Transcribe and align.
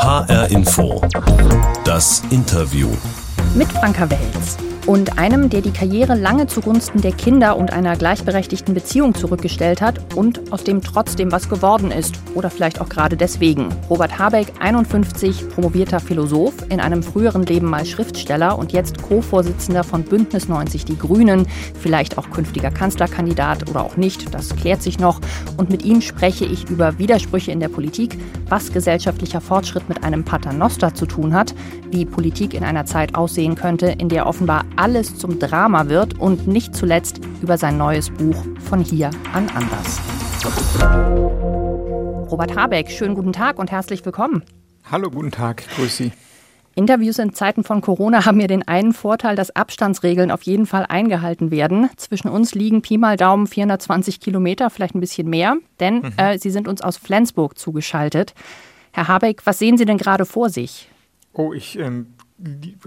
HR 0.00 0.50
Info. 0.50 0.98
Das 1.84 2.22
Interview. 2.30 2.88
Mit 3.54 3.70
Franka 3.70 4.08
Welz 4.08 4.56
und 4.90 5.20
einem, 5.20 5.50
der 5.50 5.60
die 5.60 5.70
Karriere 5.70 6.16
lange 6.16 6.48
zugunsten 6.48 7.00
der 7.00 7.12
Kinder 7.12 7.56
und 7.56 7.72
einer 7.72 7.94
gleichberechtigten 7.94 8.74
Beziehung 8.74 9.14
zurückgestellt 9.14 9.80
hat 9.80 10.16
und 10.16 10.52
aus 10.52 10.64
dem 10.64 10.82
trotzdem 10.82 11.30
was 11.30 11.48
geworden 11.48 11.92
ist. 11.92 12.16
Oder 12.34 12.50
vielleicht 12.50 12.80
auch 12.80 12.88
gerade 12.88 13.16
deswegen. 13.16 13.68
Robert 13.88 14.18
Habeck, 14.18 14.52
51, 14.58 15.48
promovierter 15.48 16.00
Philosoph, 16.00 16.54
in 16.70 16.80
einem 16.80 17.04
früheren 17.04 17.46
Leben 17.46 17.68
mal 17.68 17.86
Schriftsteller 17.86 18.58
und 18.58 18.72
jetzt 18.72 19.00
Co-Vorsitzender 19.00 19.84
von 19.84 20.02
Bündnis 20.02 20.48
90 20.48 20.86
Die 20.86 20.98
Grünen, 20.98 21.46
vielleicht 21.78 22.18
auch 22.18 22.28
künftiger 22.30 22.72
Kanzlerkandidat 22.72 23.70
oder 23.70 23.84
auch 23.84 23.96
nicht, 23.96 24.34
das 24.34 24.56
klärt 24.56 24.82
sich 24.82 24.98
noch. 24.98 25.20
Und 25.56 25.70
mit 25.70 25.84
ihm 25.84 26.00
spreche 26.00 26.46
ich 26.46 26.68
über 26.68 26.98
Widersprüche 26.98 27.52
in 27.52 27.60
der 27.60 27.68
Politik, 27.68 28.18
was 28.48 28.72
gesellschaftlicher 28.72 29.40
Fortschritt 29.40 29.88
mit 29.88 30.02
einem 30.02 30.24
Paternoster 30.24 30.94
zu 30.94 31.06
tun 31.06 31.32
hat, 31.32 31.54
wie 31.92 32.04
Politik 32.04 32.54
in 32.54 32.64
einer 32.64 32.86
Zeit 32.86 33.14
aussehen 33.14 33.54
könnte, 33.54 33.86
in 33.86 34.08
der 34.08 34.26
offenbar 34.26 34.64
alles 34.80 35.18
zum 35.18 35.38
Drama 35.38 35.90
wird 35.90 36.18
und 36.18 36.46
nicht 36.46 36.74
zuletzt 36.74 37.20
über 37.42 37.58
sein 37.58 37.76
neues 37.76 38.08
Buch 38.08 38.42
Von 38.60 38.82
hier 38.82 39.10
an 39.34 39.46
anders. 39.50 40.00
Robert 42.30 42.56
Habeck, 42.56 42.90
schönen 42.90 43.14
guten 43.14 43.34
Tag 43.34 43.58
und 43.58 43.70
herzlich 43.70 44.02
willkommen. 44.06 44.42
Hallo, 44.90 45.10
guten 45.10 45.30
Tag, 45.30 45.64
grüß 45.76 45.98
Sie. 45.98 46.12
Interviews 46.74 47.18
in 47.18 47.34
Zeiten 47.34 47.62
von 47.62 47.82
Corona 47.82 48.24
haben 48.24 48.40
ja 48.40 48.46
den 48.46 48.66
einen 48.66 48.94
Vorteil, 48.94 49.36
dass 49.36 49.54
Abstandsregeln 49.54 50.30
auf 50.30 50.44
jeden 50.44 50.64
Fall 50.64 50.86
eingehalten 50.88 51.50
werden. 51.50 51.90
Zwischen 51.98 52.28
uns 52.28 52.54
liegen 52.54 52.80
Pi 52.80 52.96
mal 52.96 53.18
Daumen 53.18 53.48
420 53.48 54.18
Kilometer, 54.18 54.70
vielleicht 54.70 54.94
ein 54.94 55.00
bisschen 55.00 55.28
mehr, 55.28 55.56
denn 55.78 55.96
mhm. 55.96 56.12
äh, 56.16 56.38
Sie 56.38 56.50
sind 56.50 56.68
uns 56.68 56.80
aus 56.80 56.96
Flensburg 56.96 57.58
zugeschaltet. 57.58 58.32
Herr 58.92 59.08
Habeck, 59.08 59.42
was 59.44 59.58
sehen 59.58 59.76
Sie 59.76 59.84
denn 59.84 59.98
gerade 59.98 60.24
vor 60.24 60.48
sich? 60.48 60.88
Oh, 61.34 61.52
ich 61.52 61.78
ähm, 61.78 62.14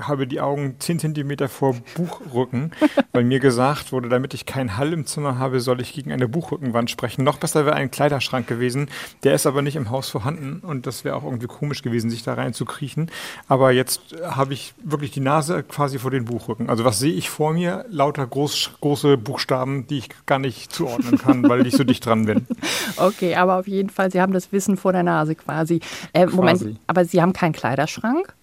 habe 0.01 0.27
die 0.27 0.41
Augen 0.41 0.75
10 0.79 0.99
cm 0.99 1.47
vor 1.47 1.75
Buchrücken, 1.95 2.71
weil 3.13 3.23
mir 3.23 3.39
gesagt 3.39 3.91
wurde, 3.91 4.09
damit 4.09 4.33
ich 4.33 4.45
keinen 4.45 4.77
Hall 4.77 4.93
im 4.93 5.05
Zimmer 5.05 5.37
habe, 5.37 5.59
soll 5.59 5.81
ich 5.81 5.93
gegen 5.93 6.11
eine 6.11 6.27
Buchrückenwand 6.27 6.89
sprechen. 6.89 7.23
Noch 7.23 7.37
besser 7.37 7.65
wäre 7.65 7.75
ein 7.75 7.91
Kleiderschrank 7.91 8.47
gewesen. 8.47 8.89
Der 9.23 9.33
ist 9.33 9.45
aber 9.45 9.61
nicht 9.61 9.75
im 9.75 9.89
Haus 9.89 10.09
vorhanden 10.09 10.59
und 10.59 10.87
das 10.87 11.03
wäre 11.03 11.15
auch 11.15 11.23
irgendwie 11.23 11.47
komisch 11.47 11.81
gewesen, 11.81 12.09
sich 12.09 12.23
da 12.23 12.33
rein 12.33 12.53
zu 12.53 12.65
kriechen. 12.65 13.09
Aber 13.47 13.71
jetzt 13.71 14.01
habe 14.23 14.53
ich 14.53 14.73
wirklich 14.83 15.11
die 15.11 15.19
Nase 15.19 15.63
quasi 15.63 15.99
vor 15.99 16.11
den 16.11 16.25
Buchrücken. 16.25 16.69
Also 16.69 16.83
was 16.83 16.99
sehe 16.99 17.13
ich 17.13 17.29
vor 17.29 17.53
mir? 17.53 17.85
Lauter 17.89 18.25
groß, 18.25 18.71
große 18.81 19.17
Buchstaben, 19.17 19.87
die 19.87 19.99
ich 19.99 20.09
gar 20.25 20.39
nicht 20.39 20.71
zuordnen 20.71 21.17
kann, 21.17 21.47
weil 21.49 21.65
ich 21.67 21.75
so 21.75 21.83
dicht 21.83 22.05
dran 22.05 22.25
bin. 22.25 22.47
Okay, 22.97 23.35
aber 23.35 23.59
auf 23.59 23.67
jeden 23.67 23.89
Fall, 23.89 24.11
Sie 24.11 24.21
haben 24.21 24.33
das 24.33 24.51
Wissen 24.51 24.77
vor 24.77 24.93
der 24.93 25.03
Nase 25.03 25.35
quasi. 25.35 25.79
Äh, 26.13 26.25
quasi. 26.25 26.35
Moment, 26.35 26.79
aber 26.87 27.05
Sie 27.05 27.21
haben 27.21 27.33
keinen 27.33 27.53
Kleiderschrank? 27.53 28.33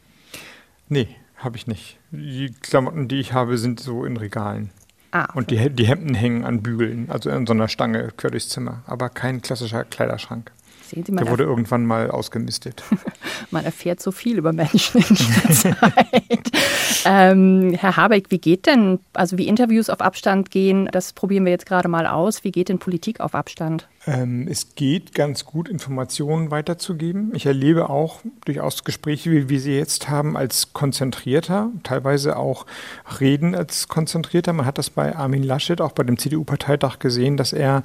Nee, 0.91 1.09
habe 1.37 1.57
ich 1.57 1.69
nicht. 1.69 1.99
Die 2.11 2.53
Klamotten, 2.53 3.07
die 3.07 3.21
ich 3.21 3.33
habe, 3.33 3.57
sind 3.59 3.79
so 3.79 4.05
in 4.05 4.17
Regalen. 4.17 4.71
Ah, 5.13 5.25
okay. 5.25 5.39
Und 5.39 5.51
die, 5.51 5.71
die 5.71 5.87
Hemden 5.87 6.15
hängen 6.15 6.45
an 6.45 6.63
Bügeln, 6.63 7.09
also 7.11 7.31
in 7.31 7.47
so 7.47 7.53
einer 7.53 7.69
Stange 7.69 8.11
quer 8.17 8.31
durchs 8.31 8.49
Zimmer. 8.49 8.83
Aber 8.87 9.09
kein 9.09 9.41
klassischer 9.41 9.85
Kleiderschrank. 9.85 10.51
Sehen 10.91 11.05
Sie 11.05 11.13
mal. 11.13 11.23
Der 11.23 11.31
wurde 11.31 11.45
irgendwann 11.45 11.87
mal 11.87 12.11
ausgemistet. 12.11 12.83
Man 13.53 13.65
erfährt 13.65 14.01
so 14.01 14.11
viel 14.11 14.39
über 14.39 14.53
Menschen 14.53 15.01
in 15.01 15.15
dieser 15.15 15.51
Zeit. 15.73 16.51
ähm, 17.05 17.75
Herr 17.79 17.97
Habeck, 17.97 18.27
wie 18.31 18.39
geht 18.39 18.67
denn, 18.67 18.99
also 19.13 19.39
wie 19.39 19.47
Interviews 19.47 19.89
auf 19.89 20.01
Abstand 20.01 20.51
gehen, 20.51 20.89
das 20.91 21.13
probieren 21.13 21.45
wir 21.45 21.53
jetzt 21.53 21.67
gerade 21.67 21.87
mal 21.87 22.09
aus. 22.09 22.43
Wie 22.43 22.51
geht 22.51 22.69
denn 22.69 22.81
Politik 22.81 23.21
auf 23.21 23.37
Abstand? 23.37 23.87
Ähm, 24.05 24.49
es 24.51 24.75
geht 24.75 25.15
ganz 25.15 25.45
gut, 25.45 25.69
Informationen 25.69 26.51
weiterzugeben. 26.51 27.31
Ich 27.35 27.47
erlebe 27.47 27.89
auch 27.89 28.21
durchaus 28.45 28.83
Gespräche, 28.83 29.31
wie 29.31 29.49
wir 29.49 29.61
sie 29.61 29.77
jetzt 29.77 30.09
haben, 30.09 30.37
als 30.37 30.73
konzentrierter, 30.73 31.71
teilweise 31.85 32.37
auch 32.37 32.67
Reden 33.21 33.55
als 33.55 33.87
konzentrierter. 33.87 34.53
Man 34.53 34.67
hat 34.67 34.79
das 34.79 34.91
bei 34.91 35.15
Armin 35.15 35.45
Laschet, 35.45 35.81
auch 35.81 35.93
bei 35.93 36.03
dem 36.03 36.19
CDU-Parteitag 36.19 36.99
gesehen, 36.99 37.37
dass 37.37 37.53
er 37.53 37.85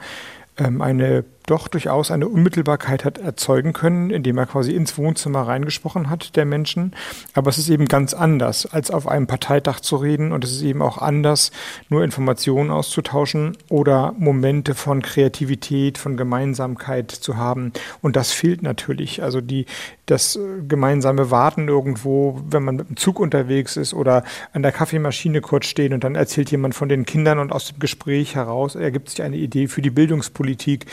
ähm, 0.58 0.82
eine 0.82 1.24
doch 1.46 1.68
durchaus 1.68 2.12
eine 2.12 2.28
Unmittelbarkeit 2.28 3.06
hat 3.06 3.18
erzeugen 3.18 3.74
können, 3.74 4.10
indem 4.10 4.38
er 4.38 4.46
quasi 4.46 4.74
ins 4.74 4.98
Wohnzimmer 4.98 5.42
reingesprochen 5.42 6.10
hat 6.10 6.36
der 6.36 6.46
Menschen. 6.46 6.94
Aber 7.34 7.50
es 7.50 7.58
ist 7.58 7.70
eben 7.70 7.86
ganz 7.86 8.14
anders, 8.14 8.66
als 8.66 8.92
auf 8.92 9.08
einem 9.08 9.28
Parteitag 9.28 9.80
zu 9.80 9.96
reden 9.98 10.32
und 10.32 10.44
es 10.44 10.52
ist 10.52 10.62
eben 10.64 10.82
auch 10.82 10.98
anders, 10.98 11.52
nur 11.90 12.04
Informationen 12.04 12.72
auszutauschen 12.72 13.58
oder 13.70 14.14
Momente 14.18 14.76
von 14.76 15.02
Kreativität, 15.02 15.98
von 15.98 16.18
Gemeinsamkeit 16.18 17.12
zu 17.12 17.38
haben. 17.38 17.74
Und 18.02 18.16
das 18.16 18.32
fehlt 18.32 18.64
natürlich. 18.64 19.22
Also 19.22 19.42
die, 19.42 19.66
das 20.06 20.40
gemeinsame 20.68 21.32
Warten 21.32 21.68
irgendwo, 21.68 22.42
wenn 22.50 22.64
man 22.64 22.76
mit 22.76 22.90
dem 22.90 22.98
Zug 22.98 23.20
unterwegs 23.20 23.78
ist 23.78 23.94
oder 23.94 24.24
an 24.54 24.62
der 24.62 24.72
Kaffeemaschine 24.72 25.42
kurz 25.42 25.66
stehen 25.66 25.94
und 25.94 26.04
dann 26.04 26.16
erzählt 26.16 26.52
jemand 26.52 26.76
von 26.76 26.90
den 26.90 27.06
Kindern 27.06 27.40
und 27.40 27.52
aus 27.52 27.72
dem 27.72 27.80
Gespräch 27.80 28.36
heraus 28.36 28.76
ergibt 28.76 29.10
sich 29.10 29.22
eine 29.22 29.38
Idee 29.38 29.68
für 29.68 29.82
die 29.82 29.90
Bildungspolitik 29.90 30.86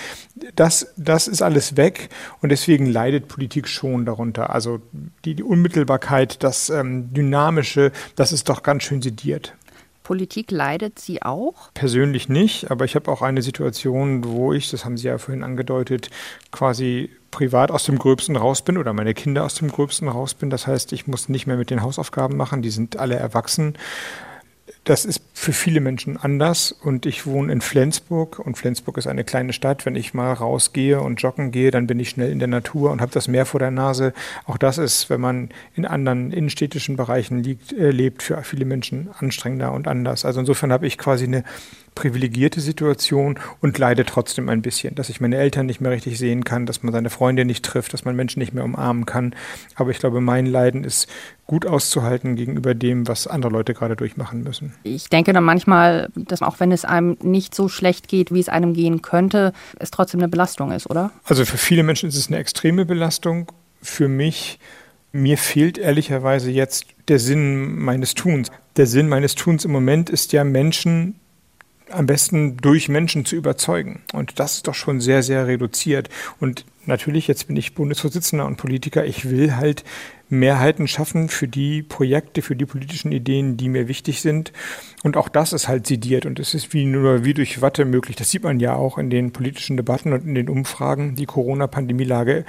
das, 0.54 0.92
das 0.96 1.28
ist 1.28 1.42
alles 1.42 1.76
weg 1.76 2.08
und 2.40 2.50
deswegen 2.50 2.86
leidet 2.86 3.28
Politik 3.28 3.68
schon 3.68 4.04
darunter. 4.04 4.50
Also 4.50 4.80
die, 5.24 5.34
die 5.34 5.42
Unmittelbarkeit, 5.42 6.42
das 6.42 6.70
ähm, 6.70 7.12
Dynamische, 7.12 7.92
das 8.16 8.32
ist 8.32 8.48
doch 8.48 8.62
ganz 8.62 8.82
schön 8.84 9.02
sediert. 9.02 9.54
Politik 10.02 10.50
leidet 10.50 10.98
sie 10.98 11.22
auch? 11.22 11.72
Persönlich 11.74 12.28
nicht, 12.28 12.70
aber 12.70 12.84
ich 12.84 12.96
habe 12.96 13.10
auch 13.10 13.22
eine 13.22 13.40
Situation, 13.40 14.24
wo 14.24 14.52
ich, 14.52 14.70
das 14.70 14.84
haben 14.84 14.96
Sie 14.96 15.06
ja 15.06 15.16
vorhin 15.18 15.44
angedeutet, 15.44 16.10
quasi 16.50 17.10
privat 17.30 17.70
aus 17.70 17.84
dem 17.84 17.98
Gröbsten 17.98 18.36
raus 18.36 18.62
bin 18.62 18.78
oder 18.78 18.92
meine 18.92 19.14
Kinder 19.14 19.44
aus 19.44 19.54
dem 19.54 19.70
Gröbsten 19.70 20.08
raus 20.08 20.34
bin. 20.34 20.50
Das 20.50 20.66
heißt, 20.66 20.92
ich 20.92 21.06
muss 21.06 21.28
nicht 21.28 21.46
mehr 21.46 21.56
mit 21.56 21.70
den 21.70 21.82
Hausaufgaben 21.82 22.36
machen, 22.36 22.62
die 22.62 22.70
sind 22.70 22.96
alle 22.96 23.14
erwachsen. 23.14 23.74
Das 24.84 25.04
ist 25.04 25.22
für 25.32 25.52
viele 25.52 25.80
Menschen 25.80 26.16
anders 26.16 26.72
und 26.72 27.06
ich 27.06 27.24
wohne 27.24 27.52
in 27.52 27.60
Flensburg 27.60 28.40
und 28.40 28.58
Flensburg 28.58 28.98
ist 28.98 29.06
eine 29.06 29.22
kleine 29.22 29.52
Stadt. 29.52 29.86
Wenn 29.86 29.94
ich 29.94 30.12
mal 30.12 30.32
rausgehe 30.32 31.00
und 31.00 31.22
joggen 31.22 31.52
gehe, 31.52 31.70
dann 31.70 31.86
bin 31.86 32.00
ich 32.00 32.10
schnell 32.10 32.32
in 32.32 32.40
der 32.40 32.48
Natur 32.48 32.90
und 32.90 33.00
habe 33.00 33.12
das 33.12 33.28
Meer 33.28 33.46
vor 33.46 33.60
der 33.60 33.70
Nase. 33.70 34.12
Auch 34.44 34.58
das 34.58 34.78
ist, 34.78 35.08
wenn 35.08 35.20
man 35.20 35.50
in 35.76 35.86
anderen 35.86 36.32
innenstädtischen 36.32 36.96
Bereichen 36.96 37.44
liegt, 37.44 37.72
äh, 37.72 37.92
lebt, 37.92 38.24
für 38.24 38.42
viele 38.42 38.64
Menschen 38.64 39.08
anstrengender 39.20 39.70
und 39.70 39.86
anders. 39.86 40.24
Also 40.24 40.40
insofern 40.40 40.72
habe 40.72 40.88
ich 40.88 40.98
quasi 40.98 41.26
eine 41.26 41.44
privilegierte 41.94 42.60
Situation 42.60 43.38
und 43.60 43.78
leide 43.78 44.04
trotzdem 44.04 44.48
ein 44.48 44.62
bisschen, 44.62 44.96
dass 44.96 45.10
ich 45.10 45.20
meine 45.20 45.36
Eltern 45.36 45.66
nicht 45.66 45.80
mehr 45.80 45.92
richtig 45.92 46.18
sehen 46.18 46.42
kann, 46.42 46.66
dass 46.66 46.82
man 46.82 46.92
seine 46.92 47.10
Freunde 47.10 47.44
nicht 47.44 47.64
trifft, 47.64 47.92
dass 47.92 48.04
man 48.04 48.16
Menschen 48.16 48.40
nicht 48.40 48.54
mehr 48.54 48.64
umarmen 48.64 49.06
kann. 49.06 49.34
Aber 49.76 49.90
ich 49.90 49.98
glaube, 49.98 50.20
mein 50.20 50.46
Leiden 50.46 50.82
ist 50.84 51.08
gut 51.52 51.66
auszuhalten 51.66 52.34
gegenüber 52.34 52.74
dem, 52.74 53.06
was 53.06 53.26
andere 53.26 53.52
Leute 53.52 53.74
gerade 53.74 53.94
durchmachen 53.94 54.42
müssen. 54.42 54.72
Ich 54.84 55.10
denke 55.10 55.34
dann 55.34 55.44
manchmal, 55.44 56.08
dass 56.14 56.40
auch 56.40 56.60
wenn 56.60 56.72
es 56.72 56.86
einem 56.86 57.18
nicht 57.22 57.54
so 57.54 57.68
schlecht 57.68 58.08
geht, 58.08 58.32
wie 58.32 58.40
es 58.40 58.48
einem 58.48 58.72
gehen 58.72 59.02
könnte, 59.02 59.52
es 59.78 59.90
trotzdem 59.90 60.20
eine 60.20 60.30
Belastung 60.30 60.72
ist, 60.72 60.88
oder? 60.88 61.10
Also 61.24 61.44
für 61.44 61.58
viele 61.58 61.82
Menschen 61.82 62.08
ist 62.08 62.16
es 62.16 62.28
eine 62.28 62.38
extreme 62.38 62.86
Belastung. 62.86 63.52
Für 63.82 64.08
mich, 64.08 64.60
mir 65.12 65.36
fehlt 65.36 65.76
ehrlicherweise 65.76 66.50
jetzt 66.50 66.86
der 67.08 67.18
Sinn 67.18 67.78
meines 67.78 68.14
Tuns. 68.14 68.50
Der 68.78 68.86
Sinn 68.86 69.10
meines 69.10 69.34
Tuns 69.34 69.66
im 69.66 69.72
Moment 69.72 70.08
ist 70.08 70.32
ja 70.32 70.44
Menschen 70.44 71.16
am 71.90 72.06
besten 72.06 72.56
durch 72.56 72.88
Menschen 72.88 73.26
zu 73.26 73.36
überzeugen. 73.36 74.00
Und 74.14 74.40
das 74.40 74.54
ist 74.54 74.68
doch 74.68 74.74
schon 74.74 75.02
sehr, 75.02 75.22
sehr 75.22 75.46
reduziert. 75.46 76.08
Und 76.40 76.64
natürlich, 76.86 77.28
jetzt 77.28 77.48
bin 77.48 77.56
ich 77.56 77.74
Bundesvorsitzender 77.74 78.46
und 78.46 78.56
Politiker, 78.56 79.04
ich 79.04 79.28
will 79.28 79.56
halt 79.56 79.84
Mehrheiten 80.32 80.88
schaffen 80.88 81.28
für 81.28 81.46
die 81.46 81.82
Projekte, 81.82 82.42
für 82.42 82.56
die 82.56 82.64
politischen 82.64 83.12
Ideen, 83.12 83.56
die 83.56 83.68
mir 83.68 83.86
wichtig 83.86 84.22
sind. 84.22 84.52
Und 85.02 85.16
auch 85.16 85.28
das 85.28 85.52
ist 85.52 85.68
halt 85.68 85.86
sediert 85.86 86.26
und 86.26 86.40
es 86.40 86.54
ist 86.54 86.72
wie 86.72 86.86
nur 86.86 87.24
wie 87.24 87.34
durch 87.34 87.60
Watte 87.60 87.84
möglich. 87.84 88.16
Das 88.16 88.30
sieht 88.30 88.42
man 88.42 88.58
ja 88.58 88.74
auch 88.74 88.98
in 88.98 89.10
den 89.10 89.32
politischen 89.32 89.76
Debatten 89.76 90.12
und 90.12 90.24
in 90.24 90.34
den 90.34 90.48
Umfragen. 90.48 91.14
Die 91.14 91.26
Corona-Pandemielage 91.26 92.44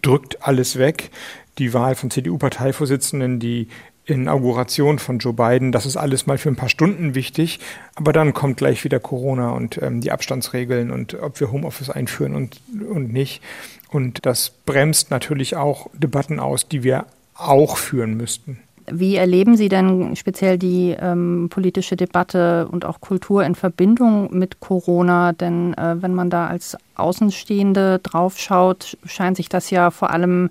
drückt 0.00 0.46
alles 0.46 0.78
weg. 0.78 1.10
Die 1.58 1.74
Wahl 1.74 1.96
von 1.96 2.10
CDU-Parteivorsitzenden, 2.10 3.38
die 3.38 3.68
Inauguration 4.04 4.98
von 4.98 5.18
Joe 5.18 5.32
Biden, 5.32 5.70
das 5.70 5.86
ist 5.86 5.96
alles 5.96 6.26
mal 6.26 6.38
für 6.38 6.48
ein 6.48 6.56
paar 6.56 6.68
Stunden 6.68 7.14
wichtig, 7.14 7.60
aber 7.94 8.12
dann 8.12 8.34
kommt 8.34 8.56
gleich 8.56 8.82
wieder 8.84 8.98
Corona 8.98 9.50
und 9.50 9.80
ähm, 9.80 10.00
die 10.00 10.10
Abstandsregeln 10.10 10.90
und 10.90 11.14
ob 11.14 11.38
wir 11.40 11.52
Homeoffice 11.52 11.90
einführen 11.90 12.34
und, 12.34 12.60
und 12.88 13.12
nicht. 13.12 13.42
Und 13.90 14.24
das 14.26 14.50
bremst 14.50 15.10
natürlich 15.10 15.56
auch 15.56 15.88
Debatten 15.92 16.40
aus, 16.40 16.66
die 16.66 16.82
wir 16.82 17.06
auch 17.36 17.76
führen 17.76 18.16
müssten. 18.16 18.58
Wie 18.90 19.14
erleben 19.14 19.56
Sie 19.56 19.68
denn 19.68 20.16
speziell 20.16 20.58
die 20.58 20.96
ähm, 21.00 21.48
politische 21.50 21.94
Debatte 21.94 22.66
und 22.68 22.84
auch 22.84 23.00
Kultur 23.00 23.44
in 23.44 23.54
Verbindung 23.54 24.36
mit 24.36 24.58
Corona? 24.58 25.32
Denn 25.32 25.74
äh, 25.74 26.02
wenn 26.02 26.14
man 26.14 26.30
da 26.30 26.48
als 26.48 26.76
Außenstehende 26.96 28.00
draufschaut, 28.02 28.98
scheint 29.04 29.36
sich 29.36 29.48
das 29.48 29.70
ja 29.70 29.90
vor 29.90 30.10
allem 30.10 30.50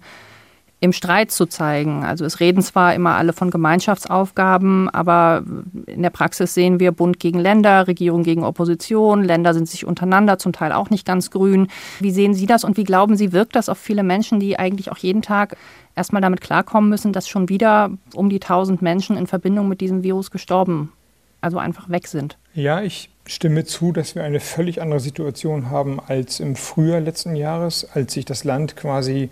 im 0.81 0.94
Streit 0.94 1.30
zu 1.31 1.45
zeigen. 1.45 2.04
Also 2.04 2.25
es 2.25 2.39
reden 2.39 2.63
zwar 2.63 2.95
immer 2.95 3.16
alle 3.16 3.33
von 3.33 3.51
Gemeinschaftsaufgaben, 3.51 4.89
aber 4.89 5.44
in 5.86 6.01
der 6.01 6.10
Praxis 6.10 6.56
sehen 6.56 6.80
wir 6.80 6.92
Bund 6.92 7.19
gegen 7.19 7.38
Länder, 7.38 7.88
Regierung 7.88 8.24
gegen 8.24 8.44
Opposition, 8.44 9.24
Länder 9.24 9.54
sind 9.54 9.69
sich 9.69 9.86
untereinander 9.86 10.39
zum 10.39 10.54
Teil 10.54 10.72
auch 10.72 10.89
nicht 10.89 11.06
ganz 11.06 11.30
grün. 11.30 11.68
Wie 12.00 12.10
sehen 12.10 12.33
Sie 12.33 12.48
das 12.48 12.63
und 12.63 12.78
wie 12.78 12.83
glauben 12.83 13.16
Sie, 13.16 13.31
wirkt 13.31 13.56
das 13.56 13.69
auf 13.69 13.78
viele 13.78 14.01
Menschen, 14.01 14.39
die 14.39 14.57
eigentlich 14.57 14.92
auch 14.92 14.98
jeden 14.98 15.22
Tag 15.22 15.56
erstmal 15.95 16.24
damit 16.24 16.42
klarkommen 16.42 16.89
müssen, 16.89 17.13
dass 17.13 17.30
schon 17.30 17.48
wieder 17.48 17.92
um 18.16 18.31
die 18.31 18.42
1000 18.42 18.81
Menschen 18.81 19.18
in 19.18 19.27
Verbindung 19.27 19.68
mit 19.68 19.81
diesem 19.81 20.01
Virus 20.01 20.31
gestorben, 20.31 20.92
also 21.42 21.60
einfach 21.60 21.89
weg 21.89 22.07
sind? 22.07 22.39
Ja, 22.56 22.81
ich 22.81 23.12
stimme 23.27 23.66
zu, 23.66 23.92
dass 23.92 24.16
wir 24.16 24.24
eine 24.24 24.39
völlig 24.39 24.81
andere 24.81 25.00
Situation 25.00 25.69
haben 25.69 26.00
als 26.00 26.39
im 26.39 26.56
Frühjahr 26.56 27.01
letzten 27.01 27.36
Jahres, 27.36 27.88
als 27.94 28.13
sich 28.13 28.25
das 28.25 28.44
Land 28.45 28.75
quasi 28.75 29.30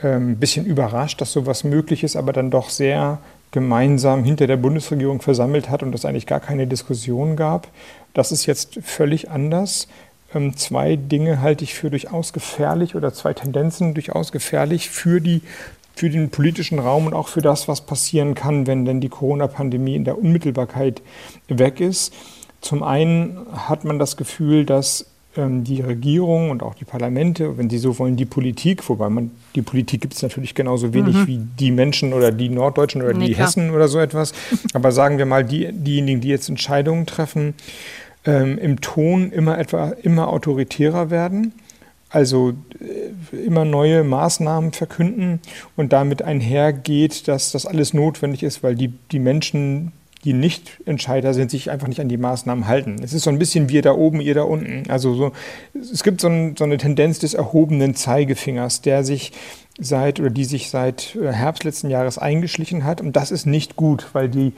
ein 0.00 0.12
ähm, 0.12 0.36
bisschen 0.36 0.64
überrascht, 0.64 1.20
dass 1.20 1.32
sowas 1.32 1.64
möglich 1.64 2.04
ist, 2.04 2.16
aber 2.16 2.32
dann 2.32 2.50
doch 2.50 2.70
sehr 2.70 3.18
gemeinsam 3.50 4.24
hinter 4.24 4.46
der 4.46 4.56
Bundesregierung 4.56 5.20
versammelt 5.20 5.70
hat 5.70 5.82
und 5.82 5.94
es 5.94 6.04
eigentlich 6.04 6.26
gar 6.26 6.40
keine 6.40 6.66
Diskussion 6.66 7.36
gab. 7.36 7.68
Das 8.14 8.30
ist 8.30 8.46
jetzt 8.46 8.78
völlig 8.82 9.30
anders. 9.30 9.88
Ähm, 10.34 10.56
zwei 10.56 10.96
Dinge 10.96 11.40
halte 11.40 11.64
ich 11.64 11.74
für 11.74 11.90
durchaus 11.90 12.32
gefährlich 12.32 12.94
oder 12.94 13.12
zwei 13.12 13.32
Tendenzen 13.32 13.94
durchaus 13.94 14.30
gefährlich 14.30 14.90
für, 14.90 15.20
die, 15.20 15.42
für 15.96 16.10
den 16.10 16.30
politischen 16.30 16.78
Raum 16.78 17.06
und 17.06 17.14
auch 17.14 17.28
für 17.28 17.42
das, 17.42 17.66
was 17.66 17.80
passieren 17.80 18.34
kann, 18.34 18.66
wenn 18.66 18.84
denn 18.84 19.00
die 19.00 19.08
Corona-Pandemie 19.08 19.96
in 19.96 20.04
der 20.04 20.18
Unmittelbarkeit 20.18 21.02
weg 21.48 21.80
ist. 21.80 22.12
Zum 22.60 22.82
einen 22.82 23.46
hat 23.52 23.84
man 23.84 23.98
das 23.98 24.16
Gefühl, 24.16 24.64
dass 24.64 25.06
die 25.36 25.80
Regierung 25.82 26.50
und 26.50 26.62
auch 26.62 26.74
die 26.74 26.84
Parlamente, 26.84 27.56
wenn 27.58 27.70
Sie 27.70 27.78
so 27.78 27.98
wollen, 27.98 28.16
die 28.16 28.24
Politik, 28.24 28.88
wobei 28.88 29.08
man 29.08 29.30
die 29.54 29.62
Politik 29.62 30.00
gibt 30.00 30.14
es 30.14 30.22
natürlich 30.22 30.54
genauso 30.54 30.92
wenig 30.94 31.14
mhm. 31.14 31.26
wie 31.26 31.38
die 31.38 31.70
Menschen 31.70 32.12
oder 32.12 32.32
die 32.32 32.48
Norddeutschen 32.48 33.02
oder 33.02 33.14
nee, 33.14 33.28
die 33.28 33.34
klar. 33.34 33.46
Hessen 33.46 33.70
oder 33.70 33.86
so 33.86 34.00
etwas. 34.00 34.32
Aber 34.72 34.90
sagen 34.90 35.18
wir 35.18 35.26
mal, 35.26 35.44
die, 35.44 35.70
diejenigen, 35.72 36.20
die 36.20 36.28
jetzt 36.28 36.48
Entscheidungen 36.48 37.06
treffen, 37.06 37.54
ähm, 38.24 38.58
im 38.58 38.80
Ton 38.80 39.30
immer 39.30 39.58
etwa 39.58 39.90
immer 40.02 40.28
autoritärer 40.28 41.10
werden. 41.10 41.52
Also 42.10 42.54
äh, 42.80 43.36
immer 43.36 43.64
neue 43.64 44.02
Maßnahmen 44.02 44.72
verkünden 44.72 45.40
und 45.76 45.92
damit 45.92 46.22
einhergeht, 46.22 47.28
dass 47.28 47.52
das 47.52 47.66
alles 47.66 47.92
notwendig 47.92 48.42
ist, 48.42 48.62
weil 48.62 48.74
die, 48.74 48.92
die 49.12 49.18
Menschen 49.18 49.92
die 50.24 50.32
Nichtentscheider 50.32 51.32
sind, 51.32 51.50
sich 51.50 51.70
einfach 51.70 51.86
nicht 51.88 52.00
an 52.00 52.08
die 52.08 52.16
Maßnahmen 52.16 52.66
halten. 52.66 52.96
Es 53.02 53.12
ist 53.12 53.22
so 53.22 53.30
ein 53.30 53.38
bisschen 53.38 53.68
wir 53.68 53.82
da 53.82 53.92
oben, 53.92 54.20
ihr 54.20 54.34
da 54.34 54.42
unten. 54.42 54.90
Also 54.90 55.14
so, 55.14 55.32
es 55.80 56.02
gibt 56.02 56.20
so, 56.20 56.28
ein, 56.28 56.56
so 56.56 56.64
eine 56.64 56.76
Tendenz 56.76 57.20
des 57.20 57.34
erhobenen 57.34 57.94
Zeigefingers, 57.94 58.80
der 58.80 59.04
sich 59.04 59.32
seit 59.78 60.18
oder 60.18 60.30
die 60.30 60.44
sich 60.44 60.70
seit 60.70 61.16
äh, 61.16 61.32
Herbst 61.32 61.64
letzten 61.64 61.88
Jahres 61.88 62.18
eingeschlichen 62.18 62.84
hat. 62.84 63.00
Und 63.00 63.14
das 63.14 63.30
ist 63.30 63.46
nicht 63.46 63.76
gut, 63.76 64.08
weil 64.12 64.28
die 64.28 64.52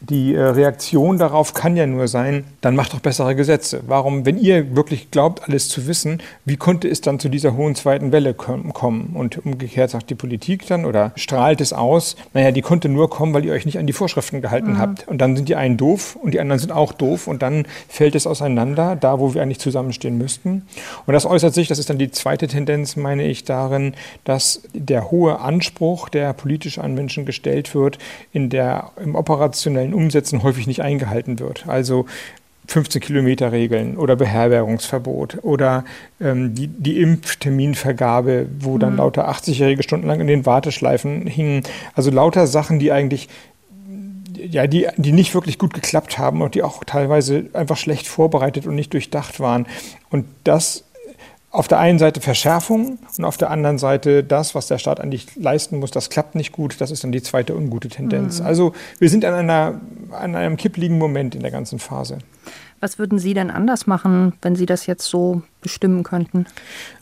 die 0.00 0.34
äh, 0.34 0.40
Reaktion 0.40 1.18
darauf 1.18 1.54
kann 1.54 1.76
ja 1.76 1.86
nur 1.86 2.08
sein, 2.08 2.44
dann 2.60 2.76
macht 2.76 2.92
doch 2.92 3.00
bessere 3.00 3.34
Gesetze. 3.34 3.80
Warum, 3.86 4.26
wenn 4.26 4.38
ihr 4.38 4.76
wirklich 4.76 5.10
glaubt, 5.10 5.48
alles 5.48 5.68
zu 5.68 5.86
wissen, 5.86 6.22
wie 6.44 6.56
konnte 6.56 6.88
es 6.88 7.00
dann 7.00 7.18
zu 7.18 7.28
dieser 7.28 7.56
hohen 7.56 7.74
zweiten 7.74 8.12
Welle 8.12 8.34
kommen? 8.34 9.10
Und 9.14 9.44
umgekehrt 9.44 9.90
sagt 9.90 10.10
die 10.10 10.14
Politik 10.14 10.66
dann 10.66 10.84
oder 10.84 11.12
strahlt 11.16 11.60
es 11.60 11.72
aus, 11.72 12.16
naja, 12.34 12.50
die 12.50 12.62
konnte 12.62 12.88
nur 12.88 13.10
kommen, 13.10 13.32
weil 13.34 13.44
ihr 13.44 13.52
euch 13.52 13.66
nicht 13.66 13.78
an 13.78 13.86
die 13.86 13.92
Vorschriften 13.92 14.42
gehalten 14.42 14.72
mhm. 14.72 14.78
habt. 14.78 15.08
Und 15.08 15.18
dann 15.18 15.36
sind 15.36 15.48
die 15.48 15.56
einen 15.56 15.76
doof 15.76 16.16
und 16.16 16.34
die 16.34 16.40
anderen 16.40 16.58
sind 16.58 16.72
auch 16.72 16.92
doof 16.92 17.26
und 17.26 17.42
dann 17.42 17.66
fällt 17.88 18.14
es 18.14 18.26
auseinander, 18.26 18.96
da 18.96 19.18
wo 19.18 19.34
wir 19.34 19.42
eigentlich 19.42 19.60
zusammenstehen 19.60 20.18
müssten. 20.18 20.66
Und 21.06 21.14
das 21.14 21.26
äußert 21.26 21.54
sich, 21.54 21.68
das 21.68 21.78
ist 21.78 21.90
dann 21.90 21.98
die 21.98 22.10
zweite 22.10 22.48
Tendenz, 22.48 22.96
meine 22.96 23.24
ich, 23.24 23.44
darin, 23.44 23.94
dass 24.24 24.62
der 24.74 25.10
hohe 25.10 25.40
Anspruch, 25.40 26.08
der 26.08 26.32
politisch 26.32 26.78
an 26.78 26.94
Menschen 26.94 27.24
gestellt 27.24 27.74
wird, 27.74 27.98
in 28.32 28.50
der, 28.50 28.90
im 29.02 29.14
operationellen 29.14 29.94
Umsätzen 29.96 30.42
häufig 30.42 30.66
nicht 30.66 30.82
eingehalten 30.82 31.38
wird. 31.38 31.66
Also 31.66 32.06
15 32.68 33.00
Kilometer 33.00 33.52
Regeln 33.52 33.96
oder 33.96 34.16
Beherbergungsverbot 34.16 35.38
oder 35.42 35.84
ähm, 36.20 36.54
die, 36.54 36.68
die 36.68 37.00
Impfterminvergabe, 37.00 38.46
wo 38.60 38.78
dann 38.78 38.92
mhm. 38.92 38.98
lauter 38.98 39.30
80-Jährige 39.30 39.82
stundenlang 39.82 40.20
in 40.20 40.26
den 40.26 40.46
Warteschleifen 40.46 41.26
hingen. 41.26 41.62
Also 41.94 42.10
lauter 42.10 42.46
Sachen, 42.46 42.78
die 42.78 42.92
eigentlich 42.92 43.28
ja, 44.38 44.66
die, 44.66 44.86
die 44.96 45.12
nicht 45.12 45.34
wirklich 45.34 45.58
gut 45.58 45.74
geklappt 45.74 46.18
haben 46.18 46.42
und 46.42 46.54
die 46.54 46.62
auch 46.62 46.84
teilweise 46.84 47.46
einfach 47.52 47.76
schlecht 47.76 48.06
vorbereitet 48.06 48.66
und 48.66 48.74
nicht 48.74 48.92
durchdacht 48.92 49.40
waren. 49.40 49.66
Und 50.10 50.26
das 50.44 50.84
auf 51.56 51.68
der 51.68 51.78
einen 51.78 51.98
Seite 51.98 52.20
Verschärfung 52.20 52.98
und 53.16 53.24
auf 53.24 53.38
der 53.38 53.50
anderen 53.50 53.78
Seite 53.78 54.22
das, 54.22 54.54
was 54.54 54.66
der 54.66 54.76
Staat 54.76 55.00
eigentlich 55.00 55.34
leisten 55.36 55.78
muss, 55.78 55.90
das 55.90 56.10
klappt 56.10 56.34
nicht 56.34 56.52
gut. 56.52 56.80
Das 56.82 56.90
ist 56.90 57.02
dann 57.02 57.12
die 57.12 57.22
zweite 57.22 57.56
ungute 57.56 57.88
Tendenz. 57.88 58.40
Mhm. 58.40 58.46
Also 58.46 58.72
wir 58.98 59.08
sind 59.08 59.24
an, 59.24 59.32
einer, 59.32 59.80
an 60.12 60.36
einem 60.36 60.58
kippligen 60.58 60.98
Moment 60.98 61.34
in 61.34 61.40
der 61.40 61.50
ganzen 61.50 61.78
Phase. 61.78 62.18
Was 62.80 62.98
würden 62.98 63.18
Sie 63.18 63.32
denn 63.32 63.50
anders 63.50 63.86
machen, 63.86 64.34
wenn 64.42 64.54
Sie 64.54 64.66
das 64.66 64.84
jetzt 64.84 65.06
so 65.06 65.40
bestimmen 65.66 66.04
könnten? 66.04 66.46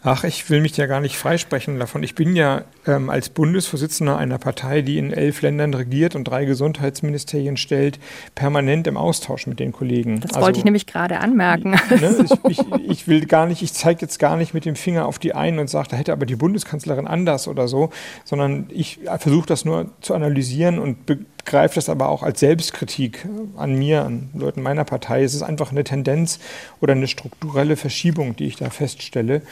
Ach, 0.03 0.25
ich 0.25 0.49
will 0.49 0.63
mich 0.63 0.75
ja 0.79 0.87
gar 0.87 1.03
nicht 1.03 1.19
freisprechen 1.19 1.79
davon. 1.79 2.03
Ich 2.03 2.15
bin 2.15 2.35
ja 2.35 2.63
ähm, 2.87 3.11
als 3.11 3.29
Bundesvorsitzender 3.29 4.17
einer 4.17 4.39
Partei, 4.39 4.81
die 4.81 4.97
in 4.97 5.13
elf 5.13 5.43
Ländern 5.43 5.75
regiert 5.75 6.17
und 6.17 6.25
drei 6.25 6.47
Gesundheitsministerien 6.47 7.59
stellt, 7.59 7.99
permanent 8.35 8.87
im 8.87 8.97
Austausch 8.97 9.47
mit 9.47 9.61
den 9.61 9.73
Kollegen. 9.73 10.21
Das 10.21 10.33
also, 10.33 10.47
wollte 10.47 10.59
ich 10.61 10.65
nämlich 10.65 10.87
gerade 10.87 11.21
anmerken. 11.21 11.77
Ne, 11.95 12.13
so. 12.13 12.39
ich, 12.49 12.59
ich, 12.59 12.91
ich, 12.91 13.09
will 13.09 13.25
gar 13.27 13.47
nicht, 13.47 13.63
ich 13.63 13.73
zeige 13.73 14.01
jetzt 14.01 14.19
gar 14.19 14.37
nicht 14.37 14.53
mit 14.53 14.65
dem 14.65 14.75
Finger 14.75 15.07
auf 15.07 15.19
die 15.19 15.35
einen 15.35 15.59
und 15.59 15.71
sage, 15.71 15.89
da 15.91 15.97
hätte 15.97 16.13
aber 16.13 16.27
die 16.27 16.35
Bundeskanzlerin 16.35 17.07
anders 17.07 17.47
oder 17.47 17.69
so, 17.69 17.91
sondern 18.25 18.67
ich 18.71 19.01
versuche 19.19 19.47
das 19.47 19.65
nur 19.65 19.91
zu 20.01 20.15
analysieren 20.15 20.79
und 20.79 21.07
begreife 21.07 21.77
das 21.77 21.89
aber 21.89 22.09
auch 22.09 22.23
als 22.23 22.41
Selbstkritik 22.41 23.27
an 23.57 23.75
mir, 23.79 24.05
an 24.05 24.31
Leuten 24.35 24.63
meiner 24.63 24.85
Partei. 24.85 25.23
Es 25.23 25.35
ist 25.35 25.43
einfach 25.43 25.71
eine 25.71 25.85
Tendenz 25.85 26.41
oder 26.81 26.93
eine 26.93 27.07
strukturelle 27.07 27.77
Verschiebung, 27.77 28.35
die 28.35 28.47
ich 28.47 28.54
ich 28.55 28.61
da 28.61 28.71
feststelle. 28.71 29.43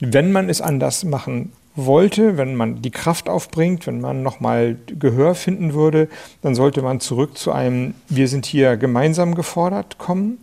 Wenn 0.00 0.32
man 0.32 0.48
es 0.48 0.60
anders 0.60 1.04
machen 1.04 1.52
wollte, 1.74 2.36
wenn 2.36 2.56
man 2.56 2.82
die 2.82 2.90
Kraft 2.90 3.28
aufbringt, 3.28 3.86
wenn 3.86 4.00
man 4.00 4.22
nochmal 4.22 4.76
Gehör 4.98 5.34
finden 5.34 5.74
würde, 5.74 6.08
dann 6.42 6.54
sollte 6.54 6.82
man 6.82 7.00
zurück 7.00 7.38
zu 7.38 7.52
einem 7.52 7.94
Wir 8.08 8.28
sind 8.28 8.46
hier 8.46 8.76
gemeinsam 8.76 9.34
gefordert 9.34 9.96
kommen 9.98 10.38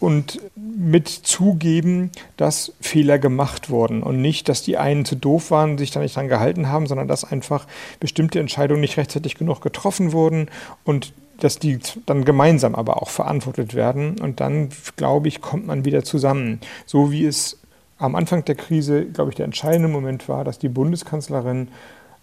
und 0.00 0.40
mit 0.56 1.08
zugeben, 1.08 2.10
dass 2.36 2.72
Fehler 2.80 3.18
gemacht 3.18 3.70
wurden 3.70 4.02
und 4.02 4.20
nicht, 4.20 4.48
dass 4.48 4.62
die 4.62 4.76
einen 4.76 5.04
zu 5.04 5.16
doof 5.16 5.50
waren, 5.50 5.78
sich 5.78 5.90
da 5.90 6.00
nicht 6.00 6.16
dran 6.16 6.28
gehalten 6.28 6.68
haben, 6.68 6.86
sondern 6.86 7.08
dass 7.08 7.24
einfach 7.24 7.66
bestimmte 8.00 8.40
Entscheidungen 8.40 8.80
nicht 8.80 8.96
rechtzeitig 8.96 9.36
genug 9.36 9.60
getroffen 9.60 10.12
wurden 10.12 10.48
und 10.84 11.12
dass 11.40 11.58
die 11.58 11.78
dann 12.06 12.24
gemeinsam 12.24 12.74
aber 12.74 13.02
auch 13.02 13.10
verantwortet 13.10 13.74
werden. 13.74 14.20
Und 14.20 14.40
dann, 14.40 14.70
glaube 14.96 15.28
ich, 15.28 15.40
kommt 15.40 15.66
man 15.66 15.84
wieder 15.84 16.04
zusammen. 16.04 16.60
So 16.86 17.10
wie 17.12 17.24
es 17.24 17.58
am 17.98 18.14
Anfang 18.14 18.44
der 18.44 18.54
Krise, 18.54 19.06
glaube 19.06 19.30
ich, 19.30 19.36
der 19.36 19.44
entscheidende 19.44 19.88
Moment 19.88 20.28
war, 20.28 20.44
dass 20.44 20.58
die 20.58 20.68
Bundeskanzlerin, 20.68 21.68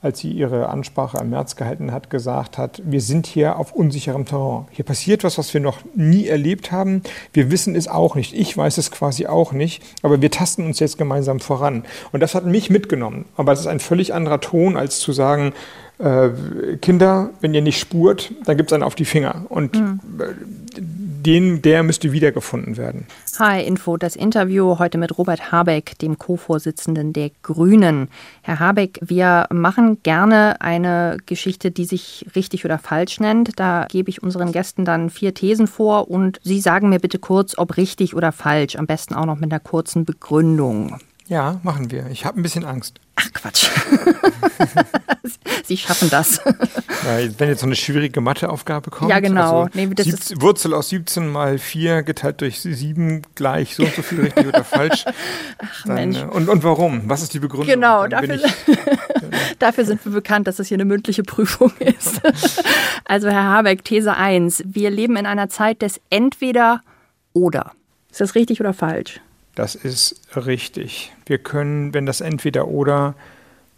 als 0.01 0.19
sie 0.19 0.31
ihre 0.31 0.69
Ansprache 0.69 1.17
im 1.17 1.31
März 1.31 1.55
gehalten 1.55 1.91
hat, 1.91 2.09
gesagt 2.09 2.57
hat, 2.57 2.81
wir 2.85 3.01
sind 3.01 3.25
hier 3.25 3.57
auf 3.57 3.71
unsicherem 3.71 4.25
Terrain. 4.25 4.67
Hier 4.71 4.85
passiert 4.85 5.23
was, 5.23 5.37
was 5.37 5.53
wir 5.53 5.61
noch 5.61 5.79
nie 5.95 6.27
erlebt 6.27 6.71
haben. 6.71 7.01
Wir 7.33 7.49
wissen 7.51 7.75
es 7.75 7.87
auch 7.87 8.15
nicht. 8.15 8.33
Ich 8.33 8.55
weiß 8.55 8.77
es 8.77 8.91
quasi 8.91 9.25
auch 9.25 9.51
nicht. 9.51 9.83
Aber 10.03 10.21
wir 10.21 10.29
tasten 10.29 10.65
uns 10.65 10.79
jetzt 10.79 10.97
gemeinsam 10.97 11.39
voran. 11.39 11.83
Und 12.11 12.19
das 12.19 12.35
hat 12.35 12.45
mich 12.45 12.69
mitgenommen. 12.69 13.25
Aber 13.35 13.51
es 13.51 13.61
ist 13.61 13.67
ein 13.67 13.79
völlig 13.79 14.13
anderer 14.13 14.41
Ton, 14.41 14.77
als 14.77 14.99
zu 14.99 15.11
sagen, 15.11 15.53
äh, 15.97 16.29
Kinder, 16.81 17.29
wenn 17.41 17.53
ihr 17.53 17.61
nicht 17.61 17.79
spurt, 17.79 18.31
dann 18.45 18.57
gibt 18.57 18.69
es 18.69 18.73
einen 18.73 18.83
auf 18.83 18.95
die 18.95 19.05
Finger. 19.05 19.45
Und 19.49 19.75
mhm. 19.75 19.99
den, 20.77 21.61
der 21.61 21.83
müsste 21.83 22.11
wiedergefunden 22.11 22.77
werden. 22.77 23.07
Hi 23.39 23.65
Info, 23.65 23.97
das 23.97 24.15
Interview 24.15 24.77
heute 24.79 24.97
mit 24.97 25.17
Robert 25.17 25.51
Habeck, 25.51 25.97
dem 25.99 26.17
Co-Vorsitzenden 26.17 27.13
der 27.13 27.31
Grünen. 27.43 28.09
Herr 28.41 28.59
Habeck, 28.59 28.99
wir 29.01 29.47
machen 29.51 30.01
gerne 30.03 30.61
eine 30.61 31.17
Geschichte, 31.25 31.71
die 31.71 31.85
sich 31.85 32.25
richtig 32.35 32.65
oder 32.65 32.77
falsch 32.77 33.19
nennt. 33.19 33.59
Da 33.59 33.87
gebe 33.89 34.09
ich 34.09 34.21
unseren 34.21 34.51
Gästen 34.51 34.85
dann 34.85 35.09
vier 35.09 35.33
Thesen 35.33 35.67
vor 35.67 36.09
und 36.09 36.39
Sie 36.43 36.59
sagen 36.59 36.89
mir 36.89 36.99
bitte 36.99 37.19
kurz, 37.19 37.57
ob 37.57 37.77
richtig 37.77 38.15
oder 38.15 38.31
falsch. 38.31 38.75
Am 38.75 38.85
besten 38.85 39.15
auch 39.15 39.25
noch 39.25 39.39
mit 39.39 39.51
einer 39.51 39.59
kurzen 39.59 40.05
Begründung. 40.05 40.99
Ja, 41.27 41.59
machen 41.63 41.89
wir. 41.89 42.07
Ich 42.11 42.25
habe 42.25 42.39
ein 42.39 42.43
bisschen 42.43 42.65
Angst. 42.65 42.99
Ach 43.15 43.31
Quatsch. 43.33 43.67
Sie 45.65 45.77
schaffen 45.77 46.09
das. 46.11 46.39
Ja, 46.45 47.17
wenn 47.39 47.49
jetzt 47.49 47.61
so 47.61 47.65
eine 47.65 47.75
schwierige 47.75 48.21
Matheaufgabe 48.21 48.91
kommt. 48.91 49.09
Ja, 49.09 49.19
genau. 49.19 49.63
Also 49.63 49.69
nee, 49.73 49.89
sieb, 49.97 50.41
Wurzel 50.41 50.73
aus 50.73 50.89
17 50.89 51.27
mal 51.27 51.57
4 51.57 52.03
geteilt 52.03 52.41
durch 52.41 52.59
7 52.59 53.23
gleich 53.33 53.75
so 53.75 53.83
und 53.83 53.95
so 53.95 54.03
viel 54.03 54.21
richtig 54.21 54.45
oder 54.47 54.63
falsch. 54.63 55.05
Ach 55.57 55.83
Dann, 55.85 55.95
Mensch. 55.95 56.17
Äh, 56.17 56.25
und, 56.25 56.49
und 56.49 56.63
warum? 56.63 57.09
Was 57.09 57.23
ist 57.23 57.33
die 57.33 57.39
Begründung? 57.39 57.67
Genau, 57.67 58.05
dafür, 58.05 58.35
ich, 58.35 58.77
dafür 59.59 59.85
sind 59.85 60.05
wir 60.05 60.11
bekannt, 60.11 60.47
dass 60.47 60.57
das 60.57 60.67
hier 60.67 60.75
eine 60.75 60.85
mündliche 60.85 61.23
Prüfung 61.23 61.71
ist. 61.79 62.21
also 63.05 63.29
Herr 63.29 63.45
Habeck, 63.45 63.83
These 63.83 64.13
1. 64.13 64.63
Wir 64.67 64.91
leben 64.91 65.15
in 65.15 65.25
einer 65.25 65.49
Zeit 65.49 65.81
des 65.81 65.99
Entweder 66.11 66.81
oder. 67.33 67.71
Ist 68.11 68.21
das 68.21 68.35
richtig 68.35 68.59
oder 68.59 68.73
falsch? 68.73 69.19
Das 69.55 69.75
ist 69.75 70.21
richtig. 70.35 71.13
Wir 71.25 71.37
können, 71.37 71.93
wenn 71.93 72.05
das 72.05 72.21
entweder 72.21 72.67
oder 72.67 73.15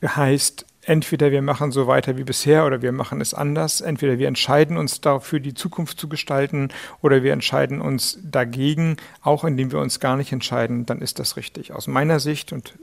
heißt, 0.04 0.66
entweder 0.88 1.32
wir 1.32 1.42
machen 1.42 1.72
so 1.72 1.86
weiter 1.86 2.18
wie 2.18 2.24
bisher 2.24 2.66
oder 2.66 2.82
wir 2.82 2.92
machen 2.92 3.22
es 3.22 3.34
anders. 3.34 3.82
Entweder 3.82 4.18
wir 4.18 4.28
entscheiden 4.28 4.78
uns 4.78 5.02
dafür, 5.02 5.40
die 5.40 5.54
Zukunft 5.54 6.00
zu 6.00 6.08
gestalten 6.08 6.70
oder 7.02 7.24
wir 7.24 7.34
entscheiden 7.34 7.82
uns 7.82 8.18
dagegen, 8.24 8.98
auch 9.22 9.44
indem 9.44 9.72
wir 9.72 9.80
uns 9.80 10.00
gar 10.00 10.18
nicht 10.18 10.32
entscheiden, 10.32 10.86
dann 10.86 11.02
ist 11.02 11.20
das 11.20 11.36
richtig. 11.36 11.74
Aus 11.74 11.88
meiner 11.88 12.20
Sicht, 12.20 12.54
und 12.54 12.74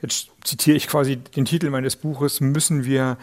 jetzt 0.00 0.30
zitiere 0.44 0.76
ich 0.76 0.86
quasi 0.86 1.16
den 1.16 1.44
Titel 1.44 1.70
meines 1.70 1.96
Buches, 1.96 2.40
müssen 2.40 2.84
wir 2.84 3.18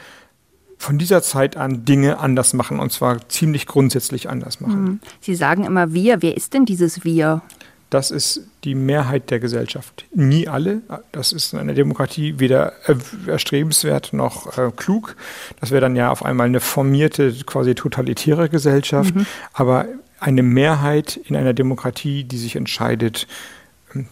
von 0.77 0.99
dieser 0.99 1.23
Zeit 1.23 1.57
an 1.57 1.85
Dinge 1.85 2.19
anders 2.19 2.53
machen 2.53 2.79
und 2.79 2.91
zwar 2.91 3.27
ziemlich 3.29 3.65
grundsätzlich 3.65 4.29
anders 4.29 4.59
machen. 4.59 4.83
Mhm. 4.83 4.99
Sie 5.21 5.35
sagen 5.35 5.63
immer 5.63 5.93
wir. 5.93 6.21
Wer 6.21 6.37
ist 6.37 6.53
denn 6.53 6.65
dieses 6.65 7.03
wir? 7.03 7.41
Das 7.89 8.11
ist 8.11 8.41
die 8.65 8.75
Mehrheit 8.75 9.29
der 9.29 9.39
Gesellschaft. 9.39 10.05
Nie 10.13 10.47
alle. 10.47 10.81
Das 11.13 11.31
ist 11.31 11.53
in 11.53 11.59
einer 11.59 11.73
Demokratie 11.73 12.37
weder 12.37 12.73
erstrebenswert 13.25 14.11
noch 14.11 14.57
äh, 14.57 14.71
klug. 14.75 15.15
Das 15.61 15.71
wäre 15.71 15.81
dann 15.81 15.95
ja 15.95 16.11
auf 16.11 16.25
einmal 16.25 16.47
eine 16.47 16.59
formierte, 16.59 17.33
quasi 17.45 17.75
totalitäre 17.75 18.49
Gesellschaft. 18.49 19.15
Mhm. 19.15 19.25
Aber 19.53 19.85
eine 20.19 20.43
Mehrheit 20.43 21.15
in 21.15 21.35
einer 21.35 21.53
Demokratie, 21.53 22.23
die 22.23 22.37
sich 22.37 22.55
entscheidet, 22.55 23.27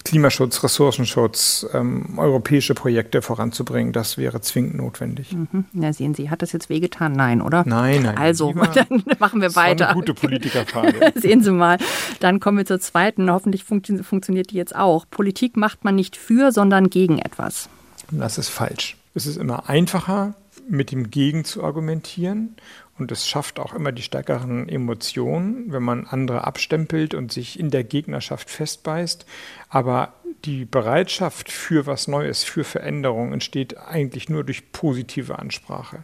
Klimaschutz, 0.03 0.63
Ressourcenschutz, 0.63 1.67
ähm, 1.73 2.17
europäische 2.17 2.73
Projekte 2.73 3.21
voranzubringen, 3.21 3.93
das 3.93 4.17
wäre 4.17 4.41
zwingend 4.41 4.75
notwendig. 4.75 5.31
Mhm. 5.31 5.65
Na, 5.73 5.93
sehen 5.93 6.13
Sie, 6.13 6.29
hat 6.29 6.41
das 6.41 6.51
jetzt 6.51 6.69
wehgetan? 6.69 7.13
Nein, 7.13 7.41
oder? 7.41 7.63
Nein, 7.65 8.03
nein. 8.03 8.17
Also, 8.17 8.53
dann 8.73 9.03
machen 9.19 9.41
wir 9.41 9.55
weiter. 9.55 9.89
Eine 9.89 9.95
gute 9.95 10.13
Politikerfrage. 10.15 11.13
sehen 11.19 11.43
Sie 11.43 11.51
mal. 11.51 11.77
Dann 12.19 12.39
kommen 12.39 12.57
wir 12.57 12.65
zur 12.65 12.79
zweiten. 12.79 13.29
Hoffentlich 13.29 13.63
funktio 13.63 14.01
funktioniert 14.03 14.51
die 14.51 14.55
jetzt 14.55 14.75
auch. 14.75 15.05
Politik 15.09 15.57
macht 15.57 15.83
man 15.83 15.95
nicht 15.95 16.17
für, 16.17 16.51
sondern 16.51 16.89
gegen 16.89 17.19
etwas. 17.19 17.69
Das 18.11 18.37
ist 18.37 18.49
falsch. 18.49 18.97
Es 19.13 19.25
ist 19.25 19.37
immer 19.37 19.69
einfacher, 19.69 20.35
mit 20.67 20.91
dem 20.91 21.11
Gegen 21.11 21.45
zu 21.45 21.63
argumentieren 21.63 22.55
und 22.97 23.11
es 23.11 23.27
schafft 23.27 23.59
auch 23.59 23.73
immer 23.73 23.91
die 23.91 24.01
stärkeren 24.01 24.69
Emotionen, 24.69 25.71
wenn 25.71 25.83
man 25.83 26.07
andere 26.07 26.45
abstempelt 26.45 27.13
und 27.13 27.31
sich 27.31 27.59
in 27.59 27.69
der 27.69 27.83
Gegnerschaft 27.83 28.49
festbeißt. 28.49 29.25
Aber 29.69 30.13
die 30.45 30.65
Bereitschaft 30.65 31.51
für 31.51 31.85
was 31.87 32.07
Neues, 32.07 32.43
für 32.43 32.63
Veränderung 32.63 33.33
entsteht 33.33 33.77
eigentlich 33.77 34.29
nur 34.29 34.43
durch 34.43 34.71
positive 34.71 35.39
Ansprache. 35.39 36.03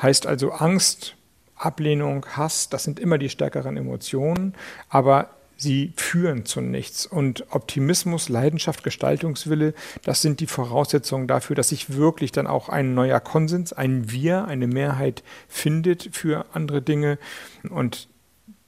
Heißt 0.00 0.26
also 0.26 0.52
Angst, 0.52 1.16
Ablehnung, 1.56 2.24
Hass, 2.34 2.68
das 2.70 2.84
sind 2.84 2.98
immer 2.98 3.18
die 3.18 3.28
stärkeren 3.28 3.76
Emotionen. 3.76 4.54
Aber 4.88 5.30
sie 5.62 5.92
führen 5.96 6.44
zu 6.44 6.60
nichts. 6.60 7.06
Und 7.06 7.46
Optimismus, 7.50 8.28
Leidenschaft, 8.28 8.82
Gestaltungswille, 8.82 9.74
das 10.02 10.20
sind 10.20 10.40
die 10.40 10.46
Voraussetzungen 10.46 11.28
dafür, 11.28 11.56
dass 11.56 11.70
sich 11.70 11.96
wirklich 11.96 12.32
dann 12.32 12.46
auch 12.46 12.68
ein 12.68 12.94
neuer 12.94 13.20
Konsens, 13.20 13.72
ein 13.72 14.10
Wir, 14.10 14.44
eine 14.46 14.66
Mehrheit 14.66 15.22
findet 15.48 16.10
für 16.12 16.46
andere 16.52 16.82
Dinge. 16.82 17.18
Und 17.70 18.08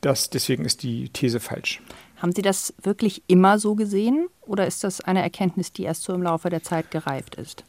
das, 0.01 0.31
deswegen 0.31 0.65
ist 0.65 0.83
die 0.83 1.09
These 1.11 1.41
falsch. 1.41 1.83
Haben 2.17 2.33
Sie 2.33 2.43
das 2.43 2.73
wirklich 2.83 3.23
immer 3.27 3.59
so 3.59 3.75
gesehen 3.75 4.29
oder 4.41 4.67
ist 4.67 4.85
das 4.85 5.01
eine 5.01 5.23
Erkenntnis, 5.23 5.73
die 5.73 5.83
erst 5.83 6.05
so 6.05 6.15
im 6.15 6.23
Laufe 6.23 6.49
der 6.49 6.63
Zeit 6.63 6.91
gereift 6.91 7.35
ist? 7.35 7.65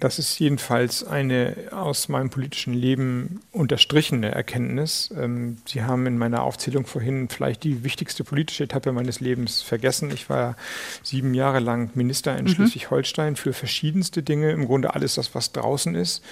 Das 0.00 0.20
ist 0.20 0.38
jedenfalls 0.38 1.04
eine 1.04 1.56
aus 1.72 2.08
meinem 2.08 2.30
politischen 2.30 2.72
Leben 2.72 3.40
unterstrichene 3.50 4.30
Erkenntnis. 4.30 5.12
Ähm, 5.16 5.58
Sie 5.66 5.82
haben 5.82 6.06
in 6.06 6.16
meiner 6.18 6.42
Aufzählung 6.44 6.86
vorhin 6.86 7.28
vielleicht 7.28 7.64
die 7.64 7.82
wichtigste 7.82 8.22
politische 8.22 8.64
Etappe 8.64 8.92
meines 8.92 9.18
Lebens 9.18 9.60
vergessen. 9.60 10.12
Ich 10.12 10.30
war 10.30 10.56
sieben 11.02 11.34
Jahre 11.34 11.58
lang 11.58 11.90
Minister 11.94 12.36
in 12.38 12.44
mhm. 12.44 12.50
Schleswig-Holstein 12.50 13.34
für 13.34 13.52
verschiedenste 13.52 14.22
Dinge, 14.22 14.52
im 14.52 14.66
Grunde 14.66 14.94
alles 14.94 15.16
das, 15.16 15.34
was 15.34 15.50
draußen 15.50 15.96
ist. 15.96 16.22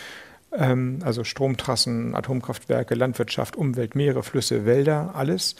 Ähm, 0.52 1.00
also 1.02 1.24
Stromtrassen, 1.24 2.14
Atomkraftwerke, 2.14 2.94
Landwirtschaft, 2.94 3.56
Umwelt, 3.56 3.96
Meere, 3.96 4.22
Flüsse, 4.22 4.64
Wälder, 4.64 5.16
alles. 5.16 5.56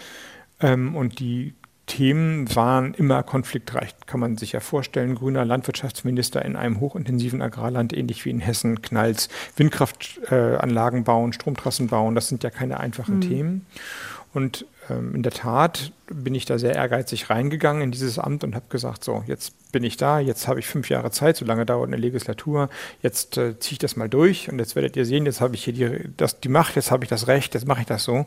Ähm, 0.61 0.95
und 0.95 1.19
die 1.19 1.55
Themen 1.87 2.55
waren 2.55 2.95
immer 2.95 3.23
konfliktreich, 3.23 3.95
kann 4.07 4.19
man 4.19 4.37
sich 4.37 4.53
ja 4.53 4.61
vorstellen. 4.61 5.15
Grüner 5.15 5.45
Landwirtschaftsminister 5.45 6.45
in 6.45 6.57
einem 6.57 6.81
hochintensiven 6.81 7.41
Agrarland, 7.41 7.97
ähnlich 7.97 8.25
wie 8.25 8.31
in 8.31 8.41
Hessen, 8.41 8.83
knallt 8.83 9.29
Windkraftanlagen 9.57 11.05
bauen, 11.05 11.33
Stromtrassen 11.33 11.87
bauen, 11.87 12.17
das 12.17 12.29
sind 12.29 12.43
ja 12.43 12.51
keine 12.51 12.81
einfachen 12.81 13.17
mhm. 13.17 13.21
Themen. 13.21 13.67
Und 14.35 14.67
in 14.89 15.23
der 15.23 15.33
Tat 15.33 15.93
bin 16.09 16.35
ich 16.35 16.45
da 16.45 16.59
sehr 16.59 16.75
ehrgeizig 16.75 17.31
reingegangen 17.31 17.83
in 17.83 17.91
dieses 17.91 18.19
Amt 18.19 18.45
und 18.45 18.55
habe 18.55 18.67
gesagt, 18.69 19.03
so, 19.03 19.25
jetzt 19.27 19.55
bin 19.73 19.83
ich 19.83 19.97
da, 19.97 20.21
jetzt 20.21 20.47
habe 20.47 20.61
ich 20.61 20.67
fünf 20.67 20.89
Jahre 20.89 21.11
Zeit, 21.11 21.37
so 21.37 21.45
lange 21.45 21.67
dauert 21.67 21.89
eine 21.89 21.97
Legislatur, 21.97 22.69
jetzt 23.03 23.37
äh, 23.37 23.59
ziehe 23.59 23.73
ich 23.73 23.79
das 23.79 23.97
mal 23.97 24.09
durch 24.09 24.49
und 24.51 24.59
jetzt 24.59 24.77
werdet 24.77 24.97
ihr 24.97 25.05
sehen, 25.05 25.27
jetzt 25.27 25.41
habe 25.41 25.55
ich 25.57 25.65
hier 25.65 25.73
die, 25.73 26.09
das, 26.17 26.41
die 26.41 26.49
Macht, 26.49 26.77
jetzt 26.77 26.91
habe 26.91 27.05
ich 27.05 27.11
das 27.11 27.27
Recht, 27.27 27.55
jetzt 27.55 27.67
mache 27.67 27.81
ich 27.81 27.87
das 27.87 28.05
so. 28.05 28.27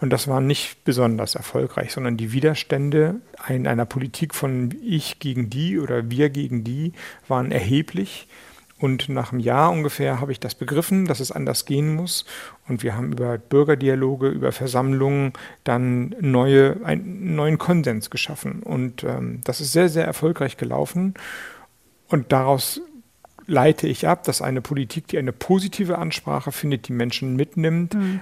Und 0.00 0.10
das 0.10 0.28
war 0.28 0.40
nicht 0.40 0.84
besonders 0.84 1.34
erfolgreich, 1.34 1.92
sondern 1.92 2.16
die 2.16 2.32
Widerstände 2.32 3.16
in 3.48 3.66
einer 3.66 3.86
Politik 3.86 4.34
von 4.34 4.74
ich 4.82 5.18
gegen 5.18 5.50
die 5.50 5.78
oder 5.78 6.10
wir 6.10 6.30
gegen 6.30 6.62
die 6.62 6.92
waren 7.26 7.50
erheblich. 7.50 8.28
Und 8.78 9.08
nach 9.08 9.32
einem 9.32 9.40
Jahr 9.40 9.70
ungefähr 9.72 10.20
habe 10.20 10.32
ich 10.32 10.40
das 10.40 10.54
begriffen, 10.54 11.06
dass 11.06 11.20
es 11.20 11.32
anders 11.32 11.64
gehen 11.64 11.94
muss. 11.94 12.26
Und 12.68 12.82
wir 12.82 12.94
haben 12.94 13.12
über 13.12 13.38
Bürgerdialoge, 13.38 14.28
über 14.28 14.52
Versammlungen 14.52 15.32
dann 15.64 16.14
neue, 16.20 16.84
einen 16.84 17.34
neuen 17.34 17.56
Konsens 17.56 18.10
geschaffen. 18.10 18.62
Und 18.62 19.02
ähm, 19.02 19.40
das 19.44 19.62
ist 19.62 19.72
sehr, 19.72 19.88
sehr 19.88 20.04
erfolgreich 20.04 20.58
gelaufen. 20.58 21.14
Und 22.08 22.32
daraus 22.32 22.82
leite 23.46 23.86
ich 23.88 24.06
ab, 24.06 24.24
dass 24.24 24.42
eine 24.42 24.60
Politik, 24.60 25.08
die 25.08 25.18
eine 25.18 25.32
positive 25.32 25.96
Ansprache 25.96 26.52
findet, 26.52 26.88
die 26.88 26.92
Menschen 26.92 27.34
mitnimmt, 27.34 27.94
mhm. 27.94 28.20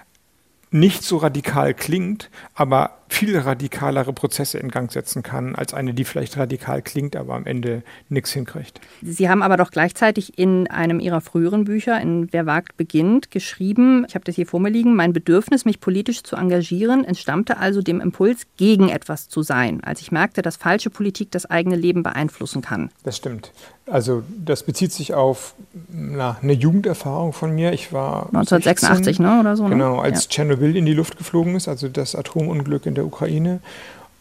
Nicht 0.74 1.04
so 1.04 1.18
radikal 1.18 1.72
klingt, 1.72 2.30
aber 2.56 2.98
viel 3.08 3.38
radikalere 3.38 4.12
Prozesse 4.12 4.58
in 4.58 4.70
Gang 4.70 4.90
setzen 4.90 5.22
kann, 5.22 5.54
als 5.54 5.72
eine, 5.72 5.94
die 5.94 6.02
vielleicht 6.02 6.36
radikal 6.36 6.82
klingt, 6.82 7.14
aber 7.14 7.34
am 7.34 7.46
Ende 7.46 7.84
nichts 8.08 8.32
hinkriegt. 8.32 8.80
Sie 9.00 9.28
haben 9.28 9.42
aber 9.42 9.56
doch 9.56 9.70
gleichzeitig 9.70 10.36
in 10.36 10.66
einem 10.68 10.98
Ihrer 10.98 11.20
früheren 11.20 11.64
Bücher, 11.64 12.00
in 12.00 12.32
Wer 12.32 12.46
wagt 12.46 12.76
beginnt, 12.76 13.30
geschrieben, 13.30 14.04
ich 14.08 14.16
habe 14.16 14.24
das 14.24 14.34
hier 14.34 14.48
vor 14.48 14.58
mir 14.58 14.70
liegen, 14.70 14.96
mein 14.96 15.12
Bedürfnis, 15.12 15.64
mich 15.64 15.78
politisch 15.78 16.24
zu 16.24 16.34
engagieren, 16.34 17.04
entstammte 17.04 17.58
also 17.58 17.80
dem 17.80 18.00
Impuls, 18.00 18.48
gegen 18.56 18.88
etwas 18.88 19.28
zu 19.28 19.42
sein, 19.42 19.80
als 19.84 20.00
ich 20.00 20.10
merkte, 20.10 20.42
dass 20.42 20.56
falsche 20.56 20.90
Politik 20.90 21.30
das 21.30 21.46
eigene 21.48 21.76
Leben 21.76 22.02
beeinflussen 22.02 22.62
kann. 22.62 22.90
Das 23.04 23.16
stimmt. 23.16 23.52
Also 23.86 24.22
das 24.28 24.62
bezieht 24.62 24.92
sich 24.92 25.12
auf 25.12 25.54
na, 25.92 26.38
eine 26.40 26.54
Jugenderfahrung 26.54 27.32
von 27.34 27.54
mir. 27.54 27.72
Ich 27.72 27.92
war 27.92 28.26
1986 28.26 29.16
16, 29.16 29.24
ne, 29.24 29.40
oder 29.40 29.56
so. 29.56 29.64
Ne? 29.64 29.70
Genau, 29.70 29.98
als 29.98 30.24
ja. 30.24 30.30
Tschernobyl 30.30 30.76
in 30.76 30.86
die 30.86 30.94
Luft 30.94 31.18
geflogen 31.18 31.54
ist, 31.54 31.68
also 31.68 31.88
das 31.88 32.14
Atomunglück 32.14 32.86
in 32.86 32.94
der 32.94 33.04
Ukraine. 33.04 33.60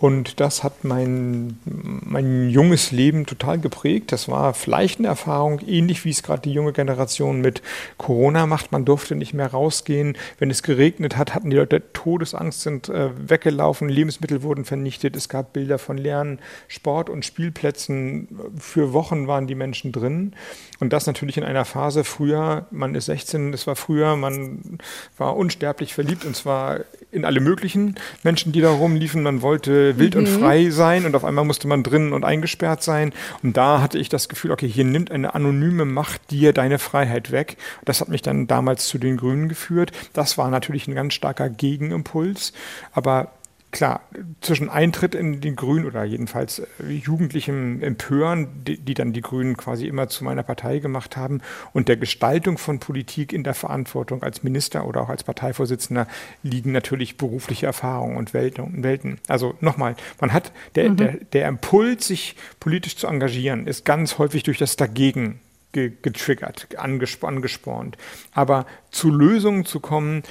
Und 0.04 0.42
das 0.42 0.66
hat 0.66 0.84
mein, 0.84 1.58
mein 1.64 2.50
junges 2.50 2.92
Leben 2.92 3.26
total 3.26 3.58
geprägt. 3.58 4.12
Das 4.12 4.28
war 4.28 4.54
vielleicht 4.54 5.00
eine 5.00 5.08
Erfahrung, 5.08 5.62
ähnlich 5.66 6.04
wie 6.04 6.10
es 6.10 6.24
gerade 6.24 6.42
die 6.42 6.52
junge 6.52 6.74
Generation 6.74 7.40
mit 7.40 7.62
Corona 7.98 8.46
macht. 8.46 8.74
Man 8.74 8.84
durfte 8.84 9.16
nicht 9.16 9.34
mehr 9.34 9.48
rausgehen. 9.48 10.18
Wenn 10.40 10.52
es 10.52 10.62
geregnet 10.62 11.16
hat, 11.16 11.34
hatten 11.34 11.52
die 11.52 11.56
Leute 11.56 11.82
Todesangst, 11.94 12.60
sind 12.60 12.90
äh, 12.90 13.12
weggelaufen, 13.16 13.88
Lebensmittel 13.88 14.44
wurden 14.44 14.66
vernichtet. 14.66 15.16
Es 15.16 15.30
gab 15.30 15.54
Bilder 15.54 15.80
von 15.80 15.98
leeren 15.98 16.40
Sport- 16.68 17.10
und 17.10 17.24
Spielplätzen. 17.24 18.28
Für 18.60 18.92
Wochen 18.92 19.28
waren 19.28 19.48
die 19.48 19.56
Menschen 19.56 19.94
drin. 19.94 20.34
Und 20.82 20.92
das 20.92 21.08
natürlich 21.08 21.38
in 21.38 21.46
einer 21.46 21.64
Phase 21.64 22.04
früher, 22.04 22.66
man 22.72 22.94
ist 22.94 23.06
16, 23.06 23.54
es 23.54 23.68
war 23.68 23.78
früher, 23.78 24.18
man 24.18 24.80
war 25.18 25.38
unsterblich 25.38 25.94
verliebt 25.94 26.26
und 26.26 26.36
zwar 26.36 26.82
in 27.14 27.24
alle 27.24 27.40
möglichen 27.40 27.96
Menschen, 28.24 28.52
die 28.52 28.60
da 28.60 28.70
rumliefen. 28.70 29.24
Man 29.24 29.42
wollte 29.42 29.93
wild 29.98 30.16
mhm. 30.16 30.22
und 30.22 30.28
frei 30.28 30.70
sein 30.70 31.06
und 31.06 31.16
auf 31.16 31.26
einmal 31.26 31.46
musste 31.46 31.68
man 31.68 31.84
drinnen 31.84 32.14
und 32.14 32.26
eingesperrt 32.26 32.84
sein. 32.84 33.14
Und 33.42 33.58
da 33.58 33.82
hatte 33.82 33.98
ich 33.98 34.10
das 34.10 34.30
Gefühl, 34.30 34.52
okay, 34.52 34.68
hier 34.68 34.86
nimmt 34.86 35.12
eine 35.12 35.36
anonyme 35.36 35.86
Macht 35.86 36.32
dir 36.32 36.54
deine 36.54 36.80
Freiheit 36.80 37.32
weg. 37.32 37.58
Das 37.86 38.02
hat 38.02 38.10
mich 38.10 38.22
dann 38.22 38.48
damals 38.48 38.88
zu 38.88 38.98
den 38.98 39.18
Grünen 39.18 39.50
geführt. 39.50 39.92
Das 40.14 40.38
war 40.38 40.50
natürlich 40.50 40.88
ein 40.88 40.96
ganz 40.96 41.14
starker 41.14 41.50
Gegenimpuls. 41.50 42.54
Aber 42.92 43.32
klar, 43.74 44.02
zwischen 44.40 44.70
Eintritt 44.70 45.16
in 45.16 45.42
die 45.42 45.54
Grünen 45.54 45.86
oder 45.86 46.06
jedenfalls 46.06 46.60
äh, 46.60 46.66
jugendlichem 46.88 47.84
Empören, 47.84 48.48
die, 48.66 48.78
die, 48.78 48.94
dann 48.94 49.12
die 49.12 49.22
Grünen 49.22 49.58
quasi 49.58 49.88
immer 49.88 50.08
zu 50.08 50.24
meiner 50.24 50.44
Partei 50.44 50.80
gemacht 50.80 51.18
haben, 51.18 51.42
und 51.74 51.90
der 51.90 51.98
Gestaltung 51.98 52.58
von 52.58 52.80
Politik 52.80 53.34
in 53.34 53.44
der 53.44 53.54
Verantwortung 53.54 54.24
als 54.24 54.44
Minister 54.44 54.88
oder 54.88 55.02
auch 55.02 55.10
als 55.10 55.26
Parteivorsitzender 55.26 56.08
liegen 56.44 56.72
natürlich 56.72 57.18
berufliche 57.18 57.66
Erfahrungen 57.66 58.16
und 58.16 58.34
Welten. 58.34 59.20
Also 59.28 59.56
nochmal, 59.60 59.96
man 60.22 60.32
hat 60.32 60.54
der, 60.76 60.92
mhm. 60.92 60.98
der, 60.98 61.14
der 61.34 61.48
Impuls, 61.50 62.08
sich 62.08 62.36
politisch 62.60 62.96
zu 62.96 63.08
engagieren, 63.08 63.68
ist 63.68 63.84
ganz 63.84 64.18
häufig 64.18 64.44
durch 64.44 64.60
das 64.60 64.78
Dagegen 64.78 65.40
getriggert, 65.74 66.68
angespornt. 66.78 67.98
Aber 68.34 68.68
zu 68.92 69.10
Lösungen 69.10 69.66
zu 69.66 69.80
kommen, 69.80 70.22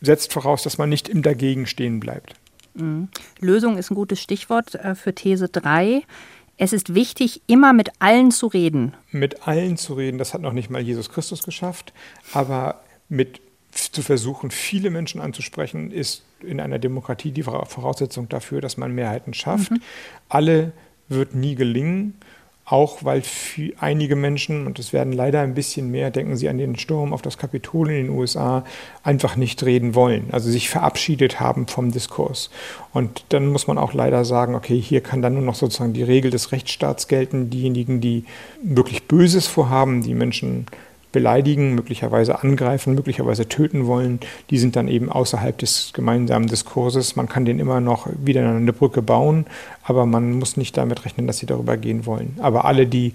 setzt 0.00 0.32
voraus, 0.32 0.62
dass 0.62 0.78
man 0.78 0.88
nicht 0.88 1.08
im 1.08 1.22
Dagegen 1.22 1.66
stehen 1.66 2.00
bleibt. 2.00 2.34
Mhm. 2.78 3.08
Lösung 3.40 3.78
ist 3.78 3.90
ein 3.90 3.94
gutes 3.94 4.20
Stichwort 4.20 4.74
äh, 4.74 4.94
für 4.94 5.14
These 5.14 5.48
3. 5.48 6.02
Es 6.56 6.72
ist 6.72 6.94
wichtig, 6.94 7.42
immer 7.46 7.72
mit 7.72 7.90
allen 8.00 8.30
zu 8.30 8.48
reden. 8.48 8.94
Mit 9.12 9.46
allen 9.46 9.76
zu 9.76 9.94
reden, 9.94 10.18
das 10.18 10.34
hat 10.34 10.40
noch 10.40 10.52
nicht 10.52 10.70
mal 10.70 10.82
Jesus 10.82 11.08
Christus 11.08 11.44
geschafft, 11.44 11.92
aber 12.32 12.80
mit 13.08 13.40
zu 13.70 14.02
versuchen, 14.02 14.50
viele 14.50 14.90
Menschen 14.90 15.20
anzusprechen, 15.20 15.92
ist 15.92 16.24
in 16.40 16.60
einer 16.60 16.78
Demokratie 16.78 17.30
die 17.30 17.42
Voraussetzung 17.44 18.28
dafür, 18.28 18.60
dass 18.60 18.76
man 18.76 18.92
Mehrheiten 18.92 19.34
schafft. 19.34 19.70
Mhm. 19.70 19.82
Alle 20.28 20.72
wird 21.08 21.34
nie 21.34 21.54
gelingen 21.54 22.14
auch 22.70 23.02
weil 23.02 23.22
einige 23.80 24.14
Menschen, 24.14 24.66
und 24.66 24.78
es 24.78 24.92
werden 24.92 25.12
leider 25.12 25.40
ein 25.40 25.54
bisschen 25.54 25.90
mehr, 25.90 26.10
denken 26.10 26.36
Sie 26.36 26.48
an 26.48 26.58
den 26.58 26.76
Sturm 26.76 27.14
auf 27.14 27.22
das 27.22 27.38
Kapitol 27.38 27.90
in 27.90 28.06
den 28.06 28.10
USA, 28.10 28.64
einfach 29.02 29.36
nicht 29.36 29.62
reden 29.64 29.94
wollen, 29.94 30.28
also 30.32 30.50
sich 30.50 30.68
verabschiedet 30.68 31.40
haben 31.40 31.66
vom 31.66 31.92
Diskurs. 31.92 32.50
Und 32.92 33.24
dann 33.30 33.46
muss 33.46 33.66
man 33.66 33.78
auch 33.78 33.94
leider 33.94 34.24
sagen, 34.26 34.54
okay, 34.54 34.78
hier 34.78 35.00
kann 35.00 35.22
dann 35.22 35.34
nur 35.34 35.42
noch 35.42 35.54
sozusagen 35.54 35.94
die 35.94 36.02
Regel 36.02 36.30
des 36.30 36.52
Rechtsstaats 36.52 37.08
gelten. 37.08 37.48
Diejenigen, 37.48 38.00
die 38.00 38.24
wirklich 38.62 39.04
Böses 39.04 39.46
vorhaben, 39.46 40.02
die 40.02 40.14
Menschen 40.14 40.66
beleidigen, 41.12 41.74
möglicherweise 41.74 42.42
angreifen, 42.42 42.94
möglicherweise 42.94 43.48
töten 43.48 43.86
wollen, 43.86 44.20
die 44.50 44.58
sind 44.58 44.76
dann 44.76 44.88
eben 44.88 45.10
außerhalb 45.10 45.56
des 45.56 45.92
gemeinsamen 45.92 46.48
Diskurses. 46.48 47.16
Man 47.16 47.28
kann 47.28 47.44
den 47.44 47.58
immer 47.58 47.80
noch 47.80 48.08
wieder 48.22 48.48
eine 48.48 48.72
Brücke 48.72 49.02
bauen, 49.02 49.46
aber 49.82 50.06
man 50.06 50.32
muss 50.32 50.56
nicht 50.56 50.76
damit 50.76 51.04
rechnen, 51.04 51.26
dass 51.26 51.38
sie 51.38 51.46
darüber 51.46 51.76
gehen 51.76 52.06
wollen. 52.06 52.36
Aber 52.40 52.64
alle, 52.64 52.86
die 52.86 53.14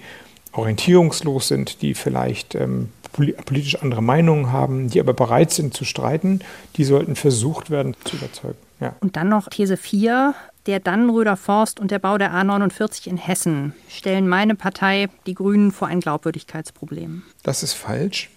orientierungslos 0.53 1.47
sind, 1.47 1.81
die 1.81 1.93
vielleicht 1.93 2.55
ähm, 2.55 2.89
politisch 3.11 3.81
andere 3.81 4.01
Meinungen 4.01 4.51
haben, 4.51 4.89
die 4.89 4.99
aber 4.99 5.13
bereit 5.13 5.51
sind 5.51 5.73
zu 5.73 5.85
streiten, 5.85 6.39
die 6.77 6.83
sollten 6.83 7.15
versucht 7.15 7.69
werden 7.69 7.95
zu 8.05 8.17
überzeugen. 8.17 8.57
Ja. 8.79 8.95
Und 9.01 9.15
dann 9.15 9.29
noch 9.29 9.49
These 9.49 9.77
4. 9.77 10.33
Der 10.65 10.79
Dannenröder 10.79 11.35
Forst 11.35 11.81
und 11.81 11.91
der 11.91 11.99
Bau 11.99 12.17
der 12.17 12.33
A49 12.33 13.07
in 13.07 13.17
Hessen 13.17 13.73
stellen 13.89 14.29
meine 14.29 14.55
Partei, 14.55 15.09
die 15.25 15.33
Grünen, 15.33 15.73
vor 15.73 15.89
ein 15.89 15.99
Glaubwürdigkeitsproblem. 15.99 17.23
Das 17.43 17.63
ist 17.63 17.73
falsch. 17.73 18.29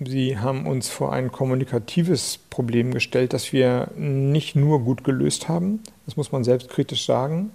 Sie 0.00 0.38
haben 0.38 0.66
uns 0.66 0.88
vor 0.88 1.12
ein 1.12 1.30
kommunikatives 1.30 2.38
Problem 2.48 2.92
gestellt, 2.92 3.32
das 3.32 3.52
wir 3.52 3.88
nicht 3.96 4.56
nur 4.56 4.80
gut 4.80 5.04
gelöst 5.04 5.48
haben. 5.48 5.80
Das 6.06 6.16
muss 6.16 6.32
man 6.32 6.42
selbstkritisch 6.42 7.06
sagen. 7.06 7.52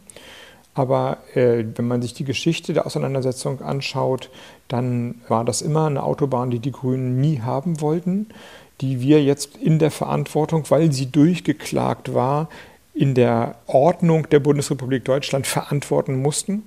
Aber 0.75 1.17
äh, 1.33 1.65
wenn 1.75 1.87
man 1.87 2.01
sich 2.01 2.13
die 2.13 2.25
Geschichte 2.25 2.71
der 2.73 2.85
Auseinandersetzung 2.85 3.61
anschaut, 3.61 4.29
dann 4.69 5.21
war 5.27 5.43
das 5.43 5.61
immer 5.61 5.87
eine 5.87 6.03
Autobahn, 6.03 6.51
die 6.51 6.59
die 6.59 6.71
Grünen 6.71 7.19
nie 7.19 7.41
haben 7.41 7.81
wollten, 7.81 8.27
die 8.79 9.01
wir 9.01 9.23
jetzt 9.23 9.57
in 9.57 9.79
der 9.79 9.91
Verantwortung, 9.91 10.69
weil 10.69 10.91
sie 10.91 11.11
durchgeklagt 11.11 12.13
war, 12.13 12.49
in 12.95 13.13
der 13.13 13.55
Ordnung 13.67 14.29
der 14.29 14.39
Bundesrepublik 14.39 15.03
Deutschland 15.03 15.45
verantworten 15.45 16.21
mussten. 16.21 16.63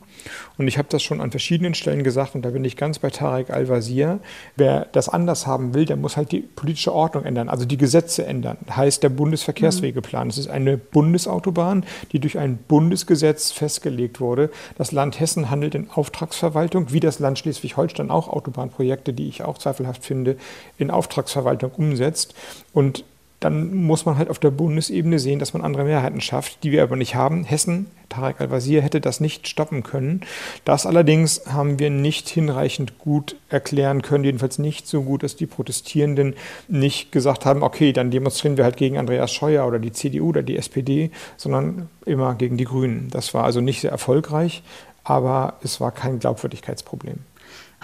Und 0.59 0.69
ich 0.69 0.77
habe 0.77 0.89
das 0.91 1.03
schon 1.03 1.23
an 1.23 1.31
verschiedenen 1.31 1.73
Stellen 1.73 2.05
gesagt, 2.05 2.35
und 2.35 2.43
da 2.43 2.51
bin 2.51 2.65
ich 2.67 2.77
ganz 2.77 2.99
bei 2.99 3.09
Tarek 3.09 3.49
Al-Wazir. 3.49 4.21
Wer 4.55 4.89
das 4.93 5.09
anders 5.09 5.47
haben 5.47 5.73
will, 5.73 5.87
der 5.87 5.97
muss 5.97 6.19
halt 6.19 6.31
die 6.33 6.41
politische 6.41 6.93
Ordnung 6.93 7.25
ändern, 7.25 7.49
also 7.49 7.65
die 7.65 7.79
Gesetze 7.79 8.27
ändern. 8.27 8.59
Heißt 8.71 9.03
der 9.03 9.09
Bundesverkehrswegeplan. 9.09 10.29
Es 10.29 10.37
ist 10.37 10.49
eine 10.49 10.77
Bundesautobahn, 10.77 11.85
die 12.13 12.21
durch 12.21 12.37
ein 12.39 12.59
Bundesgesetz 12.59 13.51
festgelegt 13.51 14.21
wurde. 14.21 14.51
Das 14.77 14.93
Land 14.93 15.21
Hessen 15.21 15.49
handelt 15.49 15.75
in 15.75 15.89
Auftragsverwaltung, 15.89 16.93
wie 16.93 17.01
das 17.01 17.21
Land 17.21 17.39
Schleswig-Holstein 17.39 18.11
auch 18.11 18.29
Autobahnprojekte, 18.29 19.15
die 19.15 19.29
ich 19.29 19.45
auch 19.45 19.57
zweifelhaft 19.57 20.05
finde, 20.05 20.37
in 20.77 20.91
Auftragsverwaltung 20.91 21.71
umsetzt. 21.71 22.35
Und 22.75 23.05
dann 23.41 23.73
muss 23.75 24.05
man 24.05 24.19
halt 24.19 24.31
auf 24.31 24.41
der 24.41 24.51
Bundesebene 24.51 25.19
sehen, 25.19 25.39
dass 25.39 25.53
man 25.53 25.63
andere 25.63 25.85
Mehrheiten 25.85 26.21
schafft, 26.21 26.65
die 26.65 26.73
wir 26.73 26.83
aber 26.83 26.97
nicht 26.97 27.15
haben. 27.15 27.45
Hessen, 27.45 27.87
Tarek 28.09 28.41
Al-Wazir, 28.41 28.83
hätte 28.83 29.01
das 29.01 29.21
nicht 29.21 29.47
stoppen 29.47 29.85
können. 29.85 30.23
Das 30.65 30.87
allerdings 30.87 31.43
haben 31.47 31.79
wir 31.79 31.91
nicht 31.91 32.29
hinreichend 32.29 32.99
gut 32.99 33.37
erklären 33.49 34.03
können, 34.03 34.25
jedenfalls 34.25 34.59
nicht 34.59 34.89
so 34.89 35.03
gut, 35.03 35.23
dass 35.23 35.37
die 35.37 35.47
Protestierenden 35.47 36.35
nicht 36.67 37.13
gesagt 37.13 37.47
haben, 37.47 37.63
okay, 37.63 37.93
dann 37.93 38.11
demonstrieren 38.11 38.57
wir 38.57 38.65
halt 38.65 38.77
gegen 38.77 38.99
Andreas 38.99 39.33
Scheuer 39.33 39.67
oder 39.67 39.79
die 39.79 39.93
CDU 39.93 40.31
oder 40.31 40.43
die 40.43 40.57
SPD, 40.57 41.11
sondern 41.37 41.89
immer 42.07 42.35
gegen 42.35 42.57
die 42.57 42.65
Grünen. 42.65 43.09
Das 43.11 43.35
war 43.35 43.45
also 43.45 43.61
nicht 43.61 43.83
sehr 43.83 43.93
erfolgreich, 43.93 44.65
aber 45.05 45.59
es 45.63 45.81
war 45.81 45.93
kein 45.93 46.19
Glaubwürdigkeitsproblem. 46.19 47.19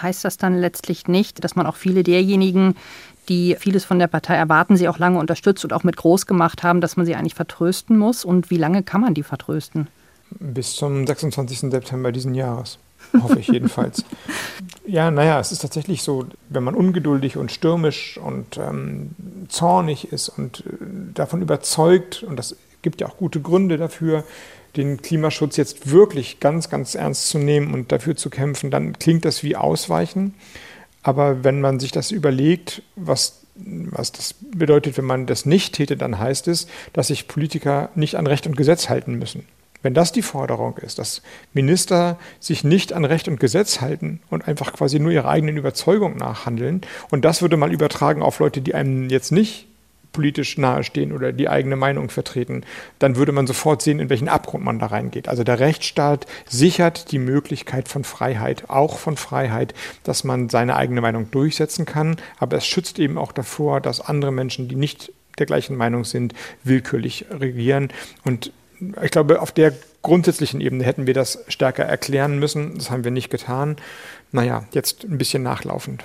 Heißt 0.02 0.25
das 0.25 0.37
dann 0.37 0.58
letztlich 0.58 1.06
nicht, 1.06 1.44
dass 1.44 1.54
man 1.54 1.66
auch 1.66 1.76
viele 1.76 2.02
derjenigen, 2.02 2.75
die 3.28 3.57
vieles 3.59 3.85
von 3.85 3.99
der 3.99 4.07
Partei 4.07 4.35
erwarten, 4.35 4.76
sie 4.76 4.88
auch 4.88 4.99
lange 4.99 5.19
unterstützt 5.19 5.64
und 5.64 5.73
auch 5.73 5.85
mit 5.85 5.97
groß 5.97 6.26
gemacht 6.26 6.63
haben, 6.63 6.80
dass 6.80 6.97
man 6.97 7.06
sie 7.06 7.15
eigentlich 7.15 7.34
vertrösten 7.34 7.99
muss. 7.99 8.25
Und 8.25 8.50
wie 8.50 8.56
lange 8.56 8.82
kann 8.82 9.00
man 9.00 9.15
die 9.15 9.23
vertrösten? 9.23 9.89
Bis 10.30 10.75
zum 10.75 11.06
26. 11.06 11.71
September 11.71 12.13
diesen 12.13 12.34
Jahres. 12.34 12.78
Hoffe 13.21 13.39
ich 13.39 13.49
jedenfalls. 13.49 14.04
ja, 14.87 15.10
naja, 15.10 15.39
es 15.39 15.52
ist 15.52 15.63
tatsächlich 15.63 16.02
so, 16.02 16.26
wenn 16.49 16.65
man 16.65 16.75
ungeduldig 16.75 17.37
und 17.37 17.52
stürmisch 17.52 18.19
und 18.19 18.58
ähm, 18.58 19.10
zornig 19.49 20.13
ist 20.13 20.30
und 20.30 20.60
äh, 20.60 20.71
davon 21.15 21.43
überzeugt, 21.43 22.23
und 22.23 22.37
das 22.37 22.56
gibt 22.82 23.00
ja 23.00 23.08
auch 23.08 23.17
gute 23.17 23.41
Gründe 23.41 23.76
dafür, 23.76 24.25
den 24.76 25.00
Klimaschutz 25.00 25.56
jetzt 25.56 25.91
wirklich 25.91 26.41
ganz, 26.41 26.69
ganz 26.69 26.95
ernst 26.95 27.28
zu 27.28 27.39
nehmen 27.39 27.75
und 27.75 27.93
dafür 27.93 28.17
zu 28.17 28.30
kämpfen, 28.30 28.71
dann 28.71 28.99
klingt 28.99 29.25
das 29.25 29.43
wie 29.43 29.56
Ausweichen. 29.56 30.34
Aber 31.04 31.45
wenn 31.45 31.60
man 31.60 31.78
sich 31.78 31.93
das 31.93 32.10
überlegt, 32.10 32.82
was, 32.97 33.43
was 33.54 34.10
das 34.10 34.34
bedeutet, 34.34 34.97
wenn 34.99 35.04
man 35.04 35.26
das 35.26 35.47
nicht 35.47 35.75
täte, 35.75 35.97
dann 35.97 36.19
heißt 36.19 36.49
es, 36.49 36.67
dass 36.95 37.08
sich 37.08 37.28
Politiker 37.28 37.90
nicht 37.95 38.17
an 38.17 38.26
Recht 38.26 38.47
und 38.47 38.56
Gesetz 38.56 38.88
halten 38.88 39.14
müssen. 39.14 39.47
Wenn 39.82 39.93
das 39.93 40.12
die 40.12 40.23
Forderung 40.23 40.78
ist, 40.78 40.99
dass 40.99 41.21
Minister 41.52 42.19
sich 42.40 42.64
nicht 42.64 42.95
an 42.95 43.04
Recht 43.04 43.28
und 43.28 43.38
Gesetz 43.38 43.82
halten 43.82 44.23
und 44.30 44.49
einfach 44.49 44.73
quasi 44.73 44.99
nur 44.99 45.12
ihrer 45.12 45.28
eigenen 45.28 45.58
Überzeugung 45.58 46.17
nachhandeln, 46.17 46.80
und 47.10 47.26
das 47.26 47.43
würde 47.43 47.58
man 47.58 47.71
übertragen 47.71 48.23
auf 48.23 48.38
Leute, 48.38 48.62
die 48.62 48.75
einem 48.75 49.10
jetzt 49.10 49.30
nicht 49.30 49.67
politisch 50.14 50.56
nahestehen 50.56 51.12
oder 51.12 51.32
die 51.32 51.50
eigene 51.50 51.76
Meinung 51.76 52.08
vertreten, 52.08 52.64
dann 52.98 53.16
würde 53.16 53.32
man 53.32 53.46
sofort 53.46 53.82
sehen, 53.82 54.00
in 54.00 54.08
welchen 54.08 54.28
Abgrund 54.28 54.64
man 54.64 54.78
da 54.78 54.86
reingeht. 54.86 55.28
Also 55.28 55.44
der 55.44 55.60
Rechtsstaat 55.60 56.26
sichert 56.48 57.12
die 57.12 57.18
Möglichkeit 57.18 57.88
von 57.88 58.04
Freiheit, 58.04 58.70
auch 58.70 58.98
von 58.98 59.18
Freiheit, 59.18 59.74
dass 60.04 60.24
man 60.24 60.48
seine 60.48 60.76
eigene 60.76 61.02
Meinung 61.02 61.30
durchsetzen 61.30 61.84
kann, 61.84 62.16
aber 62.38 62.56
es 62.56 62.66
schützt 62.66 62.98
eben 62.98 63.18
auch 63.18 63.32
davor, 63.32 63.82
dass 63.82 64.00
andere 64.00 64.32
Menschen, 64.32 64.68
die 64.68 64.76
nicht 64.76 65.12
der 65.38 65.46
gleichen 65.46 65.76
Meinung 65.76 66.04
sind, 66.04 66.32
willkürlich 66.62 67.26
regieren. 67.30 67.88
Und 68.24 68.52
ich 69.02 69.10
glaube, 69.10 69.42
auf 69.42 69.52
der 69.52 69.72
grundsätzlichen 70.02 70.60
Ebene 70.60 70.84
hätten 70.84 71.06
wir 71.06 71.14
das 71.14 71.44
stärker 71.48 71.84
erklären 71.84 72.38
müssen. 72.38 72.76
Das 72.76 72.90
haben 72.90 73.04
wir 73.04 73.10
nicht 73.10 73.30
getan. 73.30 73.76
Naja, 74.32 74.64
jetzt 74.72 75.04
ein 75.04 75.18
bisschen 75.18 75.42
nachlaufend. 75.42 76.04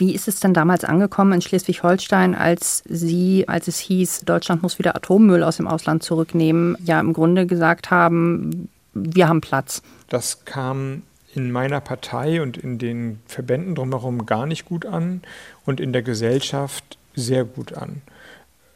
Wie 0.00 0.14
ist 0.14 0.28
es 0.28 0.40
denn 0.40 0.54
damals 0.54 0.82
angekommen 0.84 1.34
in 1.34 1.42
Schleswig-Holstein, 1.42 2.34
als 2.34 2.82
Sie, 2.88 3.46
als 3.46 3.68
es 3.68 3.78
hieß, 3.78 4.20
Deutschland 4.20 4.62
muss 4.62 4.78
wieder 4.78 4.96
Atommüll 4.96 5.42
aus 5.42 5.58
dem 5.58 5.68
Ausland 5.68 6.02
zurücknehmen, 6.02 6.78
ja 6.82 6.98
im 6.98 7.12
Grunde 7.12 7.44
gesagt 7.44 7.90
haben, 7.90 8.70
wir 8.94 9.28
haben 9.28 9.42
Platz? 9.42 9.82
Das 10.08 10.46
kam 10.46 11.02
in 11.34 11.52
meiner 11.52 11.82
Partei 11.82 12.40
und 12.40 12.56
in 12.56 12.78
den 12.78 13.20
Verbänden 13.26 13.74
drumherum 13.74 14.24
gar 14.24 14.46
nicht 14.46 14.64
gut 14.64 14.86
an 14.86 15.20
und 15.66 15.80
in 15.80 15.92
der 15.92 16.02
Gesellschaft 16.02 16.96
sehr 17.14 17.44
gut 17.44 17.74
an 17.74 18.00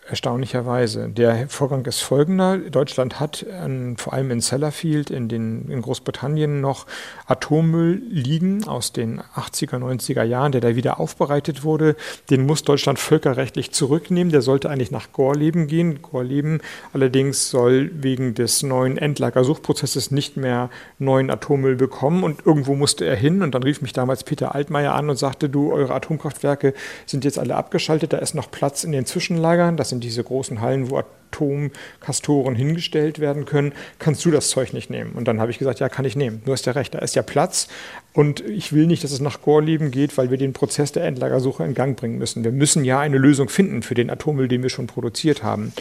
erstaunlicherweise. 0.09 1.09
Der 1.09 1.49
Vorgang 1.49 1.85
ist 1.87 2.01
folgender. 2.01 2.59
Deutschland 2.59 3.21
hat 3.21 3.47
ähm, 3.51 3.97
vor 3.97 4.13
allem 4.13 4.31
in 4.31 4.41
Sellafield 4.41 5.11
in, 5.11 5.29
den, 5.29 5.69
in 5.71 5.81
Großbritannien 5.81 6.61
noch 6.61 6.87
Atommüll 7.27 8.03
liegen 8.11 8.69
aus 8.69 8.93
den 8.93 9.23
80er, 9.35 9.79
90er 9.79 10.23
Jahren, 10.23 10.53
der 10.53 10.61
da 10.61 10.77
wieder 10.77 11.01
aufbereitet 11.01 11.65
wurde. 11.65 11.97
Den 12.29 12.45
muss 12.45 12.65
Deutschland 12.65 12.99
völkerrechtlich 12.99 13.73
zurücknehmen. 13.73 14.31
Der 14.31 14.43
sollte 14.43 14.69
eigentlich 14.69 14.91
nach 14.91 15.13
Gorleben 15.13 15.69
gehen. 15.69 16.03
Gorleben 16.03 16.61
allerdings 16.93 17.49
soll 17.49 17.91
wegen 17.95 18.35
des 18.35 18.63
neuen 18.63 18.99
Endlagersuchprozesses 18.99 20.11
nicht 20.11 20.37
mehr 20.37 20.69
neuen 20.99 21.31
Atommüll 21.31 21.77
bekommen 21.77 22.25
und 22.25 22.45
irgendwo 22.45 22.75
musste 22.75 23.07
er 23.07 23.17
hin. 23.17 23.43
Und 23.43 23.55
dann 23.55 23.63
rief 23.63 23.81
mich 23.81 23.95
damals 23.95 24.25
Peter 24.25 24.55
Altmaier 24.55 24.95
an 24.95 25.09
und 25.09 25.17
sagte, 25.17 25.49
du, 25.49 25.73
eure 25.73 25.95
Atomkraftwerke 25.95 26.75
sind 27.07 27.25
jetzt 27.25 27.39
alle 27.39 27.57
abgeschaltet, 27.57 28.13
da 28.13 28.19
ist 28.19 28.35
noch 28.35 28.51
Platz 28.51 28.85
in 28.85 28.93
den 28.93 29.07
Zwischenlagern. 29.07 29.79
Das 29.79 29.94
sind 29.95 30.05
diese 30.05 30.23
großen 30.23 30.61
Hallen, 30.61 30.91
wo 30.91 30.99
Atomkastoren 30.99 32.55
hingestellt 32.55 33.19
werden 33.19 33.45
können, 33.45 33.73
kannst 33.99 34.25
du 34.25 34.31
das 34.31 34.51
Zeug 34.51 34.73
nicht 34.73 34.91
nehmen? 34.91 35.13
Und 35.13 35.27
dann 35.27 35.41
habe 35.41 35.51
ich 35.51 35.59
gesagt, 35.59 35.81
ja, 35.81 35.89
kann 35.89 36.05
ich 36.05 36.17
nehmen. 36.17 36.43
Du 36.45 36.53
hast 36.53 36.67
ja 36.67 36.73
recht, 36.73 36.95
da 36.95 36.99
ist 36.99 37.15
ja 37.15 37.23
Platz. 37.23 37.69
Und 38.13 38.41
ich 38.41 38.73
will 38.73 38.87
nicht, 38.87 39.03
dass 39.03 39.13
es 39.13 39.21
nach 39.21 39.43
Gorleben 39.43 39.91
geht, 39.91 40.17
weil 40.19 40.31
wir 40.31 40.39
den 40.39 40.53
Prozess 40.53 40.93
der 40.93 41.05
Endlagersuche 41.05 41.65
in 41.65 41.75
Gang 41.75 41.97
bringen 41.97 42.19
müssen. 42.19 42.45
Wir 42.45 42.53
müssen 42.53 42.85
ja 42.85 43.01
eine 43.01 43.19
Lösung 43.19 43.49
finden 43.49 43.83
für 43.83 43.95
den 43.95 44.11
Atommüll, 44.11 44.49
den 44.49 44.63
wir 44.63 44.71
schon 44.71 44.87
produziert 44.87 45.43
haben. 45.43 45.73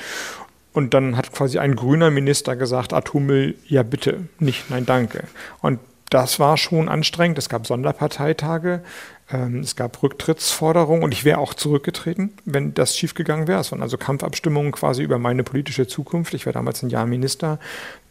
Und 0.73 0.93
dann 0.95 1.17
hat 1.17 1.31
quasi 1.31 1.59
ein 1.59 1.75
grüner 1.75 2.09
Minister 2.09 2.55
gesagt, 2.55 2.93
Atommüll, 2.93 3.55
ja 3.67 3.83
bitte, 3.83 4.21
nicht, 4.39 4.69
nein, 4.71 4.85
danke. 4.85 5.25
Und 5.61 5.79
das 6.09 6.39
war 6.39 6.57
schon 6.57 6.89
anstrengend. 6.89 7.39
Es 7.39 7.49
gab 7.49 7.65
Sonderparteitage. 7.65 8.81
Ähm, 9.31 9.59
es 9.59 9.75
gab 9.75 10.01
Rücktrittsforderungen 10.03 11.03
und 11.03 11.13
ich 11.13 11.25
wäre 11.25 11.39
auch 11.39 11.53
zurückgetreten, 11.53 12.33
wenn 12.45 12.73
das 12.73 12.97
schiefgegangen 12.97 13.47
wäre. 13.47 13.61
Es 13.61 13.71
waren 13.71 13.81
also 13.81 13.97
Kampfabstimmungen 13.97 14.71
quasi 14.71 15.03
über 15.03 15.19
meine 15.19 15.43
politische 15.43 15.87
Zukunft. 15.87 16.33
Ich 16.33 16.45
war 16.45 16.53
damals 16.53 16.83
ein 16.83 16.89
Jahr 16.89 17.05
Minister. 17.05 17.59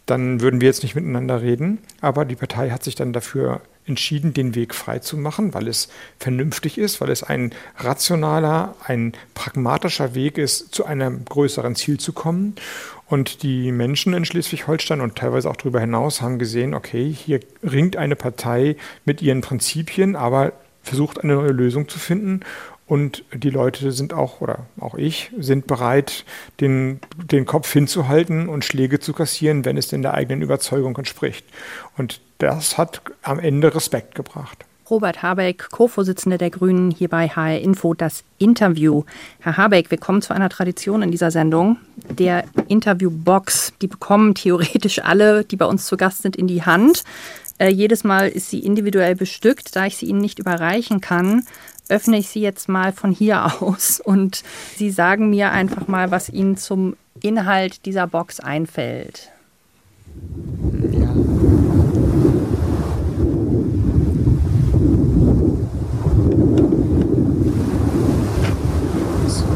Dann 0.06 0.40
würden 0.40 0.60
wir 0.60 0.68
jetzt 0.68 0.82
nicht 0.82 0.94
miteinander 0.94 1.42
reden. 1.42 1.78
Aber 2.00 2.24
die 2.24 2.34
Partei 2.34 2.70
hat 2.70 2.82
sich 2.82 2.94
dann 2.94 3.12
dafür 3.12 3.60
entschieden, 3.86 4.32
den 4.32 4.54
Weg 4.54 4.74
frei 4.74 5.00
zu 5.00 5.16
machen, 5.16 5.54
weil 5.54 5.66
es 5.66 5.88
vernünftig 6.18 6.78
ist, 6.78 7.00
weil 7.00 7.10
es 7.10 7.22
ein 7.22 7.52
rationaler, 7.76 8.76
ein 8.84 9.12
pragmatischer 9.34 10.14
Weg 10.14 10.38
ist, 10.38 10.74
zu 10.74 10.84
einem 10.84 11.24
größeren 11.24 11.74
Ziel 11.74 11.98
zu 11.98 12.12
kommen. 12.12 12.54
Und 13.06 13.42
die 13.42 13.72
Menschen 13.72 14.14
in 14.14 14.24
Schleswig-Holstein 14.24 15.00
und 15.00 15.16
teilweise 15.16 15.50
auch 15.50 15.56
darüber 15.56 15.80
hinaus 15.80 16.22
haben 16.22 16.38
gesehen, 16.38 16.74
okay, 16.74 17.12
hier 17.12 17.40
ringt 17.62 17.96
eine 17.96 18.16
Partei 18.16 18.76
mit 19.04 19.20
ihren 19.20 19.42
Prinzipien, 19.42 20.16
aber 20.16 20.52
versucht 20.82 21.22
eine 21.22 21.34
neue 21.34 21.52
Lösung 21.52 21.88
zu 21.88 21.98
finden. 21.98 22.40
Und 22.86 23.24
die 23.32 23.50
Leute 23.50 23.92
sind 23.92 24.12
auch, 24.12 24.40
oder 24.40 24.66
auch 24.78 24.96
ich, 24.96 25.30
sind 25.38 25.66
bereit, 25.66 26.24
den, 26.60 27.00
den 27.16 27.46
Kopf 27.46 27.72
hinzuhalten 27.72 28.48
und 28.48 28.64
Schläge 28.64 29.00
zu 29.00 29.12
kassieren, 29.12 29.64
wenn 29.64 29.76
es 29.78 29.88
denn 29.88 30.02
der 30.02 30.14
eigenen 30.14 30.42
Überzeugung 30.42 30.96
entspricht. 30.96 31.46
Und 31.96 32.20
das 32.38 32.76
hat 32.76 33.00
am 33.22 33.38
Ende 33.38 33.74
Respekt 33.74 34.14
gebracht. 34.14 34.66
Robert 34.90 35.22
Habeck, 35.22 35.70
Co-Vorsitzender 35.70 36.36
der 36.36 36.50
Grünen, 36.50 36.90
hier 36.90 37.08
bei 37.08 37.26
HR 37.26 37.60
Info 37.60 37.94
das 37.94 38.24
Interview. 38.36 39.04
Herr 39.40 39.56
Habeck, 39.56 39.90
wir 39.90 39.96
kommen 39.96 40.20
zu 40.20 40.34
einer 40.34 40.50
Tradition 40.50 41.00
in 41.00 41.10
dieser 41.10 41.30
Sendung, 41.30 41.78
der 42.10 42.44
Interviewbox. 42.68 43.72
Die 43.80 43.86
bekommen 43.86 44.34
theoretisch 44.34 45.02
alle, 45.02 45.44
die 45.44 45.56
bei 45.56 45.64
uns 45.64 45.86
zu 45.86 45.96
Gast 45.96 46.20
sind, 46.20 46.36
in 46.36 46.46
die 46.46 46.62
Hand. 46.62 47.04
Äh, 47.62 47.68
jedes 47.68 48.02
Mal 48.02 48.28
ist 48.28 48.50
sie 48.50 48.58
individuell 48.58 49.14
bestückt. 49.14 49.76
Da 49.76 49.86
ich 49.86 49.96
sie 49.96 50.06
Ihnen 50.06 50.20
nicht 50.20 50.40
überreichen 50.40 51.00
kann, 51.00 51.46
öffne 51.88 52.18
ich 52.18 52.28
sie 52.28 52.40
jetzt 52.40 52.68
mal 52.68 52.92
von 52.92 53.12
hier 53.12 53.44
aus 53.62 54.00
und 54.04 54.42
Sie 54.76 54.90
sagen 54.90 55.30
mir 55.30 55.52
einfach 55.52 55.86
mal, 55.86 56.10
was 56.10 56.28
Ihnen 56.28 56.56
zum 56.56 56.96
Inhalt 57.22 57.86
dieser 57.86 58.08
Box 58.08 58.40
einfällt. 58.40 59.30
Ja. 60.90 61.14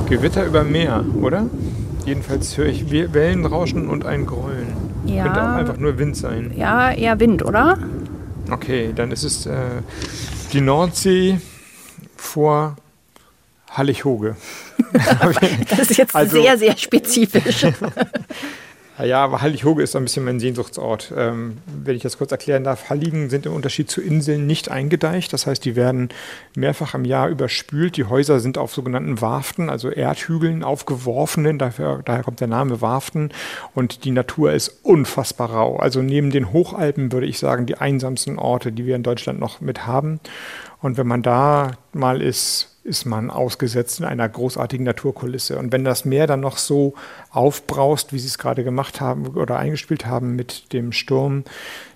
Gewitter 0.08 0.46
über 0.46 0.62
Meer, 0.62 1.04
oder? 1.20 1.46
Jedenfalls 2.04 2.56
höre 2.56 2.66
ich 2.66 2.88
Wellenrauschen 2.92 3.88
und 3.88 4.06
ein 4.06 4.26
Grollen. 4.26 4.68
Ja. 5.06 5.24
Könnte 5.24 5.42
auch 5.42 5.56
einfach 5.56 5.76
nur 5.78 5.98
Wind 5.98 6.16
sein. 6.16 6.52
Ja, 6.56 6.92
eher 6.92 7.18
Wind, 7.18 7.44
oder? 7.44 7.78
Okay, 8.50 8.92
dann 8.94 9.12
ist 9.12 9.24
es 9.24 9.46
äh, 9.46 9.82
die 10.52 10.60
Nordsee 10.60 11.40
vor 12.16 12.76
Hallig-Hoge. 13.70 14.36
das 15.68 15.90
ist 15.90 15.96
jetzt 15.96 16.14
also, 16.14 16.40
sehr, 16.40 16.58
sehr 16.58 16.76
spezifisch. 16.76 17.66
Ja, 18.98 19.30
Hallig-Hoge 19.42 19.82
ist 19.82 19.94
ein 19.94 20.04
bisschen 20.04 20.24
mein 20.24 20.40
Sehnsuchtsort. 20.40 21.12
Ähm, 21.14 21.58
wenn 21.66 21.96
ich 21.96 22.02
das 22.02 22.16
kurz 22.16 22.32
erklären 22.32 22.64
darf, 22.64 22.88
Halligen 22.88 23.28
sind 23.28 23.44
im 23.44 23.52
Unterschied 23.52 23.90
zu 23.90 24.00
Inseln 24.00 24.46
nicht 24.46 24.70
eingedeicht. 24.70 25.34
Das 25.34 25.46
heißt, 25.46 25.62
die 25.66 25.76
werden 25.76 26.08
mehrfach 26.54 26.94
im 26.94 27.04
Jahr 27.04 27.28
überspült. 27.28 27.98
Die 27.98 28.04
Häuser 28.04 28.40
sind 28.40 28.56
auf 28.56 28.72
sogenannten 28.72 29.20
Warften, 29.20 29.68
also 29.68 29.90
Erdhügeln, 29.90 30.64
aufgeworfenen. 30.64 31.58
Dafür, 31.58 32.00
daher 32.06 32.22
kommt 32.22 32.40
der 32.40 32.48
Name 32.48 32.80
Warften. 32.80 33.32
Und 33.74 34.04
die 34.04 34.12
Natur 34.12 34.52
ist 34.52 34.80
unfassbar 34.82 35.50
rau. 35.50 35.76
Also 35.76 36.00
neben 36.00 36.30
den 36.30 36.54
Hochalpen 36.54 37.12
würde 37.12 37.26
ich 37.26 37.38
sagen, 37.38 37.66
die 37.66 37.76
einsamsten 37.76 38.38
Orte, 38.38 38.72
die 38.72 38.86
wir 38.86 38.96
in 38.96 39.02
Deutschland 39.02 39.38
noch 39.38 39.60
mit 39.60 39.86
haben. 39.86 40.20
Und 40.80 40.96
wenn 40.96 41.06
man 41.06 41.22
da 41.22 41.72
mal 41.92 42.22
ist, 42.22 42.75
ist 42.86 43.04
man 43.04 43.30
ausgesetzt 43.30 43.98
in 43.98 44.06
einer 44.06 44.28
großartigen 44.28 44.84
Naturkulisse. 44.84 45.58
Und 45.58 45.72
wenn 45.72 45.84
das 45.84 46.04
Meer 46.04 46.26
dann 46.26 46.40
noch 46.40 46.56
so 46.56 46.94
aufbraust, 47.30 48.12
wie 48.12 48.18
sie 48.18 48.28
es 48.28 48.38
gerade 48.38 48.64
gemacht 48.64 49.00
haben 49.00 49.26
oder 49.26 49.58
eingespielt 49.58 50.06
haben 50.06 50.36
mit 50.36 50.72
dem 50.72 50.92
Sturm, 50.92 51.44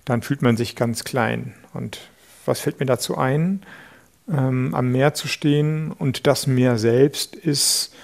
dann 0.05 0.23
fühlt 0.23 0.43
man 0.43 0.57
sich 0.57 0.77
ganz 0.77 1.05
klein. 1.05 1.55
Und 1.73 2.01
was 2.45 2.61
fällt 2.61 2.81
mir 2.81 2.87
dazu 2.87 3.17
ein? 3.17 3.63
Ähm, 4.29 4.75
am 4.75 4.91
Meer 4.91 5.15
zu 5.15 5.29
stehen 5.29 5.93
und 5.93 6.27
das 6.27 6.47
Meer 6.47 6.79
selbst 6.79 7.37
ist 7.37 7.95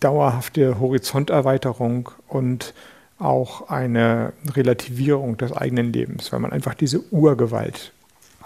dauerhafte 0.00 0.80
Horizonterweiterung 0.80 2.10
und 2.28 2.74
auch 3.18 3.68
eine 3.68 4.32
Relativierung 4.54 5.36
des 5.36 5.52
eigenen 5.52 5.92
Lebens, 5.92 6.32
weil 6.32 6.40
man 6.40 6.52
einfach 6.52 6.74
diese 6.74 7.00
Urgewalt 7.12 7.92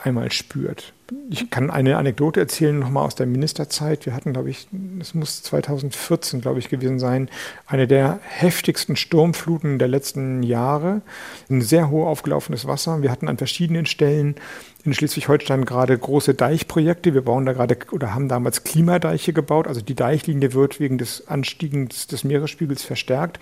einmal 0.05 0.31
spürt. 0.33 0.93
Ich 1.29 1.51
kann 1.51 1.71
eine 1.71 1.97
Anekdote 1.99 2.41
erzählen, 2.41 2.79
nochmal 2.79 3.05
aus 3.05 3.15
der 3.15 3.27
Ministerzeit. 3.27 4.07
Wir 4.07 4.15
hatten, 4.15 4.33
glaube 4.33 4.51
ich, 4.51 4.67
es 4.99 5.15
muss 5.15 5.43
2014, 5.43 6.41
glaube 6.41 6.59
ich, 6.59 6.69
gewesen 6.69 6.99
sein, 6.99 7.29
eine 7.67 7.87
der 7.87 8.19
heftigsten 8.23 8.97
Sturmfluten 8.97 9.79
der 9.79 9.89
letzten 9.89 10.43
Jahre. 10.43 11.03
Ein 11.51 11.61
sehr 11.61 11.91
hoch 11.91 12.07
aufgelaufenes 12.07 12.67
Wasser. 12.67 13.03
Wir 13.03 13.11
hatten 13.11 13.29
an 13.29 13.37
verschiedenen 13.37 13.85
Stellen 13.85 14.37
in 14.85 14.95
Schleswig-Holstein 14.95 15.65
gerade 15.65 15.97
große 15.97 16.35
Deichprojekte. 16.35 17.15
Wir 17.15 17.23
bauen 17.23 17.47
da 17.47 17.53
gerade 17.53 17.77
oder 17.93 18.15
haben 18.15 18.29
damals 18.29 18.65
Klimadeiche 18.65 19.33
gebaut. 19.33 19.69
Also 19.69 19.81
die 19.81 19.95
Deichlinie 19.95 20.55
wird 20.55 20.81
wegen 20.81 20.99
des 20.99 21.29
Anstiegens 21.29 22.07
des 22.07 22.25
Meeresspiegels 22.25 22.83
verstärkt. 22.83 23.39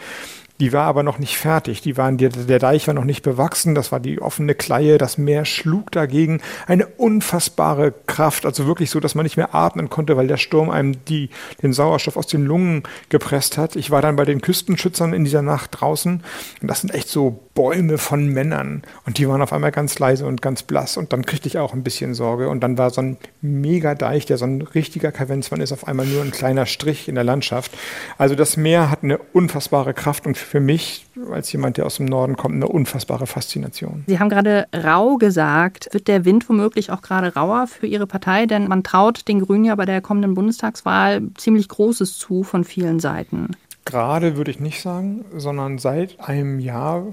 Die 0.61 0.75
war 0.75 0.85
aber 0.85 1.03
noch 1.03 1.18
nicht 1.18 1.38
fertig. 1.38 1.81
Die 1.81 1.96
waren, 1.96 2.18
der, 2.18 2.29
der 2.29 2.59
Deich 2.59 2.87
war 2.87 2.92
noch 2.92 3.05
nicht 3.05 3.23
bewachsen. 3.23 3.75
Das 3.75 3.92
war 3.92 3.99
die 3.99 4.20
offene 4.20 4.55
Kleie. 4.55 4.99
Das 4.99 5.16
Meer 5.16 5.46
schlug 5.46 5.90
dagegen. 5.90 6.42
Eine 6.66 6.87
unfassbare 6.87 7.94
Kraft. 8.07 8.44
Also 8.44 8.66
wirklich 8.66 8.90
so, 8.90 9.01
dass 9.01 9.14
man 9.14 9.25
nicht 9.25 9.38
mehr 9.38 9.55
atmen 9.55 9.88
konnte, 9.88 10.18
weil 10.18 10.27
der 10.27 10.37
Sturm 10.37 10.68
einem 10.68 11.03
die, 11.07 11.31
den 11.62 11.73
Sauerstoff 11.73 12.18
aus 12.18 12.27
den 12.27 12.44
Lungen 12.44 12.83
gepresst 13.09 13.57
hat. 13.57 13.75
Ich 13.75 13.90
war 13.90 14.03
dann 14.03 14.16
bei 14.16 14.27
den 14.27 14.42
Küstenschützern 14.42 15.14
in 15.14 15.25
dieser 15.25 15.42
Nacht 15.42 15.81
draußen. 15.81 16.23
Und 16.61 16.68
das 16.68 16.83
sind 16.83 16.94
echt 16.94 17.09
so 17.09 17.40
Bäume 17.61 17.99
von 17.99 18.27
Männern. 18.27 18.81
Und 19.05 19.18
die 19.18 19.29
waren 19.29 19.42
auf 19.42 19.53
einmal 19.53 19.70
ganz 19.70 19.99
leise 19.99 20.25
und 20.25 20.40
ganz 20.40 20.62
blass. 20.62 20.96
Und 20.96 21.12
dann 21.12 21.27
kriegte 21.27 21.46
ich 21.46 21.59
auch 21.59 21.75
ein 21.75 21.83
bisschen 21.83 22.14
Sorge. 22.14 22.49
Und 22.49 22.61
dann 22.61 22.79
war 22.79 22.88
so 22.88 23.03
ein 23.03 23.18
mega 23.42 23.94
Deich, 23.94 24.25
der 24.25 24.38
so 24.38 24.46
ein 24.46 24.62
richtiger 24.62 25.12
Kavenzmann 25.12 25.61
ist, 25.61 25.70
auf 25.70 25.87
einmal 25.87 26.07
nur 26.07 26.23
ein 26.23 26.31
kleiner 26.31 26.64
Strich 26.64 27.07
in 27.07 27.16
der 27.16 27.25
Landschaft. 27.25 27.73
Also 28.16 28.35
das 28.35 28.57
Meer 28.57 28.88
hat 28.88 29.05
eine 29.05 29.18
unfassbare 29.18 29.92
Kraft 29.92 30.27
und 30.27 30.38
für 30.38 30.61
mich, 30.61 31.05
als 31.31 31.53
jemand, 31.53 31.77
der 31.77 31.85
aus 31.85 31.96
dem 31.96 32.07
Norden 32.07 32.38
kommt, 32.38 32.55
eine 32.55 32.66
unfassbare 32.66 33.27
Faszination. 33.27 34.05
Sie 34.07 34.18
haben 34.18 34.31
gerade 34.31 34.66
rau 34.75 35.18
gesagt. 35.18 35.90
Wird 35.92 36.09
der 36.09 36.25
Wind 36.25 36.49
womöglich 36.49 36.90
auch 36.90 37.03
gerade 37.03 37.35
rauer 37.35 37.66
für 37.66 37.87
Ihre 37.87 38.07
Partei? 38.07 38.46
Denn 38.46 38.68
man 38.68 38.85
traut 38.85 39.29
den 39.29 39.40
Grünen 39.40 39.66
ja 39.66 39.75
bei 39.75 39.85
der 39.85 40.01
kommenden 40.01 40.33
Bundestagswahl 40.33 41.20
ziemlich 41.37 41.68
Großes 41.68 42.16
zu 42.16 42.42
von 42.42 42.64
vielen 42.64 43.01
Seiten. 43.01 43.49
Gerade 43.85 44.38
würde 44.38 44.51
ich 44.51 44.61
nicht 44.61 44.81
sagen, 44.81 45.27
sondern 45.37 45.77
seit 45.77 46.20
einem 46.20 46.59
Jahr 46.59 47.05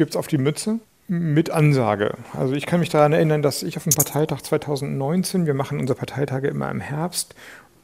gibt 0.00 0.12
es 0.12 0.16
auf 0.16 0.28
die 0.28 0.38
Mütze 0.38 0.80
mit 1.08 1.50
Ansage. 1.50 2.14
Also 2.32 2.54
ich 2.54 2.64
kann 2.64 2.80
mich 2.80 2.88
daran 2.88 3.12
erinnern, 3.12 3.42
dass 3.42 3.62
ich 3.62 3.76
auf 3.76 3.84
dem 3.84 3.92
Parteitag 3.92 4.40
2019, 4.40 5.44
wir 5.44 5.52
machen 5.52 5.78
unsere 5.78 5.98
Parteitage 5.98 6.48
immer 6.48 6.70
im 6.70 6.80
Herbst, 6.80 7.34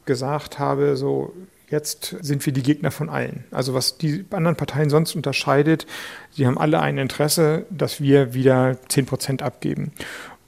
gesagt 0.05 0.57
habe, 0.57 0.97
so 0.97 1.31
Jetzt 1.69 2.15
sind 2.21 2.43
wir 2.45 2.53
die 2.53 2.63
Gegner 2.63 2.91
von 2.91 3.09
allen. 3.09 3.43
Also 3.51 3.73
was 3.73 3.97
die 3.97 4.25
anderen 4.31 4.55
Parteien 4.55 4.89
sonst 4.89 5.15
unterscheidet, 5.15 5.85
sie 6.31 6.47
haben 6.47 6.57
alle 6.57 6.79
ein 6.79 6.97
Interesse, 6.97 7.65
dass 7.69 8.01
wir 8.01 8.33
wieder 8.33 8.77
10 8.87 9.05
Prozent 9.05 9.41
abgeben. 9.43 9.91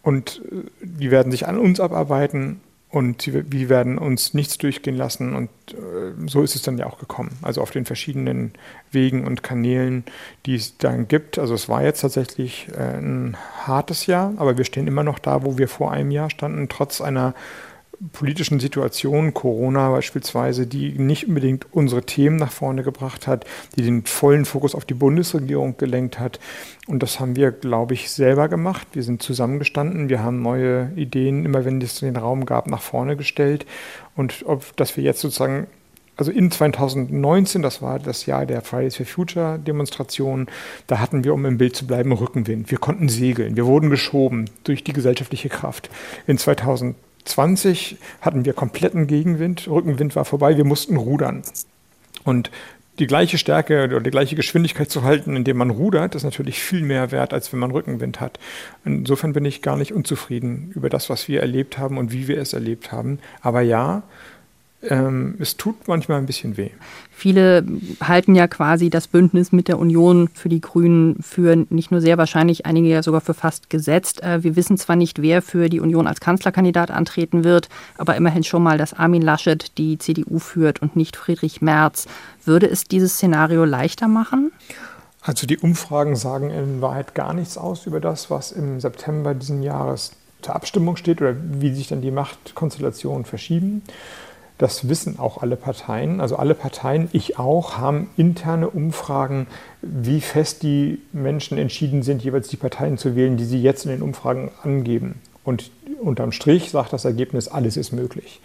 Und 0.01 0.41
äh, 0.51 0.63
die 0.81 1.11
werden 1.11 1.31
sich 1.31 1.47
an 1.47 1.59
uns 1.59 1.79
abarbeiten 1.79 2.61
und 2.91 3.31
wir 3.31 3.69
werden 3.69 3.99
uns 3.99 4.33
nichts 4.33 4.57
durchgehen 4.57 4.95
lassen. 4.95 5.35
Und 5.35 5.49
äh, 5.73 6.27
so 6.27 6.41
ist 6.41 6.55
es 6.55 6.63
dann 6.63 6.79
ja 6.79 6.87
auch 6.87 6.97
gekommen. 6.97 7.37
Also 7.43 7.61
auf 7.61 7.69
den 7.69 7.85
verschiedenen 7.85 8.53
Wegen 8.91 9.27
und 9.27 9.43
Kanälen, 9.43 10.03
die 10.47 10.55
es 10.55 10.77
dann 10.77 11.07
gibt. 11.07 11.37
Also 11.37 11.53
es 11.53 11.69
war 11.69 11.83
jetzt 11.83 12.01
tatsächlich 12.01 12.67
äh, 12.75 12.97
ein 12.97 13.37
hartes 13.63 14.07
Jahr, 14.07 14.33
aber 14.37 14.57
wir 14.57 14.65
stehen 14.65 14.87
immer 14.87 15.03
noch 15.03 15.19
da, 15.19 15.43
wo 15.43 15.59
wir 15.59 15.67
vor 15.67 15.91
einem 15.91 16.09
Jahr 16.09 16.31
standen, 16.31 16.67
trotz 16.67 16.99
einer 16.99 17.35
politischen 18.13 18.59
Situationen, 18.59 19.33
Corona 19.33 19.91
beispielsweise, 19.91 20.67
die 20.67 20.97
nicht 20.97 21.27
unbedingt 21.27 21.67
unsere 21.71 22.03
Themen 22.03 22.37
nach 22.37 22.51
vorne 22.51 22.83
gebracht 22.83 23.27
hat, 23.27 23.45
die 23.75 23.81
den 23.81 24.05
vollen 24.05 24.45
Fokus 24.45 24.73
auf 24.73 24.85
die 24.85 24.93
Bundesregierung 24.93 25.75
gelenkt 25.77 26.19
hat. 26.19 26.39
Und 26.87 27.03
das 27.03 27.19
haben 27.19 27.35
wir, 27.35 27.51
glaube 27.51 27.93
ich, 27.93 28.09
selber 28.09 28.47
gemacht. 28.47 28.87
Wir 28.93 29.03
sind 29.03 29.21
zusammengestanden, 29.21 30.09
wir 30.09 30.23
haben 30.23 30.41
neue 30.41 30.91
Ideen, 30.95 31.45
immer 31.45 31.65
wenn 31.65 31.81
es 31.81 31.99
den 31.99 32.15
Raum 32.15 32.45
gab, 32.45 32.67
nach 32.67 32.81
vorne 32.81 33.17
gestellt. 33.17 33.65
Und 34.15 34.43
ob, 34.45 34.75
dass 34.77 34.95
wir 34.95 35.03
jetzt 35.03 35.19
sozusagen 35.19 35.67
also 36.15 36.31
in 36.31 36.51
2019, 36.51 37.61
das 37.61 37.81
war 37.81 37.97
das 37.97 38.25
Jahr 38.25 38.45
der 38.45 38.61
Fridays 38.61 38.97
for 38.97 39.05
Future 39.05 39.57
Demonstration, 39.57 40.47
da 40.85 40.99
hatten 40.99 41.23
wir, 41.23 41.33
um 41.33 41.45
im 41.45 41.57
Bild 41.57 41.77
zu 41.77 41.87
bleiben, 41.87 42.11
Rückenwind. 42.11 42.71
Wir 42.71 42.77
konnten 42.77 43.07
segeln, 43.07 43.55
wir 43.55 43.65
wurden 43.65 43.89
geschoben 43.89 44.49
durch 44.65 44.83
die 44.83 44.91
gesellschaftliche 44.91 45.47
Kraft. 45.47 45.89
In 46.27 46.37
2020 46.37 47.08
20 47.29 47.97
hatten 48.21 48.45
wir 48.45 48.53
kompletten 48.53 49.07
Gegenwind, 49.07 49.67
Rückenwind 49.67 50.15
war 50.15 50.25
vorbei, 50.25 50.57
wir 50.57 50.65
mussten 50.65 50.97
rudern. 50.97 51.43
Und 52.23 52.51
die 52.99 53.07
gleiche 53.07 53.37
Stärke 53.37 53.85
oder 53.85 54.01
die 54.01 54.11
gleiche 54.11 54.35
Geschwindigkeit 54.35 54.91
zu 54.91 55.03
halten, 55.03 55.37
indem 55.37 55.57
man 55.57 55.69
rudert, 55.69 56.15
ist 56.15 56.23
natürlich 56.23 56.59
viel 56.59 56.81
mehr 56.81 57.11
wert, 57.11 57.33
als 57.33 57.51
wenn 57.53 57.59
man 57.59 57.71
Rückenwind 57.71 58.19
hat. 58.19 58.39
Insofern 58.83 59.31
bin 59.31 59.45
ich 59.45 59.61
gar 59.61 59.77
nicht 59.77 59.93
unzufrieden 59.93 60.71
über 60.75 60.89
das, 60.89 61.09
was 61.09 61.29
wir 61.29 61.39
erlebt 61.39 61.77
haben 61.77 61.97
und 61.97 62.11
wie 62.11 62.27
wir 62.27 62.37
es 62.37 62.51
erlebt 62.51 62.91
haben. 62.91 63.19
Aber 63.41 63.61
ja, 63.61 64.03
ähm, 64.81 65.35
es 65.39 65.57
tut 65.57 65.87
manchmal 65.87 66.19
ein 66.19 66.25
bisschen 66.25 66.55
weh. 66.55 66.69
Viele 67.11 67.65
halten 68.01 68.33
ja 68.33 68.47
quasi 68.47 68.89
das 68.89 69.07
Bündnis 69.07 69.51
mit 69.51 69.67
der 69.67 69.77
Union 69.77 70.29
für 70.33 70.47
die 70.47 70.61
Grünen 70.61 71.21
für 71.21 71.65
nicht 71.69 71.91
nur 71.91 71.99
sehr 71.99 72.17
wahrscheinlich, 72.17 72.65
einige 72.65 72.87
ja 72.87 73.03
sogar 73.03 73.19
für 73.19 73.33
fast 73.33 73.69
gesetzt. 73.69 74.23
Äh, 74.23 74.43
wir 74.43 74.55
wissen 74.55 74.77
zwar 74.77 74.95
nicht, 74.95 75.21
wer 75.21 75.41
für 75.41 75.69
die 75.69 75.81
Union 75.81 76.07
als 76.07 76.21
Kanzlerkandidat 76.21 76.91
antreten 76.91 77.43
wird, 77.43 77.67
aber 77.97 78.15
immerhin 78.15 78.43
schon 78.43 78.63
mal, 78.63 78.77
dass 78.77 78.93
Armin 78.93 79.21
Laschet 79.21 79.77
die 79.77 79.97
CDU 79.97 80.39
führt 80.39 80.81
und 80.81 80.95
nicht 80.95 81.17
Friedrich 81.17 81.61
Merz. 81.61 82.07
Würde 82.45 82.69
es 82.69 82.85
dieses 82.85 83.15
Szenario 83.15 83.65
leichter 83.65 84.07
machen? 84.07 84.53
Also 85.21 85.45
die 85.45 85.57
Umfragen 85.57 86.15
sagen 86.15 86.49
in 86.51 86.81
Wahrheit 86.81 87.15
gar 87.15 87.33
nichts 87.33 87.57
aus 87.57 87.85
über 87.85 87.99
das, 87.99 88.31
was 88.31 88.53
im 88.53 88.79
September 88.79 89.33
diesen 89.33 89.61
Jahres 89.61 90.13
zur 90.41 90.55
Abstimmung 90.55 90.95
steht 90.95 91.21
oder 91.21 91.35
wie 91.37 91.73
sich 91.73 91.89
dann 91.89 92.01
die 92.01 92.11
Machtkonstellationen 92.11 93.25
verschieben. 93.25 93.81
Das 94.59 94.89
wissen 94.89 95.17
auch 95.19 95.41
alle 95.41 95.55
Parteien. 95.55 96.21
Also 96.21 96.35
alle 96.35 96.53
Parteien, 96.53 97.09
ich 97.13 97.39
auch, 97.39 97.77
haben 97.77 98.09
interne 98.17 98.69
Umfragen, 98.69 99.47
wie 99.81 100.21
fest 100.21 100.63
die 100.63 101.01
Menschen 101.13 101.57
entschieden 101.57 102.03
sind, 102.03 102.23
jeweils 102.23 102.49
die 102.49 102.57
Parteien 102.57 102.97
zu 102.97 103.15
wählen, 103.15 103.37
die 103.37 103.45
sie 103.45 103.61
jetzt 103.61 103.85
in 103.85 103.91
den 103.91 104.01
Umfragen 104.01 104.51
angeben. 104.61 105.21
Und 105.45 105.71
unterm 106.01 106.33
Strich 106.33 106.69
sagt 106.71 106.93
das 106.93 107.05
Ergebnis, 107.05 107.47
alles 107.47 107.77
ist 107.77 107.93
möglich. 107.93 108.41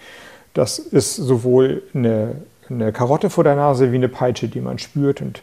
Das 0.55 0.79
ist 0.79 1.17
sowohl 1.17 1.83
eine 1.93 2.37
eine 2.71 2.93
Karotte 2.93 3.31
vor 3.31 3.45
der 3.45 3.57
Nase 3.57 3.93
wie 3.93 3.97
eine 3.97 4.09
Peitsche, 4.09 4.49
die 4.49 4.61
man 4.61 4.79
spürt. 4.79 5.21
Und 5.21 5.43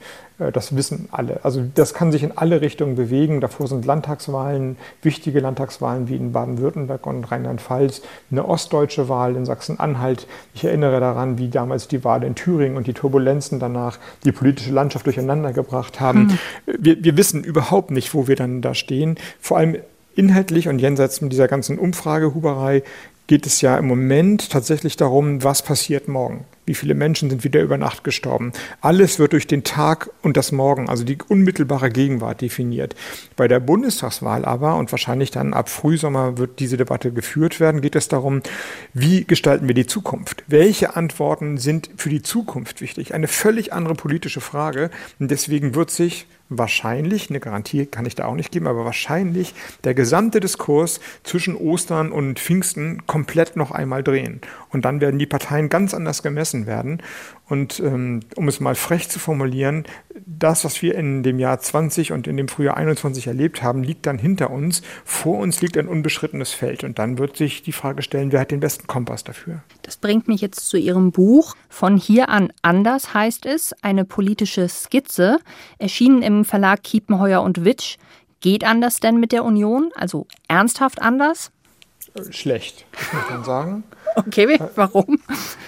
das 0.50 0.76
wissen 0.76 1.08
alle. 1.12 1.42
Also 1.44 1.64
das 1.76 1.94
kann 1.94 2.12
sich 2.12 2.24
in 2.24 2.38
alle 2.38 2.62
Richtungen 2.62 2.96
bewegen. 2.96 3.42
Davor 3.42 3.68
sind 3.68 3.86
Landtagswahlen, 3.86 4.78
wichtige 5.04 5.40
Landtagswahlen 5.40 6.10
wie 6.10 6.16
in 6.16 6.32
Baden-Württemberg 6.32 7.06
und 7.06 7.26
Rheinland-Pfalz, 7.26 8.02
eine 8.32 8.48
ostdeutsche 8.48 9.10
Wahl 9.10 9.36
in 9.36 9.46
Sachsen-Anhalt. 9.46 10.28
Ich 10.54 10.64
erinnere 10.64 11.00
daran, 11.00 11.38
wie 11.38 11.50
damals 11.50 11.88
die 11.88 12.04
Wahl 12.04 12.24
in 12.24 12.36
Thüringen 12.36 12.78
und 12.78 12.88
die 12.88 12.94
Turbulenzen 12.94 13.60
danach 13.60 14.00
die 14.24 14.32
politische 14.32 14.72
Landschaft 14.72 15.06
durcheinander 15.06 15.54
gebracht 15.54 16.00
haben. 16.00 16.30
Hm. 16.30 16.40
Wir, 16.80 17.04
wir 17.04 17.18
wissen 17.18 17.44
überhaupt 17.44 17.92
nicht, 17.92 18.14
wo 18.14 18.28
wir 18.28 18.36
dann 18.36 18.62
da 18.62 18.74
stehen. 18.74 19.18
Vor 19.40 19.58
allem 19.58 19.78
inhaltlich 20.16 20.68
und 20.68 20.80
jenseits 20.80 21.20
dieser 21.22 21.48
ganzen 21.48 21.78
Umfragehuberei 21.80 22.84
geht 23.28 23.46
es 23.46 23.62
ja 23.62 23.78
im 23.78 23.88
Moment 23.88 24.50
tatsächlich 24.50 24.98
darum, 24.98 25.44
was 25.44 25.62
passiert 25.62 26.08
morgen. 26.08 26.46
Wie 26.66 26.76
viele 26.76 26.94
Menschen 26.94 27.30
sind 27.30 27.44
wieder 27.44 27.62
über 27.62 27.78
Nacht 27.78 28.04
gestorben? 28.04 28.52
Alles 28.82 29.20
wird 29.20 29.34
durch 29.34 29.48
den 29.48 29.64
Tag 29.64 30.10
und 30.22 30.38
das 30.38 30.52
Morgen, 30.52 30.90
also 30.90 31.04
die 31.04 31.18
unmittelbare 31.28 31.90
Gegenwart 31.90 32.42
definiert. 32.42 32.96
Bei 33.36 33.48
der 33.48 33.60
Bundestagswahl 33.60 34.46
aber, 34.46 34.76
und 34.76 34.92
wahrscheinlich 34.92 35.32
dann 35.32 35.54
ab 35.54 35.70
Frühsommer 35.70 36.38
wird 36.38 36.60
diese 36.60 36.78
Debatte 36.78 37.12
geführt 37.12 37.60
werden, 37.60 37.82
geht 37.82 37.96
es 37.96 38.08
darum, 38.08 38.42
wie 38.94 39.26
gestalten 39.26 39.68
wir 39.68 39.76
die 39.76 39.88
Zukunft? 39.88 40.44
Welche 40.48 40.96
Antworten 40.96 41.58
sind 41.58 41.90
für 41.98 42.10
die 42.10 42.22
Zukunft 42.22 42.80
wichtig? 42.80 43.14
Eine 43.14 43.28
völlig 43.28 43.74
andere 43.74 43.96
politische 43.96 44.42
Frage. 44.42 44.92
Und 45.20 45.32
deswegen 45.32 45.74
wird 45.74 45.90
sich 45.90 46.28
wahrscheinlich, 46.52 47.30
eine 47.30 47.40
Garantie 47.40 47.86
kann 47.86 48.06
ich 48.06 48.16
da 48.16 48.26
auch 48.26 48.36
nicht 48.36 48.52
geben, 48.52 48.68
aber 48.68 48.86
wahrscheinlich 48.86 49.54
der 49.84 49.94
gesamte 49.94 50.40
Diskurs 50.40 51.00
zwischen 51.24 51.56
Ostern 51.56 52.12
und 52.12 52.40
Pfingsten 52.40 53.08
komplett 53.08 53.56
noch 53.56 53.72
einmal 53.72 54.04
drehen. 54.04 54.42
Und 54.72 54.86
dann 54.86 55.02
werden 55.02 55.20
die 55.20 55.26
Parteien 55.26 55.70
ganz 55.70 55.94
anders 55.94 56.24
gemessen 56.24 56.66
werden. 56.66 57.02
Und 57.48 57.80
ähm, 57.80 58.22
um 58.36 58.48
es 58.48 58.60
mal 58.60 58.76
frech 58.76 59.10
zu 59.10 59.20
formulieren, 59.20 59.86
das, 60.26 60.64
was 60.64 60.82
wir 60.82 60.96
in 60.96 61.24
dem 61.24 61.40
Jahr 61.40 61.60
20 61.60 62.12
und 62.12 62.28
in 62.28 62.38
dem 62.38 62.48
Frühjahr 62.48 62.78
21 62.78 63.28
erlebt 63.28 63.62
haben, 63.64 63.84
liegt 63.84 64.06
dann 64.06 64.18
hinter 64.18 64.50
uns. 64.50 64.82
Vor 65.04 65.40
uns 65.40 65.62
liegt 65.62 65.78
ein 65.78 65.88
unbeschrittenes 65.88 66.52
Feld. 66.52 66.84
Und 66.84 67.00
dann 67.00 67.18
wird 67.18 67.38
sich 67.38 67.64
die 67.64 67.74
Frage 67.74 68.02
stellen, 68.02 68.32
wer 68.32 68.40
hat 68.40 68.52
den 68.52 68.62
besten 68.62 68.88
Kompass 68.88 69.24
dafür? 69.24 69.64
Das 69.82 69.98
bringt 69.98 70.28
mich 70.28 70.42
jetzt 70.42 70.68
zu 70.68 70.78
Ihrem 70.78 71.12
Buch. 71.12 71.56
Von 71.70 71.98
hier 71.98 72.30
an 72.30 72.54
anders 72.62 73.14
heißt 73.14 73.46
es, 73.46 73.74
eine 73.82 74.06
politische 74.06 74.70
Skizze, 74.70 75.40
erschienen 75.78 76.22
im 76.22 76.46
Verlag 76.46 76.84
Kiepenheuer 76.84 77.42
und 77.42 77.66
Witsch. 77.66 77.98
Geht 78.40 78.64
anders 78.64 79.00
denn 79.00 79.20
mit 79.20 79.32
der 79.32 79.46
Union? 79.46 79.92
Also 79.96 80.28
ernsthaft 80.48 81.02
anders? 81.02 81.52
Schlecht, 82.32 82.86
muss 83.14 83.30
man 83.30 83.44
sagen. 83.44 83.84
Okay, 84.16 84.60
warum? 84.76 85.20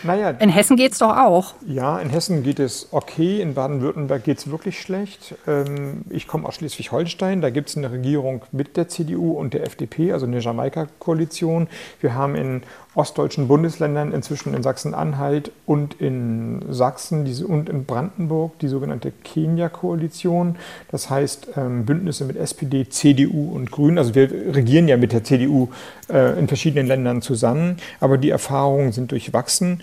Naja, 0.04 0.32
in 0.32 0.50
Hessen 0.50 0.76
geht 0.76 0.92
es 0.92 0.98
doch 0.98 1.16
auch. 1.16 1.54
Ja, 1.66 2.00
in 2.00 2.10
Hessen 2.10 2.44
geht 2.44 2.60
es 2.60 2.90
okay, 2.92 3.42
in 3.42 3.54
Baden-Württemberg 3.54 4.24
geht 4.24 4.40
es 4.40 4.52
wirklich 4.52 4.82
schlecht. 4.82 5.36
Ähm, 5.48 6.02
ich 6.10 6.28
komme 6.28 6.48
aus 6.48 6.56
Schleswig-Holstein, 6.56 7.40
da 7.40 7.50
gibt 7.50 7.70
es 7.70 7.78
eine 7.78 7.92
Regierung 7.92 8.42
mit 8.52 8.76
der 8.76 8.90
CDU 8.90 9.32
und 9.32 9.54
der 9.54 9.64
FDP, 9.64 10.12
also 10.12 10.26
eine 10.26 10.40
Jamaika-Koalition. 10.40 11.68
Wir 12.02 12.16
haben 12.16 12.36
in 12.36 12.64
ostdeutschen 12.96 13.48
Bundesländern, 13.48 14.12
inzwischen 14.12 14.54
in 14.54 14.62
Sachsen-Anhalt 14.62 15.52
und 15.66 16.00
in 16.00 16.64
Sachsen 16.70 17.26
und 17.46 17.70
in 17.70 17.86
Brandenburg 17.86 18.60
die 18.60 18.68
sogenannte 18.68 19.12
Kenia-Koalition. 19.12 20.58
Das 20.92 21.10
heißt 21.10 21.50
ähm, 21.58 21.86
Bündnisse 21.86 22.26
mit 22.26 22.36
SPD, 22.36 22.88
CDU 22.90 23.56
und 23.56 23.72
Grünen. 23.72 23.98
Also 23.98 24.14
wir 24.14 24.30
regieren 24.54 24.88
ja 24.88 24.98
mit 24.98 25.12
der 25.12 25.24
CDU 25.24 25.70
äh, 26.10 26.33
in 26.38 26.48
verschiedenen 26.48 26.88
Ländern 26.88 27.22
zusammen, 27.22 27.78
aber 28.00 28.18
die 28.18 28.30
Erfahrungen 28.30 28.92
sind 28.92 29.12
durchwachsen. 29.12 29.82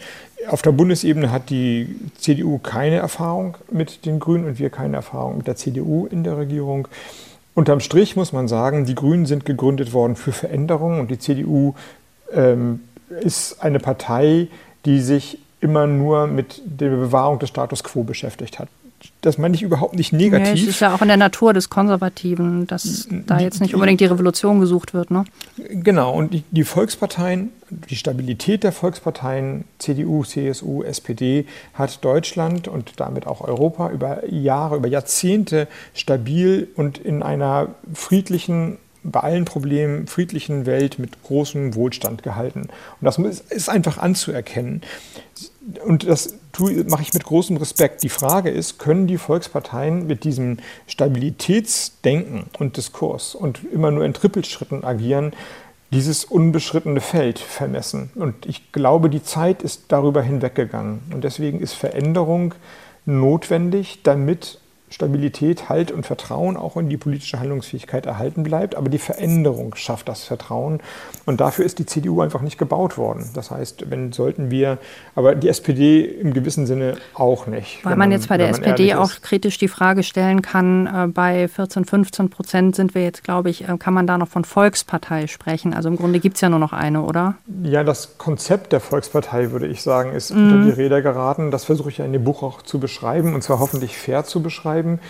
Auf 0.48 0.62
der 0.62 0.72
Bundesebene 0.72 1.30
hat 1.30 1.50
die 1.50 1.96
CDU 2.18 2.58
keine 2.58 2.96
Erfahrung 2.96 3.56
mit 3.70 4.06
den 4.06 4.20
Grünen 4.20 4.46
und 4.46 4.58
wir 4.58 4.70
keine 4.70 4.96
Erfahrung 4.96 5.38
mit 5.38 5.46
der 5.46 5.56
CDU 5.56 6.06
in 6.06 6.24
der 6.24 6.36
Regierung. 6.36 6.88
Unterm 7.54 7.80
Strich 7.80 8.16
muss 8.16 8.32
man 8.32 8.48
sagen, 8.48 8.86
die 8.86 8.94
Grünen 8.94 9.26
sind 9.26 9.44
gegründet 9.44 9.92
worden 9.92 10.16
für 10.16 10.32
Veränderungen 10.32 11.00
und 11.00 11.10
die 11.10 11.18
CDU 11.18 11.74
ähm, 12.32 12.80
ist 13.20 13.62
eine 13.62 13.80
Partei, 13.80 14.48
die 14.84 15.00
sich 15.00 15.38
immer 15.60 15.86
nur 15.86 16.26
mit 16.26 16.62
der 16.64 16.90
Bewahrung 16.90 17.38
des 17.38 17.48
Status 17.48 17.84
quo 17.84 18.02
beschäftigt 18.02 18.58
hat. 18.58 18.68
Das 19.20 19.38
meine 19.38 19.54
ich 19.54 19.62
überhaupt 19.62 19.94
nicht 19.94 20.12
negativ. 20.12 20.46
Ja, 20.46 20.62
es 20.62 20.68
ist 20.68 20.80
ja 20.80 20.94
auch 20.94 21.02
in 21.02 21.08
der 21.08 21.16
Natur 21.16 21.52
des 21.52 21.70
Konservativen, 21.70 22.66
dass 22.66 23.08
da 23.10 23.38
jetzt 23.38 23.60
nicht 23.60 23.74
unbedingt 23.74 24.00
die 24.00 24.06
Revolution 24.06 24.60
gesucht 24.60 24.94
wird. 24.94 25.10
Ne? 25.10 25.24
Genau, 25.56 26.12
und 26.14 26.32
die, 26.32 26.42
die 26.50 26.64
Volksparteien, 26.64 27.50
die 27.68 27.96
Stabilität 27.96 28.64
der 28.64 28.72
Volksparteien, 28.72 29.64
CDU, 29.78 30.24
CSU, 30.24 30.82
SPD, 30.82 31.46
hat 31.74 32.04
Deutschland 32.04 32.68
und 32.68 32.94
damit 32.96 33.26
auch 33.26 33.40
Europa 33.40 33.90
über 33.90 34.28
Jahre, 34.30 34.76
über 34.76 34.88
Jahrzehnte 34.88 35.68
stabil 35.94 36.68
und 36.76 36.98
in 36.98 37.22
einer 37.22 37.68
friedlichen 37.92 38.78
bei 39.02 39.20
allen 39.20 39.44
Problemen 39.44 40.06
friedlichen 40.06 40.66
Welt 40.66 40.98
mit 40.98 41.22
großem 41.22 41.74
Wohlstand 41.74 42.22
gehalten. 42.22 42.68
Und 43.00 43.04
das 43.04 43.18
ist 43.18 43.70
einfach 43.70 43.98
anzuerkennen. 43.98 44.82
Und 45.84 46.06
das 46.06 46.34
mache 46.86 47.02
ich 47.02 47.14
mit 47.14 47.24
großem 47.24 47.56
Respekt. 47.56 48.02
Die 48.02 48.08
Frage 48.08 48.50
ist, 48.50 48.78
können 48.78 49.06
die 49.06 49.18
Volksparteien 49.18 50.06
mit 50.06 50.24
diesem 50.24 50.58
Stabilitätsdenken 50.86 52.44
und 52.58 52.76
Diskurs 52.76 53.34
und 53.34 53.60
immer 53.72 53.90
nur 53.90 54.04
in 54.04 54.14
Trippelschritten 54.14 54.84
agieren, 54.84 55.32
dieses 55.90 56.24
unbeschrittene 56.24 57.00
Feld 57.00 57.38
vermessen? 57.38 58.10
Und 58.14 58.46
ich 58.46 58.72
glaube, 58.72 59.10
die 59.10 59.22
Zeit 59.22 59.62
ist 59.62 59.84
darüber 59.88 60.22
hinweggegangen. 60.22 61.00
Und 61.12 61.24
deswegen 61.24 61.60
ist 61.60 61.74
Veränderung 61.74 62.54
notwendig, 63.06 64.00
damit 64.02 64.60
Stabilität, 64.90 65.68
Halt 65.68 65.92
und 65.92 66.05
Vertrauen 66.05 66.57
auch 66.57 66.76
in 66.76 66.88
die 66.88 66.96
politische 66.96 67.38
Handlungsfähigkeit 67.38 68.07
erhalten 68.07 68.42
bleibt. 68.42 68.74
Aber 68.74 68.88
die 68.88 68.98
Veränderung 68.98 69.74
schafft 69.76 70.09
das 70.09 70.24
Vertrauen. 70.24 70.81
Und 71.26 71.40
dafür 71.40 71.64
ist 71.64 71.79
die 71.79 71.87
CDU 71.87 72.20
einfach 72.20 72.42
nicht 72.42 72.59
gebaut 72.59 72.98
worden. 72.98 73.31
Das 73.35 73.50
heißt, 73.50 73.88
wenn 73.88 74.12
sollten 74.12 74.50
wir, 74.50 74.79
aber 75.14 75.37
die 75.37 75.48
SPD 75.48 76.05
im 76.05 76.35
gewissen 76.35 76.66
Sinne 76.66 76.96
auch 77.14 77.46
nicht. 77.46 77.85
Weil 77.85 77.92
man, 77.92 78.00
man, 78.00 78.12
jetzt 78.12 78.29
bei 78.29 78.37
der 78.37 78.50
SPD 78.50 78.94
auch 78.94 79.11
kritisch 79.22 79.59
die 79.59 79.68
Frage 79.68 80.03
stellen 80.03 80.42
kann, 80.42 80.87
äh, 80.87 81.07
bei 81.07 81.46
14, 81.46 81.85
15 81.85 82.29
Prozent 82.29 82.74
sind 82.74 82.94
wir 82.94 83.05
jetzt, 83.05 83.22
glaube 83.22 83.48
ich, 83.48 83.68
äh, 83.68 83.76
kann 83.79 83.94
man 83.94 84.09
da 84.09 84.18
noch 84.18 84.29
von 84.29 84.44
Volkspartei 84.44 85.29
sprechen. 85.29 85.72
Also 85.72 85.88
im 85.88 85.96
Grunde 85.96 86.18
gibt 86.18 86.35
es 86.35 86.40
ja 86.40 86.48
nur 86.48 86.59
noch 86.59 86.72
eine, 86.72 87.03
oder? 87.03 87.37
Ja, 87.62 87.85
das 87.85 88.18
Konzept 88.18 88.72
der 88.72 88.81
Volkspartei, 88.81 89.53
würde 89.53 89.68
ich 89.68 89.83
sagen, 89.83 90.12
ist 90.12 90.35
mhm. 90.35 90.53
unter 90.53 90.64
die 90.64 90.70
Räder 90.72 91.00
geraten. 91.00 91.53
Das 91.53 91.64
versuche 91.64 91.90
ich 91.90 91.98
ja 91.98 92.05
in 92.05 92.12
dem 92.12 92.24
Buch 92.24 92.42
auch 92.42 92.62
zu 92.62 92.81
beschreiben 92.81 93.35
und 93.35 93.42
zwar 93.42 93.61
hoffentlich 93.61 93.96
fair 93.96 94.24
zu 94.24 94.42
beschreiben 94.42 94.79
schreiben, 94.80 95.00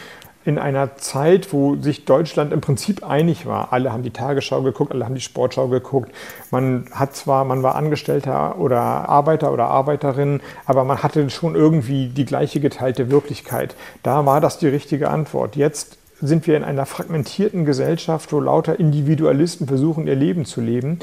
in 0.42 0.59
einer 0.59 0.96
Zeit, 0.96 1.52
wo 1.52 1.76
sich 1.76 2.06
Deutschland 2.06 2.52
im 2.54 2.62
Prinzip 2.62 3.06
einig 3.06 3.44
war. 3.44 3.74
Alle 3.74 3.92
haben 3.92 4.02
die 4.02 4.11
Tagesschau 4.11 4.62
geguckt, 4.62 4.90
alle 4.90 5.04
haben 5.04 5.14
die 5.14 5.20
Sportschau 5.20 5.68
geguckt. 5.68 6.11
Man 6.50 6.87
hat 6.92 7.14
zwar, 7.14 7.44
man 7.44 7.62
war 7.62 7.74
Angestellter 7.74 8.59
oder 8.59 8.80
Arbeiter 8.80 9.52
oder 9.52 9.66
Arbeiterin, 9.66 10.40
aber 10.64 10.85
man 10.85 11.02
hatte 11.02 11.28
schon 11.28 11.54
irgendwie 11.54 12.09
die 12.09 12.24
gleiche 12.24 12.59
geteilte 12.59 13.11
Wirklichkeit. 13.11 13.76
Da 14.02 14.24
war 14.24 14.40
das 14.40 14.56
die 14.56 14.68
richtige 14.68 15.11
Antwort. 15.11 15.56
Jetzt 15.56 15.98
sind 16.22 16.46
wir 16.46 16.56
in 16.56 16.64
einer 16.64 16.87
fragmentierten 16.87 17.66
Gesellschaft, 17.66 18.33
wo 18.33 18.40
lauter 18.40 18.80
Individualisten 18.80 19.66
versuchen, 19.66 20.06
ihr 20.06 20.16
Leben 20.16 20.46
zu 20.46 20.62
leben. 20.62 21.00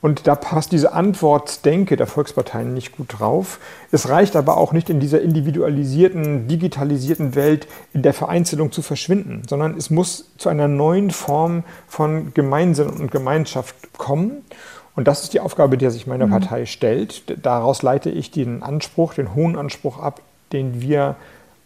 Und 0.00 0.28
da 0.28 0.36
passt 0.36 0.70
diese 0.70 0.92
Antwortdenke 0.92 1.96
der 1.96 2.06
Volksparteien 2.06 2.72
nicht 2.72 2.96
gut 2.96 3.18
drauf. 3.18 3.58
Es 3.90 4.08
reicht 4.08 4.36
aber 4.36 4.56
auch 4.56 4.72
nicht 4.72 4.90
in 4.90 5.00
dieser 5.00 5.20
individualisierten, 5.20 6.46
digitalisierten 6.46 7.34
Welt 7.34 7.66
in 7.92 8.02
der 8.02 8.14
Vereinzelung 8.14 8.70
zu 8.70 8.82
verschwinden, 8.82 9.42
sondern 9.48 9.76
es 9.76 9.90
muss 9.90 10.30
zu 10.38 10.48
einer 10.48 10.68
neuen 10.68 11.10
Form 11.10 11.64
von 11.88 12.32
Gemeinsinn 12.32 12.90
und 12.90 13.10
Gemeinschaft 13.10 13.74
kommen. 13.98 14.44
Und 14.94 15.08
das 15.08 15.24
ist 15.24 15.32
die 15.32 15.40
Aufgabe, 15.40 15.76
die 15.78 15.90
sich 15.90 16.06
meine 16.06 16.26
mhm. 16.26 16.30
Partei 16.30 16.66
stellt. 16.66 17.22
Daraus 17.44 17.82
leite 17.82 18.10
ich 18.10 18.30
den 18.30 18.62
Anspruch, 18.62 19.14
den 19.14 19.34
hohen 19.34 19.56
Anspruch 19.56 19.98
ab, 19.98 20.20
den 20.52 20.80
wir 20.80 21.16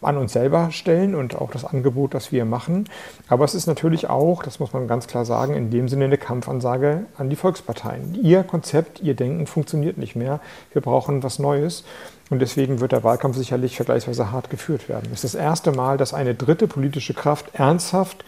an 0.05 0.17
uns 0.17 0.33
selber 0.33 0.71
stellen 0.71 1.15
und 1.15 1.35
auch 1.35 1.51
das 1.51 1.65
Angebot, 1.65 2.13
das 2.13 2.31
wir 2.31 2.45
machen. 2.45 2.85
Aber 3.27 3.45
es 3.45 3.55
ist 3.55 3.67
natürlich 3.67 4.09
auch, 4.09 4.43
das 4.43 4.59
muss 4.59 4.73
man 4.73 4.87
ganz 4.87 5.07
klar 5.07 5.25
sagen, 5.25 5.55
in 5.55 5.69
dem 5.69 5.87
Sinne 5.87 6.05
eine 6.05 6.17
Kampfansage 6.17 7.05
an 7.17 7.29
die 7.29 7.35
Volksparteien. 7.35 8.17
Ihr 8.21 8.43
Konzept, 8.43 9.01
ihr 9.01 9.15
Denken 9.15 9.47
funktioniert 9.47 9.97
nicht 9.97 10.15
mehr. 10.15 10.39
Wir 10.71 10.81
brauchen 10.81 11.23
was 11.23 11.39
Neues. 11.39 11.83
Und 12.29 12.39
deswegen 12.39 12.79
wird 12.79 12.93
der 12.93 13.03
Wahlkampf 13.03 13.37
sicherlich 13.37 13.75
vergleichsweise 13.75 14.31
hart 14.31 14.49
geführt 14.49 14.89
werden. 14.89 15.09
Es 15.13 15.23
ist 15.23 15.35
das 15.35 15.41
erste 15.41 15.71
Mal, 15.71 15.97
dass 15.97 16.13
eine 16.13 16.33
dritte 16.33 16.67
politische 16.67 17.13
Kraft 17.13 17.53
ernsthaft 17.53 18.23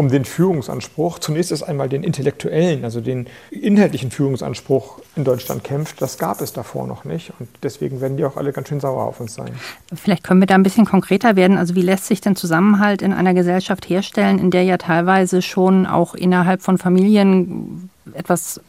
um 0.00 0.08
den 0.08 0.24
Führungsanspruch, 0.24 1.18
zunächst 1.18 1.50
erst 1.50 1.68
einmal 1.68 1.90
den 1.90 2.02
intellektuellen, 2.02 2.84
also 2.84 3.02
den 3.02 3.26
inhaltlichen 3.50 4.10
Führungsanspruch 4.10 4.98
in 5.14 5.24
Deutschland 5.24 5.62
kämpft. 5.62 6.00
Das 6.00 6.16
gab 6.16 6.40
es 6.40 6.54
davor 6.54 6.86
noch 6.86 7.04
nicht 7.04 7.34
und 7.38 7.50
deswegen 7.62 8.00
werden 8.00 8.16
die 8.16 8.24
auch 8.24 8.38
alle 8.38 8.54
ganz 8.54 8.68
schön 8.68 8.80
sauer 8.80 9.04
auf 9.04 9.20
uns 9.20 9.34
sein. 9.34 9.50
Vielleicht 9.94 10.24
können 10.24 10.40
wir 10.40 10.46
da 10.46 10.54
ein 10.54 10.62
bisschen 10.62 10.86
konkreter 10.86 11.36
werden. 11.36 11.58
Also 11.58 11.74
wie 11.74 11.82
lässt 11.82 12.06
sich 12.06 12.22
denn 12.22 12.34
Zusammenhalt 12.34 13.02
in 13.02 13.12
einer 13.12 13.34
Gesellschaft 13.34 13.90
herstellen, 13.90 14.38
in 14.38 14.50
der 14.50 14.62
ja 14.62 14.78
teilweise 14.78 15.42
schon 15.42 15.84
auch 15.84 16.14
innerhalb 16.14 16.62
von 16.62 16.78
Familien 16.78 17.90
etwas 18.14 18.62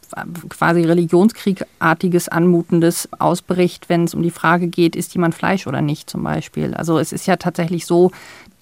quasi 0.49 0.83
Religionskriegartiges, 0.83 2.27
Anmutendes 2.27 3.07
ausbricht, 3.17 3.87
wenn 3.87 4.03
es 4.03 4.13
um 4.13 4.21
die 4.21 4.31
Frage 4.31 4.67
geht, 4.67 4.97
isst 4.97 5.13
jemand 5.13 5.33
Fleisch 5.33 5.65
oder 5.65 5.81
nicht 5.81 6.09
zum 6.09 6.23
Beispiel. 6.23 6.73
Also 6.73 6.99
es 6.99 7.13
ist 7.13 7.25
ja 7.25 7.37
tatsächlich 7.37 7.85
so, 7.85 8.11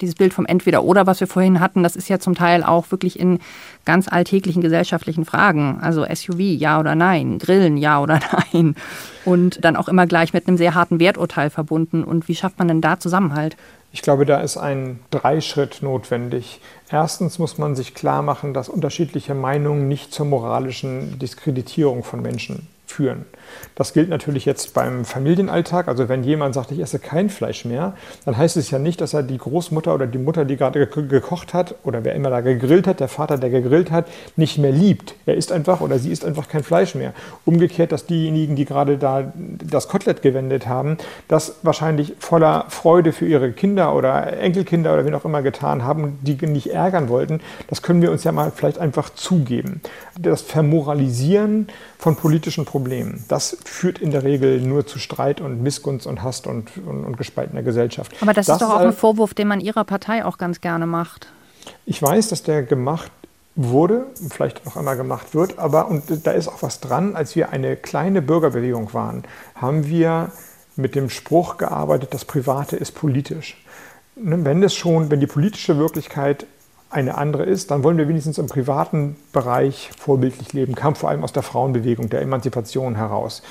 dieses 0.00 0.14
Bild 0.14 0.34
vom 0.34 0.46
Entweder-Oder, 0.46 1.06
was 1.06 1.20
wir 1.20 1.26
vorhin 1.26 1.60
hatten, 1.60 1.82
das 1.82 1.96
ist 1.96 2.08
ja 2.08 2.18
zum 2.18 2.34
Teil 2.34 2.62
auch 2.62 2.90
wirklich 2.90 3.18
in 3.18 3.38
ganz 3.84 4.08
alltäglichen 4.08 4.62
gesellschaftlichen 4.62 5.24
Fragen. 5.24 5.78
Also 5.80 6.04
SUV, 6.04 6.38
ja 6.38 6.80
oder 6.80 6.94
nein, 6.94 7.38
Grillen, 7.38 7.76
ja 7.76 8.00
oder 8.00 8.20
nein. 8.52 8.74
Und 9.24 9.64
dann 9.64 9.76
auch 9.76 9.88
immer 9.88 10.06
gleich 10.06 10.32
mit 10.32 10.48
einem 10.48 10.56
sehr 10.56 10.74
harten 10.74 11.00
Werturteil 11.00 11.50
verbunden. 11.50 12.04
Und 12.04 12.28
wie 12.28 12.34
schafft 12.34 12.58
man 12.58 12.68
denn 12.68 12.80
da 12.80 12.98
Zusammenhalt? 12.98 13.56
Ich 13.92 14.02
glaube, 14.02 14.24
da 14.24 14.40
ist 14.40 14.56
ein 14.56 15.00
Dreischritt 15.10 15.82
notwendig. 15.82 16.60
Erstens 16.90 17.38
muss 17.38 17.58
man 17.58 17.74
sich 17.74 17.94
klar 17.94 18.22
machen, 18.22 18.54
dass 18.54 18.68
unterschiedliche 18.68 19.34
Meinungen 19.34 19.88
nicht 19.88 20.12
zur 20.12 20.26
moralischen 20.26 21.18
Diskreditierung 21.18 22.04
von 22.04 22.22
Menschen 22.22 22.68
führen. 22.86 23.24
Das 23.74 23.92
gilt 23.92 24.08
natürlich 24.08 24.44
jetzt 24.44 24.74
beim 24.74 25.04
Familienalltag. 25.04 25.88
Also 25.88 26.08
wenn 26.08 26.22
jemand 26.24 26.54
sagt, 26.54 26.70
ich 26.72 26.80
esse 26.80 26.98
kein 26.98 27.30
Fleisch 27.30 27.64
mehr, 27.64 27.94
dann 28.24 28.36
heißt 28.36 28.56
es 28.56 28.70
ja 28.70 28.78
nicht, 28.78 29.00
dass 29.00 29.14
er 29.14 29.22
die 29.22 29.38
Großmutter 29.38 29.94
oder 29.94 30.06
die 30.06 30.18
Mutter, 30.18 30.44
die 30.44 30.56
gerade 30.56 30.86
gekocht 30.86 31.54
hat 31.54 31.74
oder 31.84 32.04
wer 32.04 32.14
immer 32.14 32.30
da 32.30 32.40
gegrillt 32.40 32.86
hat, 32.86 33.00
der 33.00 33.08
Vater, 33.08 33.38
der 33.38 33.50
gegrillt 33.50 33.90
hat, 33.90 34.06
nicht 34.36 34.58
mehr 34.58 34.72
liebt. 34.72 35.14
Er 35.26 35.34
isst 35.34 35.52
einfach 35.52 35.80
oder 35.80 35.98
sie 35.98 36.10
isst 36.10 36.24
einfach 36.24 36.48
kein 36.48 36.62
Fleisch 36.62 36.94
mehr. 36.94 37.12
Umgekehrt, 37.44 37.92
dass 37.92 38.06
diejenigen, 38.06 38.56
die 38.56 38.64
gerade 38.64 38.98
da 38.98 39.32
das 39.34 39.88
Kotelett 39.88 40.22
gewendet 40.22 40.66
haben, 40.66 40.98
das 41.28 41.56
wahrscheinlich 41.62 42.14
voller 42.18 42.66
Freude 42.68 43.12
für 43.12 43.26
ihre 43.26 43.52
Kinder 43.52 43.94
oder 43.94 44.38
Enkelkinder 44.38 44.92
oder 44.92 45.04
wen 45.04 45.14
auch 45.14 45.24
immer 45.24 45.42
getan 45.42 45.84
haben, 45.84 46.18
die 46.22 46.34
nicht 46.46 46.68
ärgern 46.68 47.08
wollten, 47.08 47.40
das 47.68 47.82
können 47.82 48.02
wir 48.02 48.10
uns 48.10 48.24
ja 48.24 48.32
mal 48.32 48.52
vielleicht 48.54 48.78
einfach 48.78 49.10
zugeben. 49.10 49.80
Das 50.18 50.42
Vermoralisieren 50.42 51.68
von 51.98 52.16
politischen 52.16 52.64
Problemen, 52.64 53.24
das 53.28 53.39
das 53.40 53.56
führt 53.64 53.98
in 53.98 54.10
der 54.10 54.22
Regel 54.22 54.60
nur 54.60 54.86
zu 54.86 54.98
Streit 54.98 55.40
und 55.40 55.62
Missgunst 55.62 56.06
und 56.06 56.22
Hass 56.22 56.40
und, 56.40 56.76
und, 56.76 57.04
und 57.04 57.16
gespaltener 57.16 57.62
Gesellschaft. 57.62 58.12
Aber 58.20 58.34
das, 58.34 58.46
das 58.46 58.56
ist 58.56 58.62
doch 58.62 58.74
auch 58.74 58.80
ein 58.80 58.92
Vorwurf, 58.92 59.32
den 59.32 59.48
man 59.48 59.60
Ihrer 59.60 59.84
Partei 59.84 60.26
auch 60.26 60.36
ganz 60.36 60.60
gerne 60.60 60.86
macht. 60.86 61.28
Ich 61.86 62.02
weiß, 62.02 62.28
dass 62.28 62.42
der 62.42 62.62
gemacht 62.62 63.10
wurde, 63.56 64.06
vielleicht 64.30 64.66
noch 64.66 64.76
einmal 64.76 64.96
gemacht 64.96 65.34
wird, 65.34 65.58
aber 65.58 65.88
und 65.88 66.04
da 66.26 66.32
ist 66.32 66.48
auch 66.48 66.62
was 66.62 66.80
dran, 66.80 67.16
als 67.16 67.34
wir 67.34 67.50
eine 67.50 67.76
kleine 67.76 68.20
Bürgerbewegung 68.20 68.92
waren, 68.92 69.24
haben 69.54 69.86
wir 69.86 70.32
mit 70.76 70.94
dem 70.94 71.08
Spruch 71.08 71.56
gearbeitet, 71.56 72.12
das 72.12 72.26
Private 72.26 72.76
ist 72.76 72.92
politisch. 72.92 73.62
Ne, 74.16 74.44
wenn 74.44 74.62
es 74.62 74.74
schon, 74.74 75.10
wenn 75.10 75.20
die 75.20 75.26
politische 75.26 75.78
Wirklichkeit 75.78 76.46
eine 76.90 77.16
andere 77.16 77.44
ist, 77.44 77.70
dann 77.70 77.84
wollen 77.84 77.98
wir 77.98 78.08
wenigstens 78.08 78.38
im 78.38 78.46
privaten 78.46 79.16
Bereich 79.32 79.90
vorbildlich 79.96 80.52
leben, 80.52 80.74
kam 80.74 80.96
vor 80.96 81.08
allem 81.08 81.22
aus 81.22 81.32
der 81.32 81.42
Frauenbewegung, 81.42 82.10
der 82.10 82.20
Emanzipation 82.20 82.96
heraus. 82.96 83.42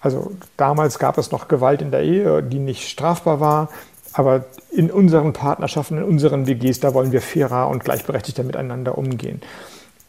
Also 0.00 0.32
damals 0.56 0.98
gab 0.98 1.16
es 1.16 1.30
noch 1.30 1.46
Gewalt 1.46 1.80
in 1.80 1.92
der 1.92 2.02
Ehe, 2.02 2.42
die 2.42 2.58
nicht 2.58 2.88
strafbar 2.88 3.38
war, 3.38 3.68
aber 4.12 4.44
in 4.70 4.90
unseren 4.90 5.32
Partnerschaften, 5.32 5.98
in 5.98 6.04
unseren 6.04 6.46
WGs, 6.46 6.80
da 6.80 6.92
wollen 6.92 7.12
wir 7.12 7.22
fairer 7.22 7.68
und 7.68 7.84
gleichberechtigter 7.84 8.42
miteinander 8.42 8.98
umgehen. 8.98 9.40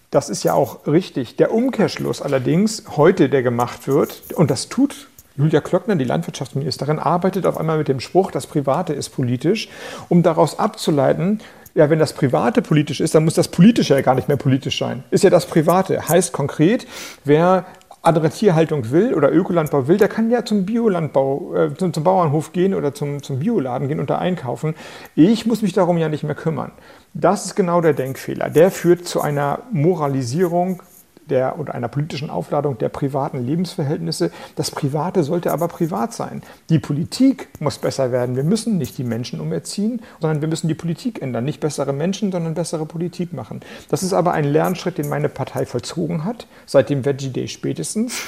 Das 0.09 0.29
ist 0.29 0.43
ja 0.43 0.53
auch 0.53 0.87
richtig. 0.87 1.37
Der 1.37 1.53
Umkehrschluss 1.53 2.21
allerdings 2.21 2.83
heute, 2.97 3.29
der 3.29 3.43
gemacht 3.43 3.87
wird, 3.87 4.33
und 4.33 4.51
das 4.51 4.67
tut 4.67 5.07
Julia 5.35 5.61
Klöckner, 5.61 5.95
die 5.95 6.03
Landwirtschaftsministerin, 6.03 6.99
arbeitet 6.99 7.47
auf 7.47 7.57
einmal 7.57 7.79
mit 7.79 7.87
dem 7.87 7.99
Spruch, 7.99 8.29
das 8.29 8.45
Private 8.45 8.93
ist 8.93 9.09
politisch, 9.09 9.67
um 10.09 10.21
daraus 10.21 10.59
abzuleiten, 10.59 11.39
ja, 11.75 11.89
wenn 11.89 11.99
das 11.99 12.13
Private 12.13 12.61
politisch 12.61 13.01
ist, 13.01 13.15
dann 13.15 13.25
muss 13.25 13.33
das 13.33 13.47
Politische 13.47 13.95
ja 13.95 14.01
gar 14.01 14.15
nicht 14.15 14.27
mehr 14.27 14.37
politisch 14.37 14.77
sein. 14.77 15.03
Ist 15.11 15.23
ja 15.23 15.29
das 15.29 15.45
Private. 15.47 16.07
Heißt 16.07 16.31
konkret, 16.31 16.85
wer 17.23 17.65
andere 18.03 18.29
Tierhaltung 18.29 18.91
will 18.91 19.13
oder 19.13 19.31
Ökolandbau 19.31 19.87
will, 19.87 19.97
der 19.97 20.09
kann 20.09 20.29
ja 20.29 20.43
zum 20.43 20.65
Biolandbau, 20.65 21.55
äh, 21.55 21.73
zum, 21.75 21.93
zum, 21.93 22.03
Bauernhof 22.03 22.51
gehen 22.51 22.73
oder 22.73 22.93
zum, 22.93 23.23
zum 23.23 23.39
Bioladen 23.39 23.87
gehen 23.87 24.01
und 24.01 24.09
da 24.09 24.17
einkaufen. 24.17 24.75
Ich 25.15 25.45
muss 25.45 25.61
mich 25.61 25.71
darum 25.71 25.97
ja 25.97 26.09
nicht 26.09 26.23
mehr 26.23 26.35
kümmern. 26.35 26.73
Das 27.13 27.45
ist 27.45 27.55
genau 27.55 27.79
der 27.79 27.93
Denkfehler. 27.93 28.49
Der 28.49 28.71
führt 28.71 29.07
zu 29.07 29.21
einer 29.21 29.59
Moralisierung 29.71 30.83
der 31.29 31.59
oder 31.59 31.75
einer 31.75 31.87
politischen 31.87 32.29
Aufladung 32.29 32.77
der 32.77 32.89
privaten 32.89 33.45
Lebensverhältnisse. 33.45 34.31
Das 34.55 34.71
Private 34.71 35.23
sollte 35.23 35.51
aber 35.51 35.67
privat 35.67 36.13
sein. 36.13 36.41
Die 36.69 36.79
Politik 36.79 37.49
muss 37.59 37.77
besser 37.77 38.11
werden. 38.11 38.35
Wir 38.35 38.43
müssen 38.43 38.77
nicht 38.77 38.97
die 38.97 39.03
Menschen 39.03 39.39
umerziehen, 39.39 40.01
sondern 40.19 40.41
wir 40.41 40.47
müssen 40.47 40.67
die 40.67 40.73
Politik 40.73 41.21
ändern. 41.21 41.45
Nicht 41.45 41.59
bessere 41.59 41.93
Menschen, 41.93 42.31
sondern 42.31 42.53
bessere 42.53 42.85
Politik 42.85 43.33
machen. 43.33 43.61
Das 43.89 44.03
ist 44.03 44.13
aber 44.13 44.33
ein 44.33 44.45
Lernschritt, 44.45 44.97
den 44.97 45.09
meine 45.09 45.29
Partei 45.29 45.65
vollzogen 45.65 46.25
hat, 46.25 46.47
seit 46.65 46.89
dem 46.89 47.05
Veggie 47.05 47.29
Day 47.29 47.47
spätestens. 47.47 48.21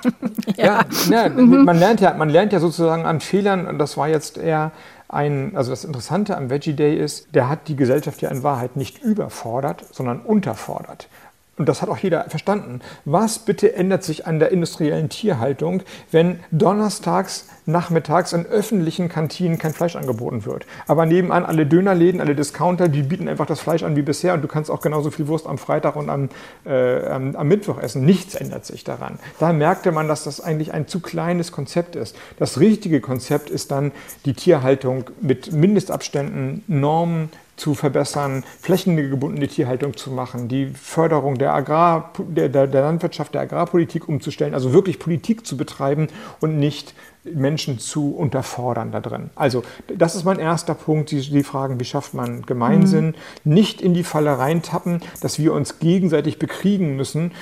ja, 0.56 0.84
ja 1.10 1.28
man, 1.28 1.78
lernt 1.78 2.00
ja, 2.00 2.14
man 2.14 2.28
lernt 2.28 2.52
ja 2.52 2.60
sozusagen 2.60 3.06
an 3.06 3.20
Fehlern 3.20 3.66
und 3.66 3.78
das 3.78 3.96
war 3.96 4.08
jetzt 4.08 4.38
eher 4.38 4.72
ein, 5.08 5.56
also 5.56 5.70
das 5.70 5.84
Interessante 5.84 6.36
am 6.36 6.50
Veggie 6.50 6.74
Day 6.74 6.96
ist, 6.96 7.34
der 7.34 7.48
hat 7.48 7.68
die 7.68 7.76
Gesellschaft 7.76 8.20
ja 8.22 8.30
in 8.30 8.42
Wahrheit 8.42 8.76
nicht 8.76 9.02
überfordert, 9.02 9.84
sondern 9.92 10.20
unterfordert 10.20 11.08
und 11.56 11.68
das 11.68 11.82
hat 11.82 11.88
auch 11.88 11.98
jeder 11.98 12.28
verstanden, 12.28 12.80
was 13.04 13.38
bitte 13.38 13.74
ändert 13.74 14.02
sich 14.02 14.26
an 14.26 14.38
der 14.38 14.50
industriellen 14.50 15.08
Tierhaltung, 15.08 15.82
wenn 16.10 16.40
donnerstags 16.50 17.46
nachmittags 17.66 18.32
in 18.32 18.44
öffentlichen 18.46 19.08
Kantinen 19.08 19.58
kein 19.58 19.72
Fleisch 19.72 19.96
angeboten 19.96 20.44
wird. 20.44 20.66
Aber 20.86 21.06
nebenan 21.06 21.44
alle 21.44 21.64
Dönerläden, 21.64 22.20
alle 22.20 22.34
Discounter, 22.34 22.88
die 22.88 23.02
bieten 23.02 23.28
einfach 23.28 23.46
das 23.46 23.60
Fleisch 23.60 23.84
an 23.84 23.96
wie 23.96 24.02
bisher 24.02 24.34
und 24.34 24.42
du 24.42 24.48
kannst 24.48 24.70
auch 24.70 24.80
genauso 24.80 25.10
viel 25.10 25.28
Wurst 25.28 25.46
am 25.46 25.58
Freitag 25.58 25.96
und 25.96 26.10
am, 26.10 26.28
äh, 26.66 27.06
am, 27.06 27.48
Mittwoch 27.48 27.78
essen. 27.78 28.04
Nichts 28.04 28.34
ändert 28.34 28.66
sich 28.66 28.84
daran. 28.84 29.18
Da 29.38 29.52
merkte 29.52 29.92
man, 29.92 30.08
dass 30.08 30.24
das 30.24 30.40
eigentlich 30.40 30.74
ein 30.74 30.88
zu 30.88 31.00
kleines 31.00 31.52
Konzept 31.52 31.96
ist. 31.96 32.16
Das 32.38 32.58
richtige 32.58 33.00
Konzept 33.00 33.48
ist 33.48 33.70
dann 33.70 33.92
die 34.24 34.34
Tierhaltung 34.34 35.10
mit 35.20 35.52
Mindestabständen, 35.52 36.64
Normen, 36.66 37.30
zu 37.56 37.74
verbessern, 37.74 38.44
flächengebundene 38.60 39.48
Tierhaltung 39.48 39.96
zu 39.96 40.10
machen, 40.10 40.48
die 40.48 40.66
Förderung 40.66 41.38
der, 41.38 41.54
Agrar, 41.54 42.12
der, 42.18 42.48
der, 42.48 42.66
der 42.66 42.82
Landwirtschaft, 42.82 43.34
der 43.34 43.42
Agrarpolitik 43.42 44.08
umzustellen, 44.08 44.54
also 44.54 44.72
wirklich 44.72 44.98
Politik 44.98 45.46
zu 45.46 45.56
betreiben 45.56 46.08
und 46.40 46.58
nicht 46.58 46.94
Menschen 47.24 47.78
zu 47.78 48.14
unterfordern 48.14 48.92
da 48.92 49.00
drin. 49.00 49.30
Also 49.34 49.62
das 49.96 50.14
ist 50.14 50.24
mein 50.24 50.38
erster 50.38 50.74
Punkt, 50.74 51.10
die, 51.10 51.20
die 51.20 51.42
Fragen, 51.42 51.80
wie 51.80 51.84
schafft 51.84 52.12
man 52.12 52.42
Gemeinsinn, 52.42 53.14
mhm. 53.44 53.54
nicht 53.54 53.80
in 53.80 53.94
die 53.94 54.04
Falle 54.04 54.38
reintappen, 54.38 55.00
dass 55.20 55.38
wir 55.38 55.52
uns 55.54 55.78
gegenseitig 55.78 56.38
bekriegen 56.38 56.96
müssen, 56.96 57.32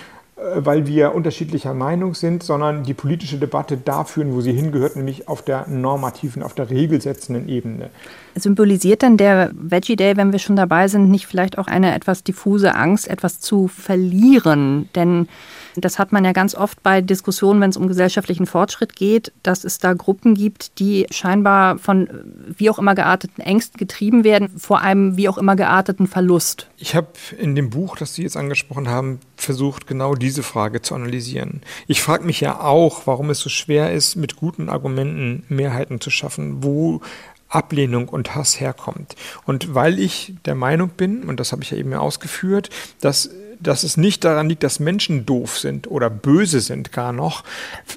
weil 0.55 0.87
wir 0.87 1.14
unterschiedlicher 1.14 1.74
Meinung 1.74 2.14
sind, 2.14 2.42
sondern 2.42 2.83
die 2.85 2.94
politische 2.94 3.38
Debatte 3.38 3.76
da 3.76 4.05
führen, 4.05 4.35
wo 4.35 4.40
sie 4.40 4.52
hingehört, 4.52 4.96
nämlich 4.96 5.28
auf 5.28 5.42
der 5.42 5.68
normativen, 5.68 6.42
auf 6.42 6.55
der 6.55 6.70
regelsetzenden 6.70 7.48
Ebene. 7.48 7.90
Symbolisiert 8.35 9.02
dann 9.02 9.16
der 9.16 9.50
Veggie 9.55 9.96
Day, 9.96 10.16
wenn 10.16 10.33
wir 10.33 10.38
schon 10.38 10.57
dabei 10.57 10.88
sind, 10.88 11.11
nicht 11.11 11.26
vielleicht 11.26 11.59
auch 11.59 11.66
eine 11.66 11.94
etwas 11.94 12.24
diffuse 12.24 12.74
Angst, 12.74 13.09
etwas 13.09 13.40
zu 13.40 13.68
verlieren? 13.68 14.88
Denn 14.94 15.28
Das 15.76 15.98
hat 15.98 16.12
man 16.12 16.24
ja 16.24 16.32
ganz 16.32 16.54
oft 16.54 16.82
bei 16.82 17.00
Diskussionen, 17.00 17.61
wenn 17.61 17.70
es 17.70 17.76
um 17.76 17.88
gesellschaftlichen 17.88 18.46
Fortschritt 18.46 18.96
geht, 18.96 19.32
dass 19.42 19.64
es 19.64 19.78
da 19.78 19.94
Gruppen 19.94 20.35
gibt, 20.35 20.78
die 20.78 21.06
scheinbar 21.11 21.78
von 21.78 22.08
wie 22.56 22.70
auch 22.70 22.78
immer 22.78 22.94
gearteten 22.94 23.42
Ängsten 23.42 23.78
getrieben 23.78 24.24
werden, 24.24 24.48
vor 24.58 24.80
einem 24.80 25.16
wie 25.16 25.28
auch 25.28 25.38
immer 25.38 25.56
gearteten 25.56 26.06
Verlust. 26.06 26.68
Ich 26.76 26.94
habe 26.94 27.08
in 27.38 27.54
dem 27.54 27.70
Buch, 27.70 27.96
das 27.96 28.14
Sie 28.14 28.22
jetzt 28.22 28.37
angesprochen 28.37 28.88
haben, 28.88 29.20
versucht, 29.36 29.86
genau 29.86 30.14
diese 30.14 30.42
Frage 30.42 30.82
zu 30.82 30.94
analysieren. 30.94 31.62
Ich 31.86 32.03
frage 32.03 32.24
mich 32.24 32.40
ja 32.40 32.61
auch, 32.61 33.07
warum 33.07 33.30
es 33.30 33.38
so 33.38 33.49
schwer 33.49 33.92
ist, 33.92 34.16
mit 34.16 34.36
guten 34.36 34.68
Argumenten 34.68 35.44
Mehrheiten 35.49 36.01
zu 36.01 36.11
schaffen, 36.11 36.62
wo 36.62 37.01
Ablehnung 37.49 38.09
und 38.09 38.34
Hass 38.34 38.61
herkommt. 38.61 39.14
Und 39.44 39.74
weil 39.74 39.99
ich 39.99 40.34
der 40.47 40.55
Meinung 40.55 40.90
bin, 40.90 41.24
und 41.24 41.38
das 41.38 41.53
habe 41.53 41.62
ich 41.62 41.70
ja 41.70 41.76
eben 41.76 41.92
ausgeführt, 41.94 42.70
dass 43.01 43.30
dass 43.62 43.82
es 43.82 43.96
nicht 43.96 44.24
daran 44.24 44.48
liegt, 44.48 44.62
dass 44.62 44.80
Menschen 44.80 45.26
doof 45.26 45.58
sind 45.58 45.90
oder 45.90 46.10
böse 46.10 46.60
sind 46.60 46.92
gar 46.92 47.12
noch, 47.12 47.44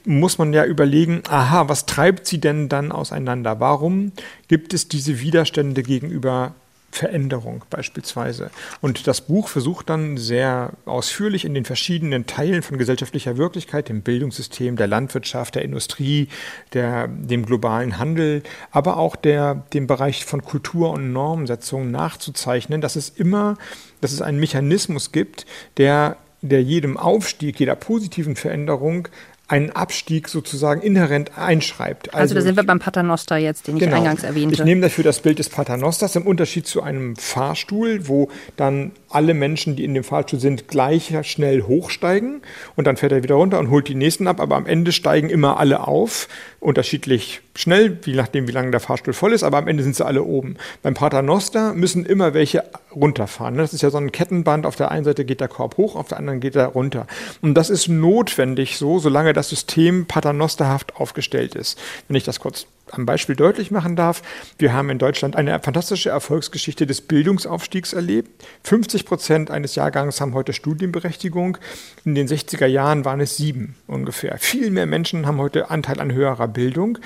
muss 0.06 0.38
man 0.38 0.54
ja 0.54 0.66
überlegen, 0.66 1.22
aha, 1.30 1.70
was 1.70 1.86
treibt 1.86 2.28
sie 2.28 2.40
denn 2.40 2.70
dann 2.70 2.92
auseinander? 2.92 3.60
Warum 3.60 4.12
gibt 4.48 4.74
es 4.74 4.88
diese 4.88 5.20
Widerstände 5.20 5.84
gegenüber 5.84 6.54
Veränderung 6.96 7.64
beispielsweise. 7.70 8.50
Und 8.82 9.08
das 9.08 9.22
Buch 9.22 9.50
versucht 9.50 9.90
dann 9.90 10.18
sehr 10.18 10.72
ausführlich 10.86 11.46
in 11.46 11.54
den 11.54 11.66
verschiedenen 11.66 12.26
Teilen 12.26 12.62
von 12.62 12.78
gesellschaftlicher 12.78 13.38
Wirklichkeit, 13.38 13.90
dem 13.90 14.02
Bildungssystem, 14.02 14.76
der 14.76 14.88
Landwirtschaft, 14.88 15.56
der 15.56 15.64
Industrie, 15.64 16.30
der, 16.74 17.08
dem 17.08 17.46
globalen 17.46 17.98
Handel, 17.98 18.44
aber 18.72 18.98
auch 18.98 19.16
der, 19.16 19.64
dem 19.74 19.88
Bereich 19.88 20.26
von 20.26 20.44
Kultur 20.44 20.92
und 20.92 21.12
Normsetzung 21.12 21.92
nachzuzeichnen, 21.92 22.82
dass 22.82 22.96
es 22.96 23.10
immer, 23.10 23.58
dass 24.02 24.12
es 24.12 24.22
einen 24.22 24.40
Mechanismus 24.40 25.12
gibt, 25.12 25.46
der 25.78 26.18
der 26.50 26.62
jedem 26.62 26.96
Aufstieg, 26.98 27.60
jeder 27.60 27.76
positiven 27.76 28.36
Veränderung 28.36 29.08
einen 29.48 29.72
Abstieg 29.72 30.28
sozusagen 30.28 30.82
inhärent 30.82 31.38
einschreibt. 31.38 32.14
Also, 32.14 32.22
also 32.22 32.36
da 32.36 32.42
sind 32.42 32.56
wir 32.56 32.64
beim 32.64 32.80
Paternoster 32.80 33.38
jetzt, 33.38 33.68
den 33.68 33.78
genau. 33.78 33.92
ich 33.92 33.98
eingangs 34.00 34.24
erwähnte. 34.24 34.56
Ich 34.56 34.64
nehme 34.64 34.82
dafür 34.82 35.04
das 35.04 35.20
Bild 35.20 35.38
des 35.38 35.50
Paternosters 35.50 36.16
im 36.16 36.26
Unterschied 36.26 36.66
zu 36.66 36.82
einem 36.82 37.16
Fahrstuhl, 37.16 38.08
wo 38.08 38.30
dann 38.58 38.92
alle 39.10 39.34
Menschen, 39.34 39.76
die 39.76 39.84
in 39.84 39.94
dem 39.94 40.04
Fahrstuhl 40.04 40.40
sind, 40.40 40.68
gleich 40.68 41.14
schnell 41.24 41.62
hochsteigen 41.62 42.42
und 42.76 42.88
dann 42.88 42.98
fährt 42.98 43.12
er 43.12 43.24
wieder 43.24 43.36
runter 43.36 43.60
und 43.60 43.70
holt 43.70 43.88
die 43.88 43.96
nächsten 43.96 44.28
ab, 44.28 44.40
aber 44.40 44.56
am 44.56 44.66
Ende 44.66 44.92
steigen 44.92 45.30
immer 45.30 45.60
alle 45.60 45.88
auf, 45.88 46.28
unterschiedlich 46.60 47.42
schnell, 47.56 47.98
je 48.06 48.16
nachdem, 48.16 48.48
wie 48.48 48.52
lange 48.52 48.72
der 48.72 48.80
Fahrstuhl 48.80 49.14
voll 49.14 49.34
ist, 49.34 49.44
aber 49.44 49.58
am 49.58 49.68
Ende 49.68 49.84
sind 49.84 49.96
sie 49.96 50.06
alle 50.06 50.24
oben. 50.24 50.58
Beim 50.84 50.94
Paternoster 50.94 51.74
müssen 51.74 52.06
immer 52.06 52.34
welche 52.34 52.64
runterfahren. 52.94 53.58
Das 53.58 53.74
ist 53.74 53.82
ja 53.82 53.90
so 53.90 53.98
ein 53.98 54.12
Kettenband, 54.12 54.66
auf 54.66 54.76
der 54.76 54.92
einen 54.92 55.06
Seite 55.06 55.26
geht 55.26 55.42
der 55.42 55.48
Korb 55.48 55.78
hoch, 55.78 55.96
auf 55.96 56.10
der 56.10 56.18
anderen 56.18 56.40
geht 56.40 56.56
er 56.56 56.68
runter. 56.68 57.08
Und 57.42 57.56
das 57.56 57.70
ist 57.70 57.88
notwendig 57.88 58.78
so, 58.78 59.00
solange 59.00 59.34
das 59.34 59.50
System 59.50 60.06
paternosterhaft 60.06 60.98
aufgestellt 60.98 61.56
ist. 61.56 61.80
Wenn 62.08 62.18
ich 62.18 62.24
das 62.24 62.40
kurz 62.40 62.68
am 62.92 63.06
Beispiel 63.06 63.36
deutlich 63.36 63.72
machen 63.72 63.96
darf, 63.96 64.22
wir 64.60 64.74
haben 64.74 64.90
in 64.90 65.00
Deutschland 65.00 65.36
eine 65.36 65.60
fantastische 65.60 66.10
Erfolgsgeschichte 66.10 66.86
des 66.86 67.02
Bildungsaufstiegs 67.02 67.94
erlebt. 67.94 68.46
50 68.64 69.06
Prozent 69.06 69.52
eines 69.52 69.76
Jahrgangs 69.76 70.22
haben 70.22 70.34
heute 70.34 70.54
Studienberechtigung. 70.54 71.58
In 72.04 72.16
den 72.16 72.28
60er 72.28 72.68
Jahren 72.68 73.06
waren 73.06 73.22
es 73.22 73.38
sieben 73.38 73.76
ungefähr. 73.88 74.38
Viel 74.38 74.70
mehr 74.72 74.86
Menschen 74.86 75.26
haben 75.26 75.38
heute 75.38 75.72
Anteil 75.72 76.00
an 76.00 76.14
höherer 76.14 76.48
Bildung. 76.48 77.00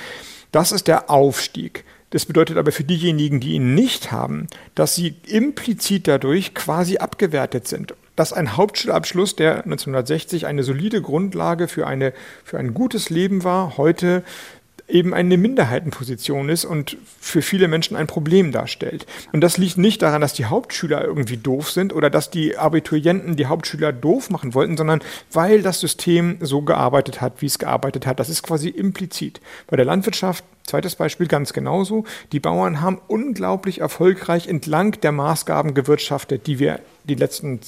Das 0.51 0.71
ist 0.71 0.87
der 0.87 1.09
Aufstieg. 1.09 1.85
Das 2.11 2.25
bedeutet 2.25 2.57
aber 2.57 2.71
für 2.71 2.83
diejenigen, 2.83 3.39
die 3.39 3.53
ihn 3.53 3.75
nicht 3.75 4.11
haben, 4.11 4.47
dass 4.73 4.95
sie 4.95 5.15
implizit 5.27 6.07
dadurch 6.07 6.55
quasi 6.55 6.97
abgewertet 6.97 7.67
sind 7.67 7.93
dass 8.19 8.33
ein 8.33 8.57
Hauptschulabschluss, 8.57 9.37
der 9.37 9.63
1960 9.63 10.45
eine 10.45 10.63
solide 10.63 11.01
Grundlage 11.01 11.69
für, 11.69 11.87
eine, 11.87 12.11
für 12.43 12.59
ein 12.59 12.73
gutes 12.73 13.09
Leben 13.09 13.45
war, 13.45 13.77
heute 13.77 14.23
eben 14.89 15.13
eine 15.13 15.37
Minderheitenposition 15.37 16.49
ist 16.49 16.65
und 16.65 16.97
für 17.19 17.41
viele 17.41 17.67
Menschen 17.67 17.95
ein 17.95 18.07
Problem 18.07 18.51
darstellt. 18.51 19.05
Und 19.31 19.41
das 19.41 19.57
liegt 19.57 19.77
nicht 19.77 20.01
daran, 20.01 20.21
dass 20.21 20.33
die 20.33 20.45
Hauptschüler 20.45 21.03
irgendwie 21.03 21.37
doof 21.37 21.71
sind 21.71 21.93
oder 21.93 22.09
dass 22.09 22.29
die 22.29 22.57
Abiturienten 22.57 23.35
die 23.35 23.45
Hauptschüler 23.45 23.93
doof 23.93 24.29
machen 24.29 24.53
wollten, 24.53 24.77
sondern 24.77 25.01
weil 25.31 25.61
das 25.61 25.79
System 25.79 26.37
so 26.41 26.61
gearbeitet 26.61 27.21
hat, 27.21 27.41
wie 27.41 27.45
es 27.45 27.59
gearbeitet 27.59 28.05
hat. 28.05 28.19
Das 28.19 28.29
ist 28.29 28.43
quasi 28.43 28.69
implizit. 28.69 29.39
Bei 29.67 29.75
der 29.75 29.85
Landwirtschaft 29.85 30.43
Zweites 30.69 30.95
Beispiel 30.97 31.25
ganz 31.25 31.51
genauso. 31.51 32.03
Die 32.31 32.39
Bauern 32.39 32.79
haben 32.79 33.01
unglaublich 33.07 33.81
erfolgreich 33.81 34.47
entlang 34.47 34.91
der 35.01 35.11
Maßgaben 35.11 35.73
gewirtschaftet, 35.73 36.45
die 36.45 36.59
wir 36.59 36.79
die 37.05 37.15
letzten 37.15 37.59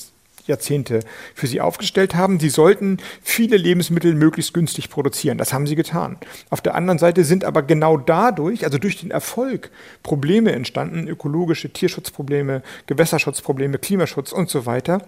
Jahrzehnte 0.47 1.01
für 1.35 1.47
sie 1.47 1.61
aufgestellt 1.61 2.15
haben. 2.15 2.39
Sie 2.39 2.49
sollten 2.49 2.97
viele 3.21 3.57
Lebensmittel 3.57 4.13
möglichst 4.13 4.53
günstig 4.53 4.89
produzieren. 4.89 5.37
Das 5.37 5.53
haben 5.53 5.67
sie 5.67 5.75
getan. 5.75 6.17
Auf 6.49 6.61
der 6.61 6.75
anderen 6.75 6.99
Seite 6.99 7.23
sind 7.23 7.43
aber 7.43 7.63
genau 7.63 7.97
dadurch, 7.97 8.65
also 8.65 8.77
durch 8.77 8.99
den 8.99 9.11
Erfolg, 9.11 9.71
Probleme 10.03 10.51
entstanden, 10.51 11.07
ökologische 11.07 11.71
Tierschutzprobleme, 11.71 12.63
Gewässerschutzprobleme, 12.87 13.77
Klimaschutz 13.77 14.31
und 14.31 14.49
so 14.49 14.65
weiter 14.65 15.05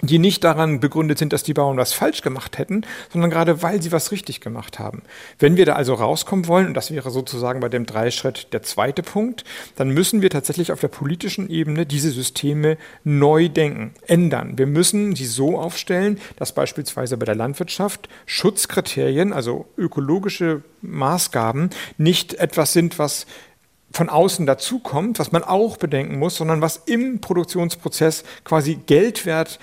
die 0.00 0.18
nicht 0.18 0.42
daran 0.42 0.80
begründet 0.80 1.18
sind, 1.18 1.32
dass 1.32 1.42
die 1.42 1.54
Bauern 1.54 1.76
was 1.76 1.92
falsch 1.92 2.22
gemacht 2.22 2.58
hätten, 2.58 2.82
sondern 3.12 3.30
gerade 3.30 3.62
weil 3.62 3.80
sie 3.80 3.92
was 3.92 4.10
richtig 4.10 4.40
gemacht 4.40 4.78
haben. 4.78 5.02
Wenn 5.38 5.56
wir 5.56 5.66
da 5.66 5.74
also 5.74 5.94
rauskommen 5.94 6.48
wollen, 6.48 6.66
und 6.66 6.74
das 6.74 6.90
wäre 6.90 7.10
sozusagen 7.10 7.60
bei 7.60 7.68
dem 7.68 7.86
Dreischritt 7.86 8.52
der 8.52 8.62
zweite 8.62 9.02
Punkt, 9.02 9.44
dann 9.76 9.90
müssen 9.90 10.20
wir 10.22 10.30
tatsächlich 10.30 10.72
auf 10.72 10.80
der 10.80 10.88
politischen 10.88 11.48
Ebene 11.48 11.86
diese 11.86 12.10
Systeme 12.10 12.78
neu 13.04 13.48
denken, 13.48 13.94
ändern. 14.06 14.58
Wir 14.58 14.66
müssen 14.66 15.14
sie 15.14 15.26
so 15.26 15.58
aufstellen, 15.58 16.20
dass 16.36 16.52
beispielsweise 16.52 17.16
bei 17.16 17.26
der 17.26 17.36
Landwirtschaft 17.36 18.08
Schutzkriterien, 18.26 19.32
also 19.32 19.66
ökologische 19.76 20.62
Maßgaben, 20.80 21.70
nicht 21.96 22.34
etwas 22.34 22.72
sind, 22.72 22.98
was 22.98 23.26
von 23.92 24.08
außen 24.08 24.46
dazukommt, 24.46 25.18
was 25.18 25.32
man 25.32 25.44
auch 25.44 25.76
bedenken 25.76 26.18
muss, 26.18 26.36
sondern 26.36 26.62
was 26.62 26.78
im 26.86 27.20
Produktionsprozess 27.20 28.24
quasi 28.44 28.78
Geldwert 28.86 29.58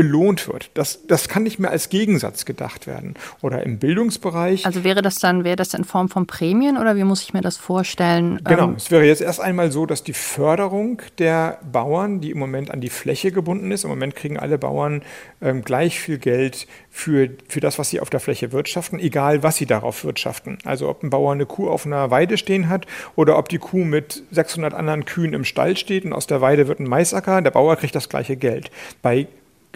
belohnt 0.00 0.48
wird. 0.48 0.70
Das, 0.72 1.06
das 1.06 1.28
kann 1.28 1.42
nicht 1.42 1.58
mehr 1.58 1.70
als 1.70 1.90
Gegensatz 1.90 2.46
gedacht 2.46 2.86
werden. 2.86 3.12
Oder 3.42 3.64
im 3.64 3.78
Bildungsbereich. 3.78 4.64
Also 4.64 4.82
wäre 4.82 5.02
das 5.02 5.16
dann, 5.16 5.44
wäre 5.44 5.56
das 5.56 5.74
in 5.74 5.84
Form 5.84 6.08
von 6.08 6.26
Prämien 6.26 6.78
oder 6.78 6.96
wie 6.96 7.04
muss 7.04 7.22
ich 7.22 7.34
mir 7.34 7.42
das 7.42 7.58
vorstellen? 7.58 8.40
Genau, 8.44 8.68
ähm 8.68 8.74
es 8.78 8.90
wäre 8.90 9.04
jetzt 9.04 9.20
erst 9.20 9.40
einmal 9.40 9.70
so, 9.70 9.84
dass 9.84 10.02
die 10.02 10.14
Förderung 10.14 11.02
der 11.18 11.58
Bauern, 11.70 12.22
die 12.22 12.30
im 12.30 12.38
Moment 12.38 12.70
an 12.70 12.80
die 12.80 12.88
Fläche 12.88 13.30
gebunden 13.30 13.70
ist, 13.72 13.84
im 13.84 13.90
Moment 13.90 14.16
kriegen 14.16 14.38
alle 14.38 14.56
Bauern 14.56 15.02
ähm, 15.42 15.60
gleich 15.64 16.00
viel 16.00 16.16
Geld 16.16 16.66
für, 16.88 17.28
für 17.46 17.60
das, 17.60 17.78
was 17.78 17.90
sie 17.90 18.00
auf 18.00 18.08
der 18.08 18.20
Fläche 18.20 18.52
wirtschaften, 18.52 18.98
egal 18.98 19.42
was 19.42 19.56
sie 19.56 19.66
darauf 19.66 20.02
wirtschaften. 20.02 20.56
Also 20.64 20.88
ob 20.88 21.02
ein 21.02 21.10
Bauer 21.10 21.32
eine 21.32 21.44
Kuh 21.44 21.68
auf 21.68 21.84
einer 21.84 22.10
Weide 22.10 22.38
stehen 22.38 22.70
hat 22.70 22.86
oder 23.16 23.36
ob 23.36 23.50
die 23.50 23.58
Kuh 23.58 23.84
mit 23.84 24.22
600 24.30 24.72
anderen 24.72 25.04
Kühen 25.04 25.34
im 25.34 25.44
Stall 25.44 25.76
steht 25.76 26.06
und 26.06 26.14
aus 26.14 26.26
der 26.26 26.40
Weide 26.40 26.68
wird 26.68 26.80
ein 26.80 26.88
Maisacker, 26.88 27.42
der 27.42 27.50
Bauer 27.50 27.76
kriegt 27.76 27.94
das 27.94 28.08
gleiche 28.08 28.38
Geld. 28.38 28.70
Bei 29.02 29.26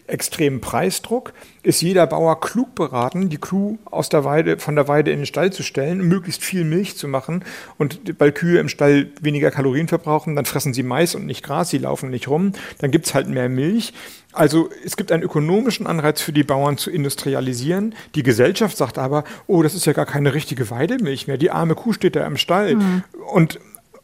extremen 0.07 0.61
Preisdruck 0.61 1.33
ist 1.63 1.81
jeder 1.81 2.07
Bauer 2.07 2.41
klug 2.41 2.75
beraten, 2.75 3.31
die 3.31 3.39
Kuh 3.39 3.79
aus 3.87 4.11
der 4.11 4.25
Weide, 4.25 4.59
von 4.59 4.77
der 4.77 4.87
Weide 4.87 5.11
in 5.11 5.21
den 5.21 5.27
Stall 5.27 5.53
zu 5.53 5.63
stellen, 5.63 6.07
möglichst 6.07 6.45
viel 6.45 6.65
Milch 6.65 6.97
zu 6.97 7.09
machen. 7.09 7.43
Und 7.79 8.01
weil 8.19 8.33
Kühe 8.33 8.61
im 8.61 8.69
Stall 8.69 9.09
weniger 9.21 9.51
Kalorien 9.51 9.89
verbrauchen, 9.89 10.37
dann 10.37 10.45
fressen 10.45 10.75
sie 10.75 10.83
Mais 10.83 11.15
und 11.15 11.25
nicht 11.25 11.43
Gras, 11.43 11.71
sie 11.71 11.79
laufen 11.79 12.11
nicht 12.11 12.29
rum, 12.29 12.53
dann 12.79 12.91
gibt 12.91 13.07
es 13.07 13.15
halt 13.15 13.29
mehr 13.29 13.49
Milch. 13.49 13.95
Also 14.33 14.69
es 14.85 14.97
gibt 14.97 15.13
einen 15.13 15.23
ökonomischen 15.23 15.87
Anreiz 15.87 16.21
für 16.21 16.33
die 16.33 16.43
Bauern 16.43 16.77
zu 16.77 16.91
industrialisieren. 16.91 17.95
Die 18.15 18.23
Gesellschaft 18.23 18.77
sagt 18.77 18.99
aber, 18.99 19.25
oh, 19.47 19.63
das 19.63 19.75
ist 19.75 19.87
ja 19.87 19.93
gar 19.93 20.07
keine 20.07 20.35
richtige 20.35 20.71
Weidemilch 20.71 21.29
mehr. 21.29 21.39
Die 21.39 21.51
arme 21.51 21.75
Kuh 21.77 21.93
steht 21.93 22.17
da 22.17 22.27
im 22.27 22.37
Stall. 22.37 22.75
Mhm. 22.75 23.05
Und, 23.33 23.61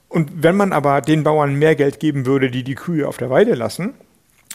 und 0.08 0.42
wenn 0.42 0.56
man 0.56 0.72
aber 0.72 1.00
den 1.00 1.24
Bauern 1.24 1.56
mehr 1.56 1.74
Geld 1.74 2.00
geben 2.00 2.26
würde, 2.26 2.50
die 2.50 2.62
die 2.62 2.76
Kühe 2.76 3.06
auf 3.06 3.16
der 3.16 3.28
Weide 3.28 3.54
lassen, 3.54 3.94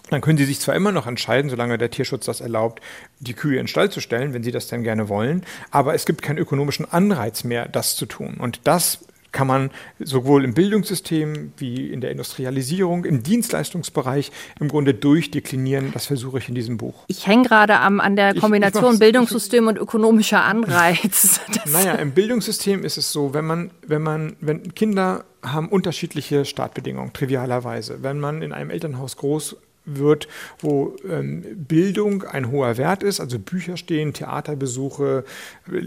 dann 0.09 0.21
können 0.21 0.37
Sie 0.37 0.45
sich 0.45 0.59
zwar 0.59 0.75
immer 0.75 0.91
noch 0.91 1.07
entscheiden, 1.07 1.49
solange 1.49 1.77
der 1.77 1.89
Tierschutz 1.89 2.25
das 2.25 2.41
erlaubt, 2.41 2.81
die 3.19 3.33
Kühe 3.33 3.53
in 3.53 3.63
den 3.63 3.67
Stall 3.67 3.89
zu 3.91 4.01
stellen, 4.01 4.33
wenn 4.33 4.43
Sie 4.43 4.51
das 4.51 4.67
denn 4.67 4.83
gerne 4.83 5.09
wollen, 5.09 5.43
aber 5.71 5.93
es 5.93 6.05
gibt 6.05 6.21
keinen 6.21 6.37
ökonomischen 6.37 6.91
Anreiz 6.91 7.43
mehr, 7.43 7.67
das 7.67 7.95
zu 7.95 8.05
tun. 8.05 8.35
Und 8.39 8.61
das 8.65 8.99
kann 9.35 9.47
man 9.47 9.69
sowohl 9.99 10.45
im 10.45 10.53
Bildungssystem 10.53 11.51
wie 11.57 11.91
in 11.91 11.99
der 11.99 12.11
Industrialisierung, 12.11 13.03
im 13.03 13.21
Dienstleistungsbereich 13.21 14.31
im 14.61 14.69
Grunde 14.69 14.93
durchdeklinieren. 14.93 15.91
Das 15.91 16.05
versuche 16.05 16.37
ich 16.37 16.47
in 16.47 16.55
diesem 16.55 16.77
Buch. 16.77 17.03
Ich 17.07 17.27
hänge 17.27 17.43
gerade 17.43 17.77
an 17.79 18.15
der 18.15 18.33
Kombination 18.33 18.85
ich, 18.85 18.93
ich 18.93 18.99
Bildungssystem 18.99 19.67
und 19.67 19.77
ökonomischer 19.77 20.41
Anreiz. 20.41 21.41
naja, 21.65 21.95
im 21.95 22.11
Bildungssystem 22.11 22.85
ist 22.85 22.97
es 22.97 23.11
so, 23.11 23.33
wenn 23.33 23.45
man, 23.45 23.71
wenn 23.85 24.01
man, 24.01 24.37
wenn 24.39 24.73
Kinder 24.73 25.25
haben 25.43 25.67
unterschiedliche 25.67 26.45
Startbedingungen, 26.45 27.11
trivialerweise. 27.11 28.01
Wenn 28.01 28.19
man 28.19 28.41
in 28.41 28.53
einem 28.53 28.69
Elternhaus 28.69 29.17
groß 29.17 29.57
wird, 29.85 30.27
wo 30.59 30.95
ähm, 31.09 31.43
Bildung 31.55 32.23
ein 32.23 32.51
hoher 32.51 32.77
Wert 32.77 33.03
ist, 33.03 33.19
also 33.19 33.39
Bücher 33.39 33.77
stehen, 33.77 34.13
Theaterbesuche, 34.13 35.23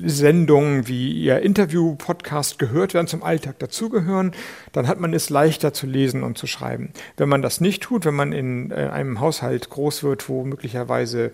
Sendungen 0.04 0.88
wie 0.88 1.12
Ihr 1.12 1.40
Interview-Podcast 1.40 2.58
gehört 2.58 2.94
werden, 2.94 3.06
zum 3.06 3.22
Alltag 3.22 3.58
dazugehören, 3.58 4.32
dann 4.72 4.86
hat 4.86 5.00
man 5.00 5.14
es 5.14 5.30
leichter 5.30 5.72
zu 5.72 5.86
lesen 5.86 6.22
und 6.22 6.38
zu 6.38 6.46
schreiben. 6.46 6.90
Wenn 7.16 7.28
man 7.28 7.42
das 7.42 7.60
nicht 7.60 7.82
tut, 7.82 8.04
wenn 8.04 8.14
man 8.14 8.32
in 8.32 8.70
äh, 8.70 8.74
einem 8.74 9.20
Haushalt 9.20 9.70
groß 9.70 10.02
wird, 10.02 10.28
wo 10.28 10.44
möglicherweise 10.44 11.32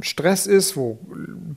Stress 0.00 0.46
ist, 0.46 0.76
wo 0.76 0.98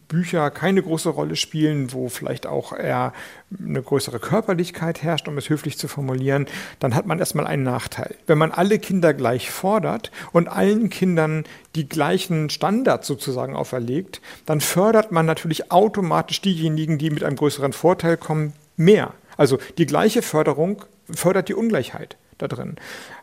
Bücher 0.09 0.51
keine 0.51 0.83
große 0.83 1.09
Rolle 1.09 1.37
spielen, 1.37 1.93
wo 1.93 2.09
vielleicht 2.09 2.45
auch 2.45 2.73
eher 2.73 3.13
eine 3.57 3.81
größere 3.81 4.19
Körperlichkeit 4.19 5.01
herrscht, 5.01 5.29
um 5.29 5.37
es 5.37 5.49
höflich 5.49 5.77
zu 5.77 5.87
formulieren, 5.87 6.45
dann 6.79 6.93
hat 6.93 7.05
man 7.05 7.19
erstmal 7.19 7.47
einen 7.47 7.63
Nachteil. 7.63 8.15
Wenn 8.27 8.37
man 8.37 8.51
alle 8.51 8.79
Kinder 8.79 9.13
gleich 9.13 9.49
fordert 9.49 10.11
und 10.33 10.49
allen 10.49 10.89
Kindern 10.89 11.45
die 11.75 11.87
gleichen 11.87 12.49
Standards 12.49 13.07
sozusagen 13.07 13.55
auferlegt, 13.55 14.21
dann 14.45 14.59
fördert 14.59 15.13
man 15.13 15.25
natürlich 15.25 15.71
automatisch 15.71 16.41
diejenigen, 16.41 16.97
die 16.97 17.11
mit 17.11 17.23
einem 17.23 17.37
größeren 17.37 17.71
Vorteil 17.71 18.17
kommen, 18.17 18.53
mehr. 18.75 19.13
Also 19.37 19.57
die 19.77 19.85
gleiche 19.85 20.21
Förderung 20.21 20.83
fördert 21.09 21.47
die 21.47 21.55
Ungleichheit 21.55 22.17
da 22.37 22.49
drin. 22.49 22.75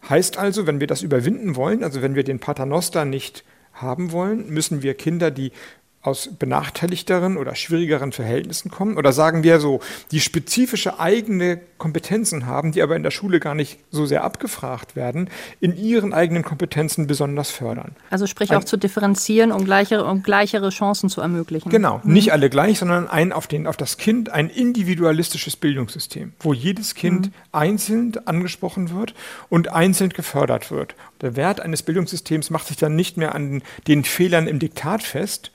Heißt 0.09 0.39
also, 0.39 0.66
wenn 0.66 0.80
wir 0.80 0.86
das 0.86 1.03
überwinden 1.03 1.57
wollen, 1.57 1.84
also 1.84 2.01
wenn 2.01 2.14
wir 2.14 2.24
den 2.24 2.39
Paternoster 2.39 3.05
nicht 3.05 3.45
haben 3.81 4.12
wollen, 4.12 4.49
müssen 4.49 4.83
wir 4.83 4.95
Kinder, 4.95 5.31
die 5.31 5.53
aus 6.01 6.30
benachteiligteren 6.38 7.36
oder 7.36 7.55
schwierigeren 7.57 8.12
Verhältnissen 8.12 8.70
kommen? 8.70 8.96
Oder 8.96 9.12
sagen 9.12 9.42
wir 9.42 9.59
so, 9.59 9.80
die 10.12 10.20
spezifische 10.20 11.01
eigene 11.01 11.61
Kompetenzen 11.76 12.46
haben, 12.46 12.72
die 12.72 12.82
aber 12.82 12.94
in 12.94 13.03
der 13.03 13.11
Schule 13.11 13.40
gar 13.40 13.55
nicht 13.55 13.78
so 13.90 14.07
sehr 14.07 14.22
abgefragt 14.22 14.94
werden, 14.94 15.28
in 15.61 15.76
ihren 15.76 16.12
eigenen 16.12 16.44
Kompetenzen 16.44 17.09
besonders 17.09 17.51
fördern? 17.51 17.96
Also 18.11 18.26
sprich 18.26 18.51
auch 18.53 18.61
ein, 18.61 18.66
zu 18.66 18.76
differenzieren, 18.76 19.51
um 19.51 19.64
gleichere, 19.64 20.05
um 20.05 20.22
gleichere 20.22 20.70
Chancen 20.70 21.09
zu 21.09 21.20
ermöglichen. 21.20 21.68
Genau, 21.68 22.01
mhm. 22.05 22.12
nicht 22.12 22.32
alle 22.32 22.49
gleich, 22.49 22.78
sondern 22.78 23.09
ein 23.09 23.32
auf, 23.32 23.49
den, 23.49 23.66
auf 23.66 23.76
das 23.76 23.96
Kind 23.96 24.30
ein 24.30 24.51
individualistisches 24.51 25.57
Bildungssystem, 25.57 26.32
wo 26.38 26.53
jedes 26.53 26.94
Kind 26.94 27.26
mhm. 27.26 27.32
einzeln 27.51 28.12
angesprochen 28.24 28.90
wird 28.90 29.14
und 29.49 29.72
einzeln 29.72 30.11
gefördert 30.11 30.70
wird. 30.70 30.94
Der 31.20 31.34
Wert 31.34 31.61
eines 31.61 31.82
Bildungssystems 31.82 32.51
macht 32.51 32.68
sich 32.68 32.76
dann 32.76 32.94
nicht 32.94 33.16
mehr 33.16 33.34
an 33.34 33.62
den 33.88 34.05
Fehlern 34.05 34.46
im 34.46 34.61
Diktat 34.61 35.03
fest, 35.03 35.51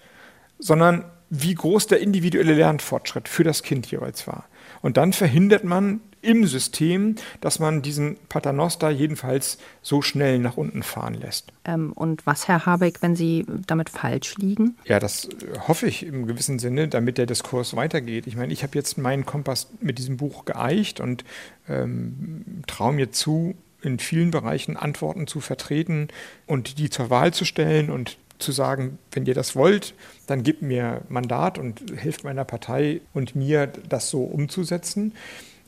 sondern 0.60 1.06
wie 1.30 1.56
groß 1.56 1.88
der 1.88 2.00
individuelle 2.00 2.54
Lernfortschritt 2.54 3.28
für 3.28 3.44
das 3.44 3.64
Kind 3.64 3.90
jeweils 3.90 4.28
war. 4.28 4.46
Und 4.82 4.98
dann 4.98 5.14
verhindert 5.14 5.64
man 5.64 6.02
im 6.22 6.46
System, 6.48 7.16
dass 7.42 7.60
man 7.60 7.82
diesen 7.82 8.18
Paternoster 8.30 8.90
jedenfalls 8.90 9.58
so 9.82 10.02
schnell 10.02 10.40
nach 10.40 10.58
unten 10.58 10.84
fahren 10.84 11.16
lässt. 11.16 11.52
Ähm, 11.66 11.92
und 11.94 12.26
was, 12.26 12.48
Herr 12.48 12.66
Habeck, 12.66 13.02
wenn 13.02 13.16
Sie 13.16 13.46
damit 13.68 13.90
falsch 13.90 14.38
liegen? 14.38 14.78
Ja, 14.86 15.00
das 15.00 15.28
hoffe 15.68 15.88
ich 15.88 16.06
im 16.06 16.26
gewissen 16.26 16.60
Sinne, 16.60 16.88
damit 16.88 17.18
der 17.18 17.26
Diskurs 17.26 17.76
weitergeht. 17.76 18.26
Ich 18.26 18.36
meine, 18.36 18.54
ich 18.54 18.64
habe 18.64 18.78
jetzt 18.78 18.98
meinen 18.98 19.26
Kompass 19.26 19.70
mit 19.82 19.98
diesem 19.98 20.18
Buch 20.18 20.46
geeicht 20.46 21.00
und 21.00 21.26
ähm, 21.68 22.64
traue 22.68 22.94
mir 22.94 23.12
zu, 23.12 23.56
in 23.82 24.00
vielen 24.00 24.32
Bereichen 24.32 24.78
Antworten 24.78 25.28
zu 25.28 25.42
vertreten 25.42 26.08
und 26.48 26.78
die 26.80 26.90
zur 26.90 27.10
Wahl 27.10 27.34
zu 27.34 27.44
stellen 27.44 27.90
und 27.90 28.18
zu 28.44 28.52
sagen, 28.52 29.00
wenn 29.12 29.26
ihr 29.26 29.34
das 29.34 29.56
wollt, 29.56 29.94
dann 30.28 30.44
gebt 30.44 30.62
mir 30.62 31.02
Mandat 31.10 31.58
und 31.58 31.82
hilft 31.98 32.24
meiner 32.24 32.46
Partei 32.46 33.02
und 33.14 33.36
mir, 33.36 33.68
das 33.68 34.10
so 34.10 34.24
umzusetzen. 34.24 35.14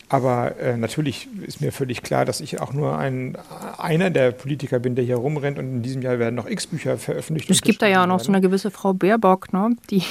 Aber 0.09 0.59
äh, 0.59 0.77
natürlich 0.77 1.27
ist 1.47 1.61
mir 1.61 1.71
völlig 1.71 2.03
klar, 2.03 2.25
dass 2.25 2.39
ich 2.39 2.61
auch 2.61 2.73
nur 2.73 2.97
ein, 2.97 3.37
einer 3.77 4.11
der 4.11 4.31
Politiker 4.31 4.77
bin, 4.79 4.95
der 4.95 5.03
hier 5.03 5.15
rumrennt 5.15 5.57
und 5.57 5.65
in 5.65 5.81
diesem 5.81 6.01
Jahr 6.03 6.19
werden 6.19 6.35
noch 6.35 6.47
x 6.47 6.67
Bücher 6.67 6.97
veröffentlicht. 6.97 7.49
Es 7.49 7.61
gibt 7.61 7.81
da 7.81 7.87
ja 7.87 8.03
auch 8.03 8.07
noch 8.07 8.19
so 8.19 8.31
eine 8.31 8.39
gewisse 8.39 8.69
Frau 8.69 8.93
Baerbock, 8.93 9.51
ne? 9.51 9.75
Die 9.89 10.03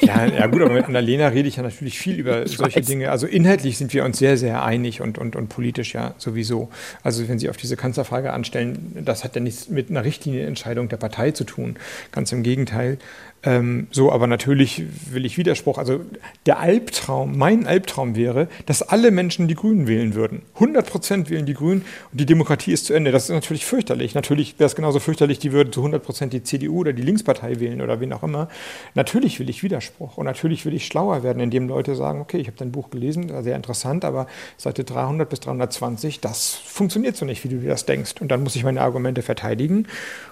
ja, 0.00 0.24
ja, 0.24 0.46
gut, 0.46 0.62
aber 0.62 0.72
mit 0.72 0.86
Annalena 0.86 1.28
rede 1.28 1.48
ich 1.48 1.56
ja 1.56 1.62
natürlich 1.62 1.98
viel 1.98 2.16
über 2.16 2.44
ich 2.44 2.56
solche 2.56 2.80
weiß. 2.80 2.86
Dinge. 2.86 3.10
Also 3.10 3.26
inhaltlich 3.26 3.76
sind 3.76 3.92
wir 3.92 4.04
uns 4.04 4.18
sehr, 4.18 4.38
sehr 4.38 4.64
einig 4.64 5.02
und, 5.02 5.18
und, 5.18 5.36
und 5.36 5.48
politisch 5.48 5.92
ja 5.92 6.14
sowieso. 6.16 6.70
Also 7.02 7.28
wenn 7.28 7.38
Sie 7.38 7.50
auf 7.50 7.58
diese 7.58 7.76
Kanzlerfrage 7.76 8.32
anstellen, 8.32 8.96
das 9.04 9.24
hat 9.24 9.34
ja 9.34 9.42
nichts 9.42 9.68
mit 9.68 9.90
einer 9.90 10.04
Richtlinienentscheidung 10.04 10.88
der 10.88 10.96
Partei 10.96 11.32
zu 11.32 11.44
tun. 11.44 11.76
Ganz 12.12 12.32
im 12.32 12.42
Gegenteil. 12.42 12.98
Ähm, 13.44 13.86
so, 13.92 14.10
aber 14.10 14.26
natürlich 14.26 14.82
will 15.12 15.24
ich 15.24 15.38
Widerspruch. 15.38 15.78
Also 15.78 16.00
der 16.46 16.58
Albtraum, 16.58 17.38
mein 17.38 17.66
Albtraum 17.66 18.16
wäre, 18.16 18.48
dass 18.66 18.82
alle 18.82 19.12
Menschen 19.12 19.46
die 19.46 19.54
Grünen 19.54 19.86
wählen 19.86 20.14
würden. 20.14 20.42
100 20.54 20.86
Prozent 20.86 21.30
wählen 21.30 21.46
die 21.46 21.54
Grünen 21.54 21.82
und 22.10 22.20
die 22.20 22.26
Demokratie 22.26 22.72
ist 22.72 22.86
zu 22.86 22.94
Ende. 22.94 23.12
Das 23.12 23.24
ist 23.24 23.30
natürlich 23.30 23.64
fürchterlich. 23.64 24.14
Natürlich 24.14 24.58
wäre 24.58 24.66
es 24.66 24.74
genauso 24.74 24.98
fürchterlich, 24.98 25.38
die 25.38 25.52
würden 25.52 25.72
zu 25.72 25.80
100 25.80 26.02
Prozent 26.02 26.32
die 26.32 26.42
CDU 26.42 26.80
oder 26.80 26.92
die 26.92 27.02
Linkspartei 27.02 27.60
wählen 27.60 27.80
oder 27.80 28.00
wen 28.00 28.12
auch 28.12 28.24
immer. 28.24 28.48
Natürlich 28.94 29.38
will 29.38 29.48
ich 29.48 29.62
Widerspruch 29.62 30.16
und 30.16 30.26
natürlich 30.26 30.66
will 30.66 30.74
ich 30.74 30.86
schlauer 30.86 31.22
werden, 31.22 31.40
indem 31.40 31.68
Leute 31.68 31.94
sagen, 31.94 32.20
okay, 32.20 32.38
ich 32.38 32.48
habe 32.48 32.56
dein 32.56 32.72
Buch 32.72 32.90
gelesen, 32.90 33.30
sehr 33.44 33.54
interessant, 33.54 34.04
aber 34.04 34.26
Seite 34.56 34.82
300 34.82 35.28
bis 35.28 35.40
320, 35.40 36.20
das 36.20 36.54
funktioniert 36.54 37.16
so 37.16 37.24
nicht, 37.24 37.44
wie 37.44 37.48
du 37.48 37.58
dir 37.58 37.68
das 37.68 37.86
denkst. 37.86 38.14
Und 38.20 38.28
dann 38.28 38.42
muss 38.42 38.56
ich 38.56 38.64
meine 38.64 38.80
Argumente 38.80 39.22
verteidigen 39.22 39.86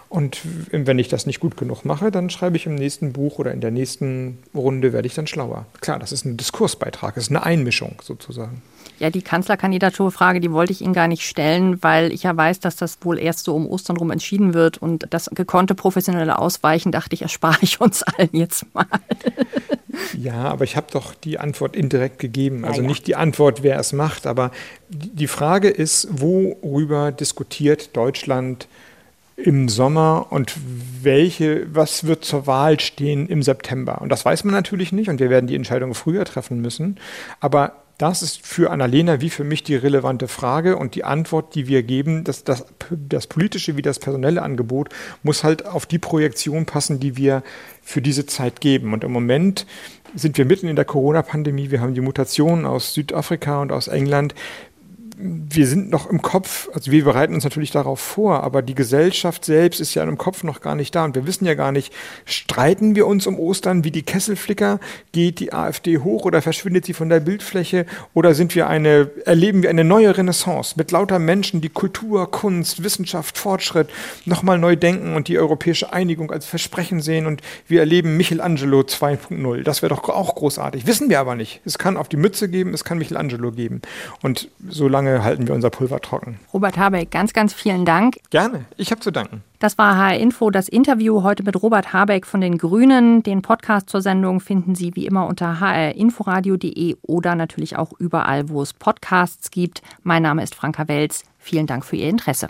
und 0.08 0.40
wenn 0.70 0.98
ich 0.98 1.08
das 1.08 1.26
nicht 1.26 1.40
gut 1.40 1.56
genug 1.56 1.84
mache, 1.84 2.10
dann 2.10 2.30
schreibe 2.30 2.56
ich 2.56 2.66
im 2.66 2.74
nächsten 2.74 3.12
Buch 3.12 3.38
oder 3.38 3.52
in 3.52 3.60
der 3.60 3.70
nächsten 3.70 4.38
Runde 4.54 4.92
werde 4.92 5.06
ich 5.06 5.14
dann 5.14 5.26
schlauer. 5.26 5.66
Klar, 5.80 5.98
das 5.98 6.12
ist 6.12 6.24
ein 6.24 6.36
Diskursbeitrag, 6.36 7.14
das 7.16 7.24
ist 7.24 7.30
eine 7.30 7.44
Einmischung 7.44 7.96
sozusagen. 8.02 8.62
Ja, 8.98 9.10
die 9.10 9.22
Kanzlerkandidaturfrage, 9.22 10.40
die 10.40 10.52
wollte 10.52 10.72
ich 10.72 10.80
Ihnen 10.80 10.94
gar 10.94 11.08
nicht 11.08 11.22
stellen, 11.22 11.82
weil 11.82 12.12
ich 12.12 12.22
ja 12.22 12.34
weiß, 12.34 12.60
dass 12.60 12.76
das 12.76 12.98
wohl 13.02 13.18
erst 13.18 13.44
so 13.44 13.54
um 13.54 13.66
Ostern 13.66 13.96
rum 13.96 14.10
entschieden 14.10 14.54
wird 14.54 14.78
und 14.78 15.06
das 15.10 15.28
gekonnte 15.34 15.74
professionelle 15.74 16.38
Ausweichen, 16.38 16.92
dachte 16.92 17.14
ich, 17.14 17.22
erspare 17.22 17.58
ich 17.60 17.80
uns 17.80 18.02
allen 18.02 18.30
jetzt 18.32 18.72
mal. 18.74 18.86
Ja, 20.18 20.44
aber 20.44 20.64
ich 20.64 20.76
habe 20.76 20.88
doch 20.92 21.14
die 21.14 21.38
Antwort 21.38 21.74
indirekt 21.74 22.18
gegeben. 22.18 22.64
Also 22.64 22.78
ja, 22.78 22.82
ja. 22.82 22.88
nicht 22.88 23.06
die 23.06 23.16
Antwort, 23.16 23.62
wer 23.62 23.78
es 23.78 23.92
macht, 23.92 24.26
aber 24.26 24.50
die 24.88 25.26
Frage 25.26 25.68
ist, 25.68 26.08
worüber 26.10 27.12
diskutiert 27.12 27.96
Deutschland 27.96 28.68
im 29.36 29.68
Sommer 29.68 30.26
und 30.30 30.56
welche, 31.02 31.66
was 31.74 32.04
wird 32.04 32.24
zur 32.24 32.46
Wahl 32.46 32.80
stehen 32.80 33.28
im 33.28 33.42
September? 33.42 34.00
Und 34.00 34.08
das 34.08 34.24
weiß 34.24 34.44
man 34.44 34.54
natürlich 34.54 34.92
nicht 34.92 35.08
und 35.10 35.20
wir 35.20 35.30
werden 35.30 35.46
die 35.46 35.54
Entscheidung 35.54 35.94
früher 35.94 36.24
treffen 36.24 36.60
müssen. 36.60 36.98
Aber 37.40 37.82
das 37.98 38.22
ist 38.22 38.46
für 38.46 38.70
Annalena 38.70 39.20
wie 39.20 39.30
für 39.30 39.44
mich 39.44 39.62
die 39.62 39.74
relevante 39.74 40.28
Frage 40.28 40.76
und 40.76 40.94
die 40.94 41.04
Antwort, 41.04 41.54
die 41.54 41.66
wir 41.66 41.82
geben, 41.82 42.24
dass 42.24 42.44
das, 42.44 42.66
das 42.90 43.26
politische 43.26 43.76
wie 43.76 43.82
das 43.82 43.98
personelle 43.98 44.42
Angebot 44.42 44.90
muss 45.22 45.44
halt 45.44 45.64
auf 45.64 45.86
die 45.86 45.98
Projektion 45.98 46.66
passen, 46.66 47.00
die 47.00 47.16
wir 47.16 47.42
für 47.82 48.02
diese 48.02 48.26
Zeit 48.26 48.60
geben. 48.60 48.92
Und 48.92 49.02
im 49.02 49.12
Moment 49.12 49.66
sind 50.14 50.36
wir 50.36 50.44
mitten 50.44 50.68
in 50.68 50.76
der 50.76 50.84
Corona-Pandemie. 50.84 51.70
Wir 51.70 51.80
haben 51.80 51.94
die 51.94 52.00
Mutationen 52.00 52.66
aus 52.66 52.92
Südafrika 52.92 53.62
und 53.62 53.72
aus 53.72 53.88
England 53.88 54.34
wir 55.18 55.66
sind 55.66 55.88
noch 55.88 56.10
im 56.10 56.20
Kopf, 56.20 56.68
also 56.74 56.90
wir 56.90 57.02
bereiten 57.04 57.34
uns 57.34 57.44
natürlich 57.44 57.70
darauf 57.70 58.00
vor, 58.00 58.44
aber 58.44 58.60
die 58.60 58.74
Gesellschaft 58.74 59.46
selbst 59.46 59.80
ist 59.80 59.94
ja 59.94 60.02
im 60.02 60.18
Kopf 60.18 60.42
noch 60.44 60.60
gar 60.60 60.74
nicht 60.74 60.94
da 60.94 61.06
und 61.06 61.14
wir 61.14 61.26
wissen 61.26 61.46
ja 61.46 61.54
gar 61.54 61.72
nicht, 61.72 61.90
streiten 62.26 62.94
wir 62.94 63.06
uns 63.06 63.26
um 63.26 63.38
Ostern 63.38 63.82
wie 63.82 63.90
die 63.90 64.02
Kesselflicker, 64.02 64.78
geht 65.12 65.40
die 65.40 65.54
AfD 65.54 65.98
hoch 65.98 66.26
oder 66.26 66.42
verschwindet 66.42 66.84
sie 66.84 66.92
von 66.92 67.08
der 67.08 67.20
Bildfläche 67.20 67.86
oder 68.12 68.34
sind 68.34 68.54
wir 68.54 68.68
eine, 68.68 69.10
erleben 69.24 69.62
wir 69.62 69.70
eine 69.70 69.84
neue 69.84 70.14
Renaissance 70.14 70.74
mit 70.76 70.90
lauter 70.90 71.18
Menschen, 71.18 71.62
die 71.62 71.70
Kultur, 71.70 72.30
Kunst, 72.30 72.84
Wissenschaft, 72.84 73.38
Fortschritt 73.38 73.88
nochmal 74.26 74.58
neu 74.58 74.76
denken 74.76 75.14
und 75.16 75.28
die 75.28 75.38
europäische 75.38 75.94
Einigung 75.94 76.30
als 76.30 76.44
Versprechen 76.44 77.00
sehen 77.00 77.26
und 77.26 77.40
wir 77.68 77.80
erleben 77.80 78.18
Michelangelo 78.18 78.80
2.0. 78.80 79.62
Das 79.62 79.80
wäre 79.80 79.94
doch 79.94 80.06
auch 80.10 80.34
großartig. 80.34 80.86
Wissen 80.86 81.08
wir 81.08 81.20
aber 81.20 81.36
nicht. 81.36 81.62
Es 81.64 81.78
kann 81.78 81.96
auf 81.96 82.10
die 82.10 82.18
Mütze 82.18 82.50
geben, 82.50 82.74
es 82.74 82.84
kann 82.84 82.98
Michelangelo 82.98 83.50
geben. 83.50 83.80
Und 84.22 84.50
solange 84.68 85.05
lange 85.06 85.24
halten 85.24 85.46
wir 85.46 85.54
unser 85.54 85.70
Pulver 85.70 86.00
trocken. 86.00 86.38
Robert 86.52 86.76
Habeck, 86.76 87.10
ganz, 87.10 87.32
ganz 87.32 87.52
vielen 87.52 87.84
Dank. 87.84 88.16
Gerne, 88.30 88.66
ich 88.76 88.90
habe 88.90 89.00
zu 89.00 89.10
danken. 89.10 89.42
Das 89.58 89.78
war 89.78 89.96
HR 89.96 90.18
Info, 90.18 90.50
das 90.50 90.68
Interview 90.68 91.22
heute 91.22 91.42
mit 91.42 91.62
Robert 91.62 91.92
Habeck 91.92 92.26
von 92.26 92.40
den 92.40 92.58
Grünen. 92.58 93.22
Den 93.22 93.42
Podcast 93.42 93.88
zur 93.88 94.02
Sendung 94.02 94.40
finden 94.40 94.74
Sie 94.74 94.94
wie 94.94 95.06
immer 95.06 95.26
unter 95.26 95.60
hrinforadio.de 95.60 96.96
oder 97.02 97.34
natürlich 97.34 97.76
auch 97.76 97.92
überall, 97.98 98.48
wo 98.48 98.62
es 98.62 98.74
Podcasts 98.74 99.50
gibt. 99.50 99.82
Mein 100.02 100.22
Name 100.22 100.42
ist 100.42 100.54
Franka 100.54 100.88
Welz. 100.88 101.24
Vielen 101.38 101.66
Dank 101.66 101.84
für 101.84 101.96
Ihr 101.96 102.08
Interesse. 102.08 102.48